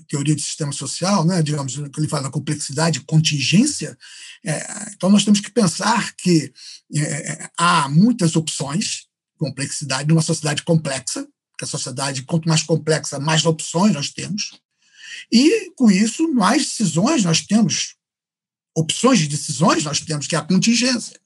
teoria 0.07 0.35
do 0.35 0.41
sistema 0.41 0.71
social, 0.71 1.25
né, 1.25 1.41
digamos, 1.41 1.75
que 1.75 1.99
ele 1.99 2.07
fala 2.07 2.23
da 2.23 2.31
complexidade 2.31 3.01
contingência, 3.01 3.97
é, 4.45 4.91
então 4.93 5.09
nós 5.09 5.25
temos 5.25 5.41
que 5.41 5.51
pensar 5.51 6.13
que 6.15 6.53
é, 6.95 7.49
há 7.57 7.89
muitas 7.89 8.35
opções, 8.35 9.07
complexidade, 9.37 10.07
numa 10.07 10.21
sociedade 10.21 10.63
complexa, 10.63 11.27
que 11.57 11.65
a 11.65 11.67
sociedade, 11.67 12.23
quanto 12.23 12.47
mais 12.47 12.63
complexa, 12.63 13.19
mais 13.19 13.45
opções 13.45 13.93
nós 13.93 14.09
temos, 14.09 14.59
e 15.31 15.71
com 15.75 15.89
isso, 15.89 16.31
mais 16.33 16.63
decisões 16.63 17.23
nós 17.23 17.41
temos, 17.41 17.95
opções 18.75 19.19
de 19.19 19.27
decisões 19.27 19.83
nós 19.83 19.99
temos, 19.99 20.27
que 20.27 20.35
é 20.35 20.39
a 20.39 20.45
contingência 20.45 21.19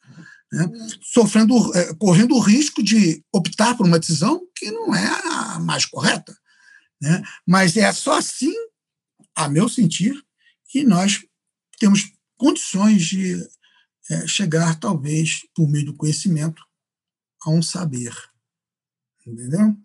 né, 0.51 0.65
sofrendo, 1.01 1.75
é, 1.75 1.93
correndo 1.95 2.35
o 2.35 2.39
risco 2.39 2.81
de 2.81 3.23
optar 3.31 3.75
por 3.75 3.85
uma 3.85 3.99
decisão 3.99 4.41
que 4.55 4.71
não 4.71 4.93
é 4.95 5.07
a 5.07 5.59
mais 5.59 5.85
correta. 5.85 6.35
Né? 7.01 7.21
Mas 7.45 7.75
é 7.77 7.91
só 7.91 8.17
assim, 8.17 8.53
a 9.35 9.47
meu 9.47 9.67
sentir, 9.69 10.15
que 10.69 10.83
nós 10.83 11.25
temos 11.79 12.11
condições 12.37 13.05
de 13.05 13.35
é, 14.09 14.27
chegar, 14.27 14.79
talvez, 14.79 15.41
por 15.53 15.67
meio 15.69 15.85
do 15.85 15.95
conhecimento, 15.95 16.61
a 17.45 17.49
um 17.49 17.61
saber. 17.61 18.13
Entendeu? 19.25 19.75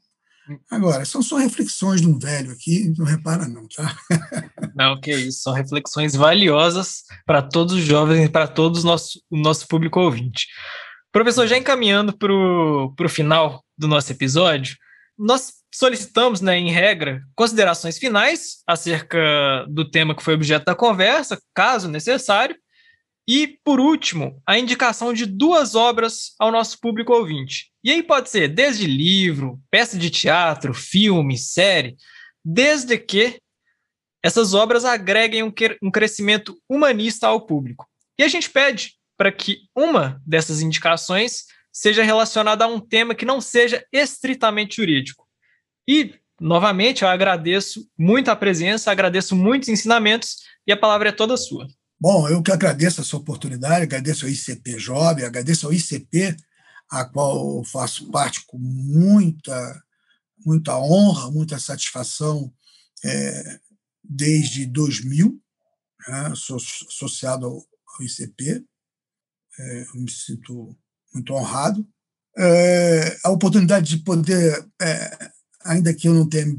Agora, 0.70 1.04
são 1.04 1.22
só 1.22 1.36
reflexões 1.36 2.00
de 2.00 2.08
um 2.08 2.18
velho 2.18 2.50
aqui, 2.50 2.92
não 2.98 3.06
repara 3.06 3.46
não, 3.46 3.66
tá? 3.68 3.96
Não, 4.74 4.98
que 4.98 5.12
isso, 5.12 5.42
são 5.42 5.52
reflexões 5.52 6.14
valiosas 6.16 7.02
para 7.26 7.42
todos 7.42 7.74
os 7.74 7.82
jovens 7.82 8.28
para 8.30 8.50
nosso, 8.82 9.20
o 9.30 9.36
nosso 9.36 9.68
público 9.68 10.00
ouvinte. 10.00 10.46
Professor, 11.12 11.46
já 11.46 11.58
encaminhando 11.58 12.16
para 12.16 12.32
o 12.32 13.08
final 13.08 13.62
do 13.76 13.86
nosso 13.86 14.10
episódio, 14.10 14.76
nós 15.18 15.52
solicitamos, 15.74 16.40
né, 16.40 16.58
em 16.58 16.70
regra, 16.70 17.22
considerações 17.34 17.98
finais 17.98 18.62
acerca 18.66 19.18
do 19.68 19.88
tema 19.88 20.14
que 20.14 20.22
foi 20.22 20.34
objeto 20.34 20.64
da 20.64 20.74
conversa, 20.74 21.38
caso 21.54 21.88
necessário, 21.88 22.56
e, 23.26 23.58
por 23.64 23.78
último, 23.78 24.42
a 24.46 24.58
indicação 24.58 25.12
de 25.12 25.26
duas 25.26 25.74
obras 25.74 26.34
ao 26.38 26.50
nosso 26.50 26.80
público 26.80 27.12
ouvinte. 27.12 27.70
E 27.84 27.90
aí 27.90 28.02
pode 28.02 28.28
ser 28.30 28.48
desde 28.48 28.86
livro, 28.86 29.60
peça 29.70 29.96
de 29.96 30.10
teatro, 30.10 30.74
filme, 30.74 31.38
série, 31.38 31.96
desde 32.44 32.98
que 32.98 33.40
essas 34.22 34.54
obras 34.54 34.84
agreguem 34.84 35.42
um, 35.42 35.90
crescimento 35.90 36.56
humanista 36.68 37.26
ao 37.26 37.44
público. 37.44 37.88
E 38.18 38.22
a 38.22 38.28
gente 38.28 38.50
pede 38.50 38.94
para 39.16 39.32
que 39.32 39.62
uma 39.76 40.20
dessas 40.26 40.60
indicações 40.60 41.44
seja 41.72 42.02
relacionada 42.02 42.64
a 42.64 42.68
um 42.68 42.78
tema 42.78 43.14
que 43.14 43.24
não 43.24 43.40
seja 43.40 43.84
estritamente 43.92 44.76
jurídico. 44.76 45.26
E, 45.88 46.14
novamente, 46.40 47.02
eu 47.02 47.08
agradeço 47.08 47.88
muito 47.98 48.30
a 48.30 48.36
presença, 48.36 48.90
agradeço 48.90 49.34
muitos 49.34 49.68
ensinamentos 49.68 50.36
e 50.66 50.72
a 50.72 50.76
palavra 50.76 51.08
é 51.08 51.12
toda 51.12 51.36
sua. 51.36 51.66
Bom, 52.02 52.28
eu 52.28 52.42
que 52.42 52.50
agradeço 52.50 53.00
essa 53.00 53.16
oportunidade, 53.16 53.84
agradeço 53.84 54.24
ao 54.24 54.30
ICP 54.32 54.76
Jovem, 54.76 55.24
agradeço 55.24 55.68
ao 55.68 55.72
ICP, 55.72 56.36
a 56.90 57.04
qual 57.04 57.58
eu 57.58 57.64
faço 57.64 58.10
parte 58.10 58.44
com 58.44 58.58
muita, 58.58 59.84
muita 60.44 60.76
honra, 60.80 61.30
muita 61.30 61.60
satisfação 61.60 62.52
é, 63.04 63.60
desde 64.02 64.66
2000, 64.66 65.40
né, 66.08 66.32
sou 66.34 66.56
associado 66.56 67.46
ao, 67.46 67.64
ICP, 68.00 68.66
é, 69.60 69.86
me 69.94 70.10
sinto 70.10 70.76
muito 71.14 71.32
honrado. 71.34 71.86
É, 72.36 73.16
a 73.22 73.30
oportunidade 73.30 73.96
de 73.96 74.02
poder, 74.02 74.68
é, 74.80 75.30
ainda 75.64 75.94
que 75.94 76.08
eu 76.08 76.14
não 76.14 76.28
tenha 76.28 76.52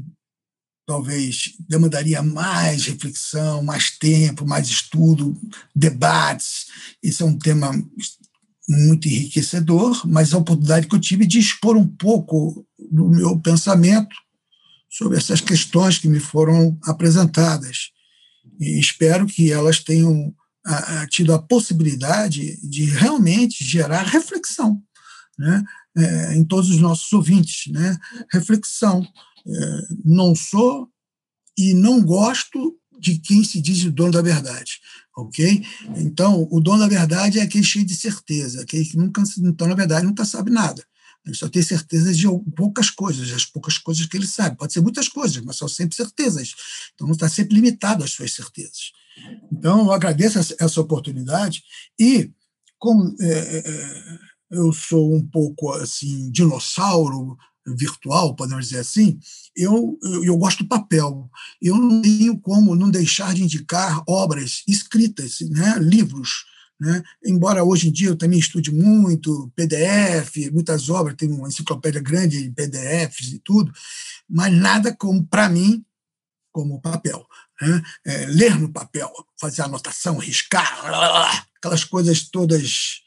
talvez 0.86 1.54
demandaria 1.68 2.22
mais 2.22 2.86
reflexão, 2.86 3.62
mais 3.62 3.90
tempo, 3.98 4.46
mais 4.46 4.68
estudo, 4.68 5.36
debates. 5.74 6.66
Esse 7.02 7.22
é 7.22 7.26
um 7.26 7.38
tema 7.38 7.72
muito 8.68 9.08
enriquecedor, 9.08 10.06
mas 10.06 10.32
a 10.32 10.38
oportunidade 10.38 10.86
que 10.86 10.94
eu 10.94 11.00
tive 11.00 11.26
de 11.26 11.38
expor 11.38 11.76
um 11.76 11.86
pouco 11.86 12.66
do 12.90 13.08
meu 13.08 13.38
pensamento 13.40 14.14
sobre 14.90 15.18
essas 15.18 15.40
questões 15.40 15.98
que 15.98 16.08
me 16.08 16.20
foram 16.20 16.78
apresentadas. 16.84 17.90
E 18.60 18.78
espero 18.78 19.26
que 19.26 19.50
elas 19.50 19.80
tenham 19.80 20.34
tido 21.10 21.34
a 21.34 21.38
possibilidade 21.38 22.58
de 22.66 22.86
realmente 22.86 23.62
gerar 23.62 24.02
reflexão 24.04 24.82
né? 25.38 25.62
É, 25.96 26.34
em 26.34 26.44
todos 26.44 26.70
os 26.70 26.80
nossos 26.80 27.12
ouvintes. 27.12 27.72
Né? 27.72 27.96
Reflexão. 28.32 29.06
É, 29.46 29.86
não 30.04 30.34
sou 30.34 30.88
e 31.56 31.74
não 31.74 32.02
gosto 32.02 32.78
de 32.98 33.18
quem 33.18 33.44
se 33.44 33.60
diz 33.60 33.84
o 33.84 33.92
dono 33.92 34.12
da 34.12 34.22
verdade, 34.22 34.80
ok? 35.16 35.62
Então, 35.96 36.48
o 36.50 36.60
dono 36.60 36.78
da 36.78 36.88
verdade 36.88 37.38
é 37.38 37.42
aquele 37.42 37.64
cheio 37.64 37.84
de 37.84 37.94
certeza, 37.94 38.62
aquele 38.62 38.84
que 38.84 38.96
nunca, 38.96 39.22
então, 39.38 39.68
na 39.68 39.74
verdade, 39.74 40.06
nunca 40.06 40.24
sabe 40.24 40.50
nada. 40.50 40.82
Ele 41.24 41.34
só 41.34 41.48
tem 41.48 41.62
certeza 41.62 42.12
de 42.12 42.26
poucas 42.54 42.90
coisas, 42.90 43.32
as 43.32 43.44
poucas 43.44 43.78
coisas 43.78 44.06
que 44.06 44.16
ele 44.16 44.26
sabe. 44.26 44.56
Pode 44.56 44.72
ser 44.72 44.80
muitas 44.80 45.08
coisas, 45.08 45.42
mas 45.42 45.56
são 45.56 45.68
sempre 45.68 45.96
certezas. 45.96 46.54
Então, 46.94 47.10
está 47.10 47.28
sempre 47.28 47.54
limitado 47.54 48.04
às 48.04 48.12
suas 48.12 48.32
certezas. 48.32 48.92
Então, 49.52 49.80
eu 49.86 49.92
agradeço 49.92 50.38
essa 50.38 50.80
oportunidade 50.80 51.62
e, 51.98 52.30
como 52.78 53.14
é, 53.20 53.58
é, 53.58 54.18
eu 54.50 54.72
sou 54.72 55.14
um 55.14 55.26
pouco 55.26 55.72
assim 55.72 56.30
dinossauro 56.30 57.36
virtual, 57.66 58.34
podemos 58.34 58.66
dizer 58.66 58.80
assim, 58.80 59.18
eu, 59.56 59.98
eu, 60.02 60.24
eu, 60.24 60.36
gosto 60.36 60.64
do 60.64 60.68
papel. 60.68 61.30
Eu 61.60 61.76
não 61.76 62.02
tenho 62.02 62.38
como 62.38 62.74
não 62.74 62.90
deixar 62.90 63.34
de 63.34 63.42
indicar 63.42 64.02
obras 64.06 64.62
escritas, 64.68 65.38
né, 65.40 65.76
livros. 65.78 66.44
Né? 66.80 67.02
Embora 67.24 67.64
hoje 67.64 67.88
em 67.88 67.92
dia 67.92 68.08
eu 68.08 68.16
também 68.16 68.38
estude 68.38 68.72
muito 68.72 69.50
PDF, 69.54 70.50
muitas 70.52 70.90
obras, 70.90 71.16
tenho 71.16 71.34
uma 71.36 71.48
enciclopédia 71.48 72.00
grande 72.00 72.42
de 72.42 72.50
PDFs 72.50 73.32
e 73.32 73.38
tudo, 73.38 73.72
mas 74.28 74.52
nada 74.52 74.94
como, 74.94 75.24
para 75.24 75.48
mim, 75.48 75.84
como 76.52 76.80
papel. 76.80 77.24
Né? 77.62 77.82
É, 78.04 78.26
ler 78.26 78.58
no 78.58 78.72
papel, 78.72 79.10
fazer 79.40 79.62
anotação, 79.62 80.18
riscar, 80.18 80.84
aquelas 81.56 81.84
coisas 81.84 82.28
todas 82.28 83.02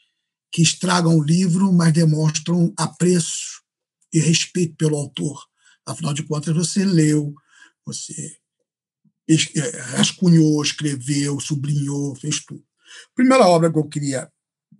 que 0.50 0.62
estragam 0.62 1.16
o 1.16 1.22
livro, 1.22 1.72
mas 1.72 1.92
demonstram 1.92 2.72
apreço 2.76 3.58
e 4.12 4.18
respeito 4.18 4.76
pelo 4.76 4.96
autor. 4.96 5.46
Afinal 5.86 6.12
de 6.12 6.22
contas, 6.22 6.54
você 6.54 6.84
leu, 6.84 7.34
você 7.84 8.38
é, 9.28 9.80
rascunhou, 9.96 10.62
escreveu, 10.62 11.38
sublinhou, 11.40 12.14
fez 12.16 12.44
tudo. 12.44 12.64
A 13.12 13.14
primeira 13.14 13.46
obra 13.46 13.70
que 13.70 13.78
eu 13.78 13.88
queria, 13.88 14.30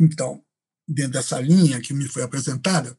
então, 0.01 0.43
dentro 0.87 1.13
dessa 1.13 1.41
linha 1.41 1.81
que 1.81 1.93
me 1.93 2.09
foi 2.09 2.23
apresentada, 2.23 2.99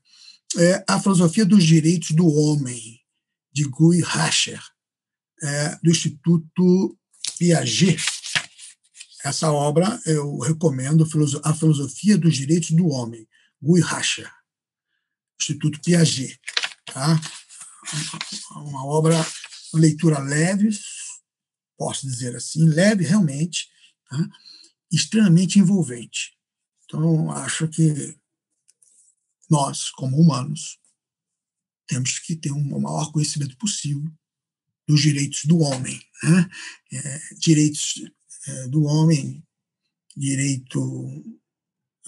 é 0.58 0.84
A 0.88 1.00
Filosofia 1.00 1.46
dos 1.46 1.64
Direitos 1.64 2.12
do 2.12 2.28
Homem, 2.28 3.00
de 3.52 3.64
Guy 3.64 4.02
Rascher, 4.02 4.62
é, 5.42 5.76
do 5.82 5.90
Instituto 5.90 6.98
Piaget. 7.38 8.04
Essa 9.24 9.52
obra 9.52 10.00
eu 10.06 10.40
recomendo, 10.40 11.08
A 11.44 11.54
Filosofia 11.54 12.18
dos 12.18 12.36
Direitos 12.36 12.72
do 12.72 12.88
Homem, 12.88 13.28
Guy 13.62 13.82
Rascher, 13.82 14.32
Instituto 15.40 15.80
Piaget. 15.82 16.40
Tá? 16.86 17.20
Uma 18.56 18.86
obra, 18.86 19.16
uma 19.74 19.82
leitura 19.82 20.20
leve, 20.20 20.70
posso 21.78 22.06
dizer 22.06 22.36
assim, 22.36 22.66
leve 22.66 23.06
realmente, 23.06 23.70
tá? 24.10 24.30
extremamente 24.92 25.60
envolvente. 25.60 26.38
Então, 26.84 27.32
acho 27.32 27.68
que 27.68 28.18
nós, 29.50 29.90
como 29.92 30.18
humanos, 30.18 30.78
temos 31.88 32.20
que 32.20 32.36
ter 32.36 32.52
um 32.52 32.80
maior 32.80 33.12
conhecimento 33.12 33.58
possível 33.58 34.04
dos 34.88 35.02
direitos 35.02 35.46
do 35.46 35.60
homem. 35.60 36.00
Né? 36.24 36.50
É, 36.94 37.20
direitos 37.40 37.96
é, 38.48 38.68
do 38.68 38.84
homem, 38.84 39.44
direito 40.16 41.39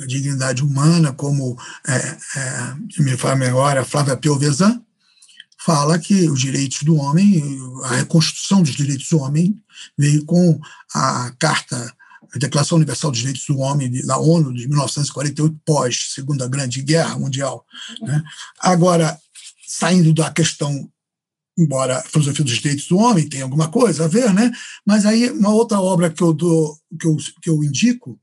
à 0.02 0.08
dignidade 0.08 0.64
humana, 0.64 1.14
como 1.14 1.58
é, 1.88 1.98
é, 1.98 2.76
me 3.00 3.16
fala 3.18 3.46
agora 3.48 3.86
Flávia 3.86 4.18
Piovesan, 4.18 4.82
fala 5.58 6.00
que 6.00 6.30
os 6.30 6.40
direitos 6.40 6.84
do 6.84 6.96
homem, 6.96 7.60
a 7.84 7.96
reconstrução 7.98 8.62
dos 8.64 8.74
direitos 8.74 9.08
do 9.10 9.20
homem 9.20 9.56
veio 9.98 10.26
com 10.26 10.60
a 10.94 11.32
Carta 11.38 11.94
a 12.34 12.38
Declaração 12.38 12.78
Universal 12.78 13.12
dos 13.12 13.20
Direitos 13.20 13.46
do 13.46 13.60
Homem 13.60 13.92
da 14.06 14.18
ONU 14.18 14.54
de 14.54 14.68
1948, 14.68 15.60
pós 15.66 16.12
Segunda 16.14 16.48
Grande 16.48 16.82
Guerra 16.82 17.20
Mundial. 17.20 17.66
Né? 18.02 18.24
Agora, 18.60 19.20
saindo 19.68 20.14
da 20.14 20.32
questão, 20.32 20.90
embora 21.58 21.98
a 21.98 22.04
filosofia 22.04 22.46
dos 22.46 22.58
direitos 22.58 22.88
do 22.88 22.98
homem 22.98 23.28
tenha 23.28 23.44
alguma 23.44 23.70
coisa 23.70 24.06
a 24.06 24.08
ver, 24.08 24.34
né? 24.34 24.52
mas 24.86 25.06
aí 25.06 25.30
uma 25.30 25.50
outra 25.50 25.82
obra 25.82 26.10
que 26.10 26.24
eu, 26.24 26.32
dou, 26.32 26.78
que 27.00 27.06
eu, 27.06 27.18
que 27.42 27.50
eu 27.50 27.64
indico 27.64 28.18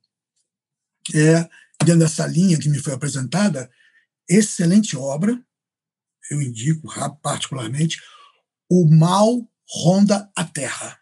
é, 1.14 1.48
dentro 1.88 2.00
dessa 2.00 2.26
linha 2.26 2.58
que 2.58 2.68
me 2.68 2.78
foi 2.78 2.92
apresentada, 2.92 3.70
excelente 4.28 4.94
obra, 4.94 5.42
eu 6.30 6.42
indico 6.42 6.86
particularmente, 7.22 7.98
O 8.70 8.86
Mal 8.86 9.50
Ronda 9.66 10.30
a 10.36 10.44
Terra. 10.44 10.98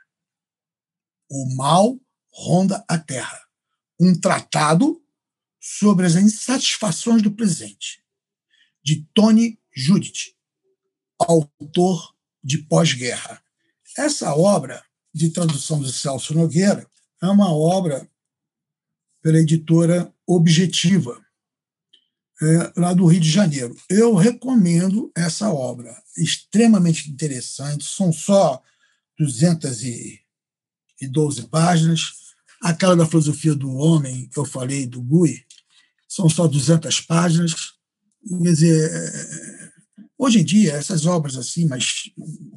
O 1.28 1.56
Mal 1.56 1.98
ronda 2.32 2.84
a 2.88 2.98
Terra. 2.98 3.40
Um 3.98 4.14
tratado 4.14 5.02
sobre 5.60 6.06
as 6.06 6.14
insatisfações 6.14 7.20
do 7.20 7.32
presente, 7.32 8.04
de 8.84 9.04
Tony 9.12 9.60
Judith, 9.74 10.36
autor 11.18 12.14
de 12.44 12.58
Pós-Guerra. 12.58 13.42
Essa 13.98 14.32
obra, 14.36 14.84
de 15.12 15.30
tradução 15.30 15.82
de 15.82 15.92
Celso 15.92 16.32
Nogueira, 16.34 16.88
é 17.20 17.26
uma 17.26 17.52
obra 17.52 18.08
pela 19.20 19.38
editora 19.38 20.14
Objetiva, 20.26 21.20
é, 22.42 22.72
lá 22.76 22.92
do 22.92 23.06
Rio 23.06 23.20
de 23.20 23.30
Janeiro. 23.30 23.74
Eu 23.88 24.14
recomendo 24.14 25.10
essa 25.16 25.50
obra, 25.50 25.96
extremamente 26.16 27.10
interessante, 27.10 27.84
são 27.84 28.12
só 28.12 28.62
212 29.18 31.48
páginas, 31.48 32.26
Aquela 32.60 32.96
da 32.96 33.06
filosofia 33.06 33.54
do 33.54 33.74
homem, 33.74 34.28
que 34.28 34.38
eu 34.38 34.44
falei, 34.44 34.86
do 34.86 35.02
Gui, 35.02 35.44
são 36.08 36.28
só 36.28 36.46
200 36.46 37.00
páginas. 37.02 37.54
Quer 38.26 38.52
dizer, 38.52 38.90
é, 38.90 39.70
hoje 40.18 40.40
em 40.40 40.44
dia, 40.44 40.72
essas 40.72 41.04
obras 41.04 41.36
assim, 41.36 41.66
mais 41.66 42.10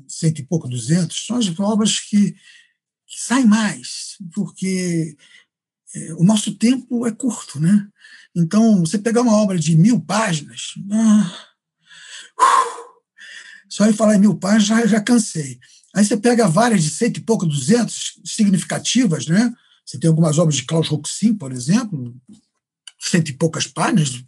cento 0.08 0.40
e 0.40 0.46
pouco, 0.46 0.70
200, 0.70 1.26
são 1.26 1.38
as 1.38 1.60
obras 1.60 2.00
que, 2.00 2.32
que 2.32 3.22
saem 3.22 3.46
mais, 3.46 4.16
porque 4.34 5.16
é, 5.16 5.24
o 6.18 6.24
nosso 6.24 6.56
tempo 6.56 7.06
é 7.08 7.12
curto, 7.12 7.60
né? 7.60 7.88
Então, 8.36 8.80
você 8.80 8.98
pegar 8.98 9.22
uma 9.22 9.36
obra 9.36 9.58
de 9.58 9.76
mil 9.76 10.00
páginas, 10.00 10.74
ah, 10.92 11.48
só 13.68 13.88
em 13.88 13.94
falar 13.94 14.16
em 14.16 14.20
mil 14.20 14.36
páginas 14.36 14.66
já, 14.66 14.86
já 14.86 15.02
cansei. 15.02 15.60
Aí 15.96 16.06
você 16.06 16.16
pega 16.16 16.48
várias 16.48 16.84
de 16.84 16.90
cento 16.90 17.18
e 17.18 17.22
pouco, 17.22 17.46
duzentos, 17.46 18.20
significativas, 18.24 19.26
né? 19.28 19.54
Você 19.86 19.98
tem 19.98 20.08
algumas 20.08 20.38
obras 20.38 20.56
de 20.56 20.66
Klaus 20.66 20.88
Roxin, 20.88 21.34
por 21.34 21.52
exemplo, 21.52 22.16
cento 23.00 23.30
e 23.30 23.34
poucas 23.34 23.66
páginas, 23.66 24.24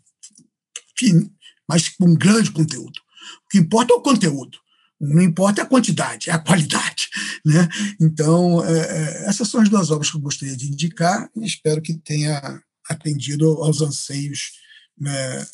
mas 1.67 1.89
com 1.89 2.05
um 2.05 2.15
grande 2.15 2.51
conteúdo. 2.51 2.99
O 3.45 3.49
que 3.49 3.59
importa 3.59 3.93
é 3.93 3.95
o 3.95 4.01
conteúdo, 4.01 4.57
não 5.01 5.21
importa 5.21 5.63
a 5.63 5.65
quantidade, 5.65 6.29
é 6.29 6.33
a 6.33 6.39
qualidade. 6.39 7.09
Né? 7.43 7.67
Então, 7.99 8.63
é, 8.63 8.71
é, 8.71 9.25
essas 9.27 9.47
são 9.47 9.61
as 9.61 9.67
duas 9.67 9.89
obras 9.89 10.11
que 10.11 10.15
eu 10.15 10.21
gostaria 10.21 10.55
de 10.55 10.67
indicar 10.67 11.27
e 11.35 11.43
espero 11.43 11.81
que 11.81 11.95
tenha 11.95 12.61
atendido 12.87 13.47
aos 13.63 13.81
anseios 13.81 14.51
né, 14.95 15.47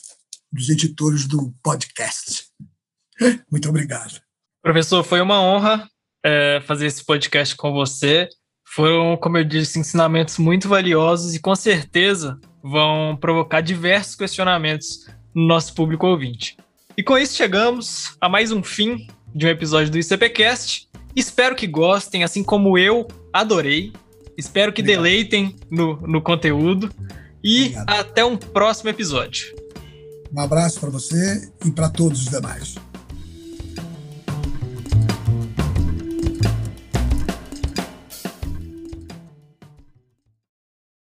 dos 0.52 0.68
editores 0.68 1.26
do 1.26 1.56
podcast. 1.64 2.43
Muito 3.50 3.70
obrigado. 3.70 4.20
Professor, 4.62 5.02
foi 5.02 5.22
uma 5.22 5.41
honra 5.41 5.89
é, 6.26 6.62
fazer 6.68 6.88
esse 6.88 7.06
podcast 7.06 7.56
com 7.56 7.72
você. 7.72 8.28
Foram, 8.68 9.16
como 9.16 9.38
eu 9.38 9.45
disse, 9.45 9.80
ensinamentos 9.80 10.38
muito 10.38 10.68
valiosos 10.68 11.34
e 11.34 11.39
com 11.39 11.56
certeza 11.56 12.38
vão 12.62 13.16
provocar 13.16 13.62
diversos 13.62 14.16
questionamentos 14.16 15.08
no 15.34 15.48
nosso 15.48 15.74
público 15.74 16.06
ouvinte. 16.06 16.58
E 16.98 17.04
com 17.04 17.18
isso 17.18 17.34
chegamos 17.36 18.18
a 18.20 18.28
mais 18.28 18.52
um 18.52 18.62
fim 18.62 19.08
de 19.34 19.45
um 19.45 19.49
episódio 19.49 19.91
do 19.91 19.97
ICPcast. 19.97 20.88
Espero 21.15 21.55
que 21.55 21.67
gostem, 21.67 22.23
assim 22.23 22.43
como 22.43 22.78
eu 22.78 23.07
adorei. 23.34 23.91
Espero 24.38 24.71
que 24.71 24.82
Obrigado. 24.82 25.03
deleitem 25.03 25.55
no, 25.69 25.95
no 26.07 26.21
conteúdo. 26.21 26.91
E 27.43 27.67
Obrigado. 27.67 27.89
até 27.89 28.25
um 28.25 28.38
próximo 28.38 28.89
episódio. 28.89 29.55
Um 30.34 30.39
abraço 30.39 30.80
para 30.80 30.89
você 30.89 31.49
e 31.65 31.71
para 31.71 31.89
todos 31.89 32.23
os 32.23 32.30
demais. 32.30 32.75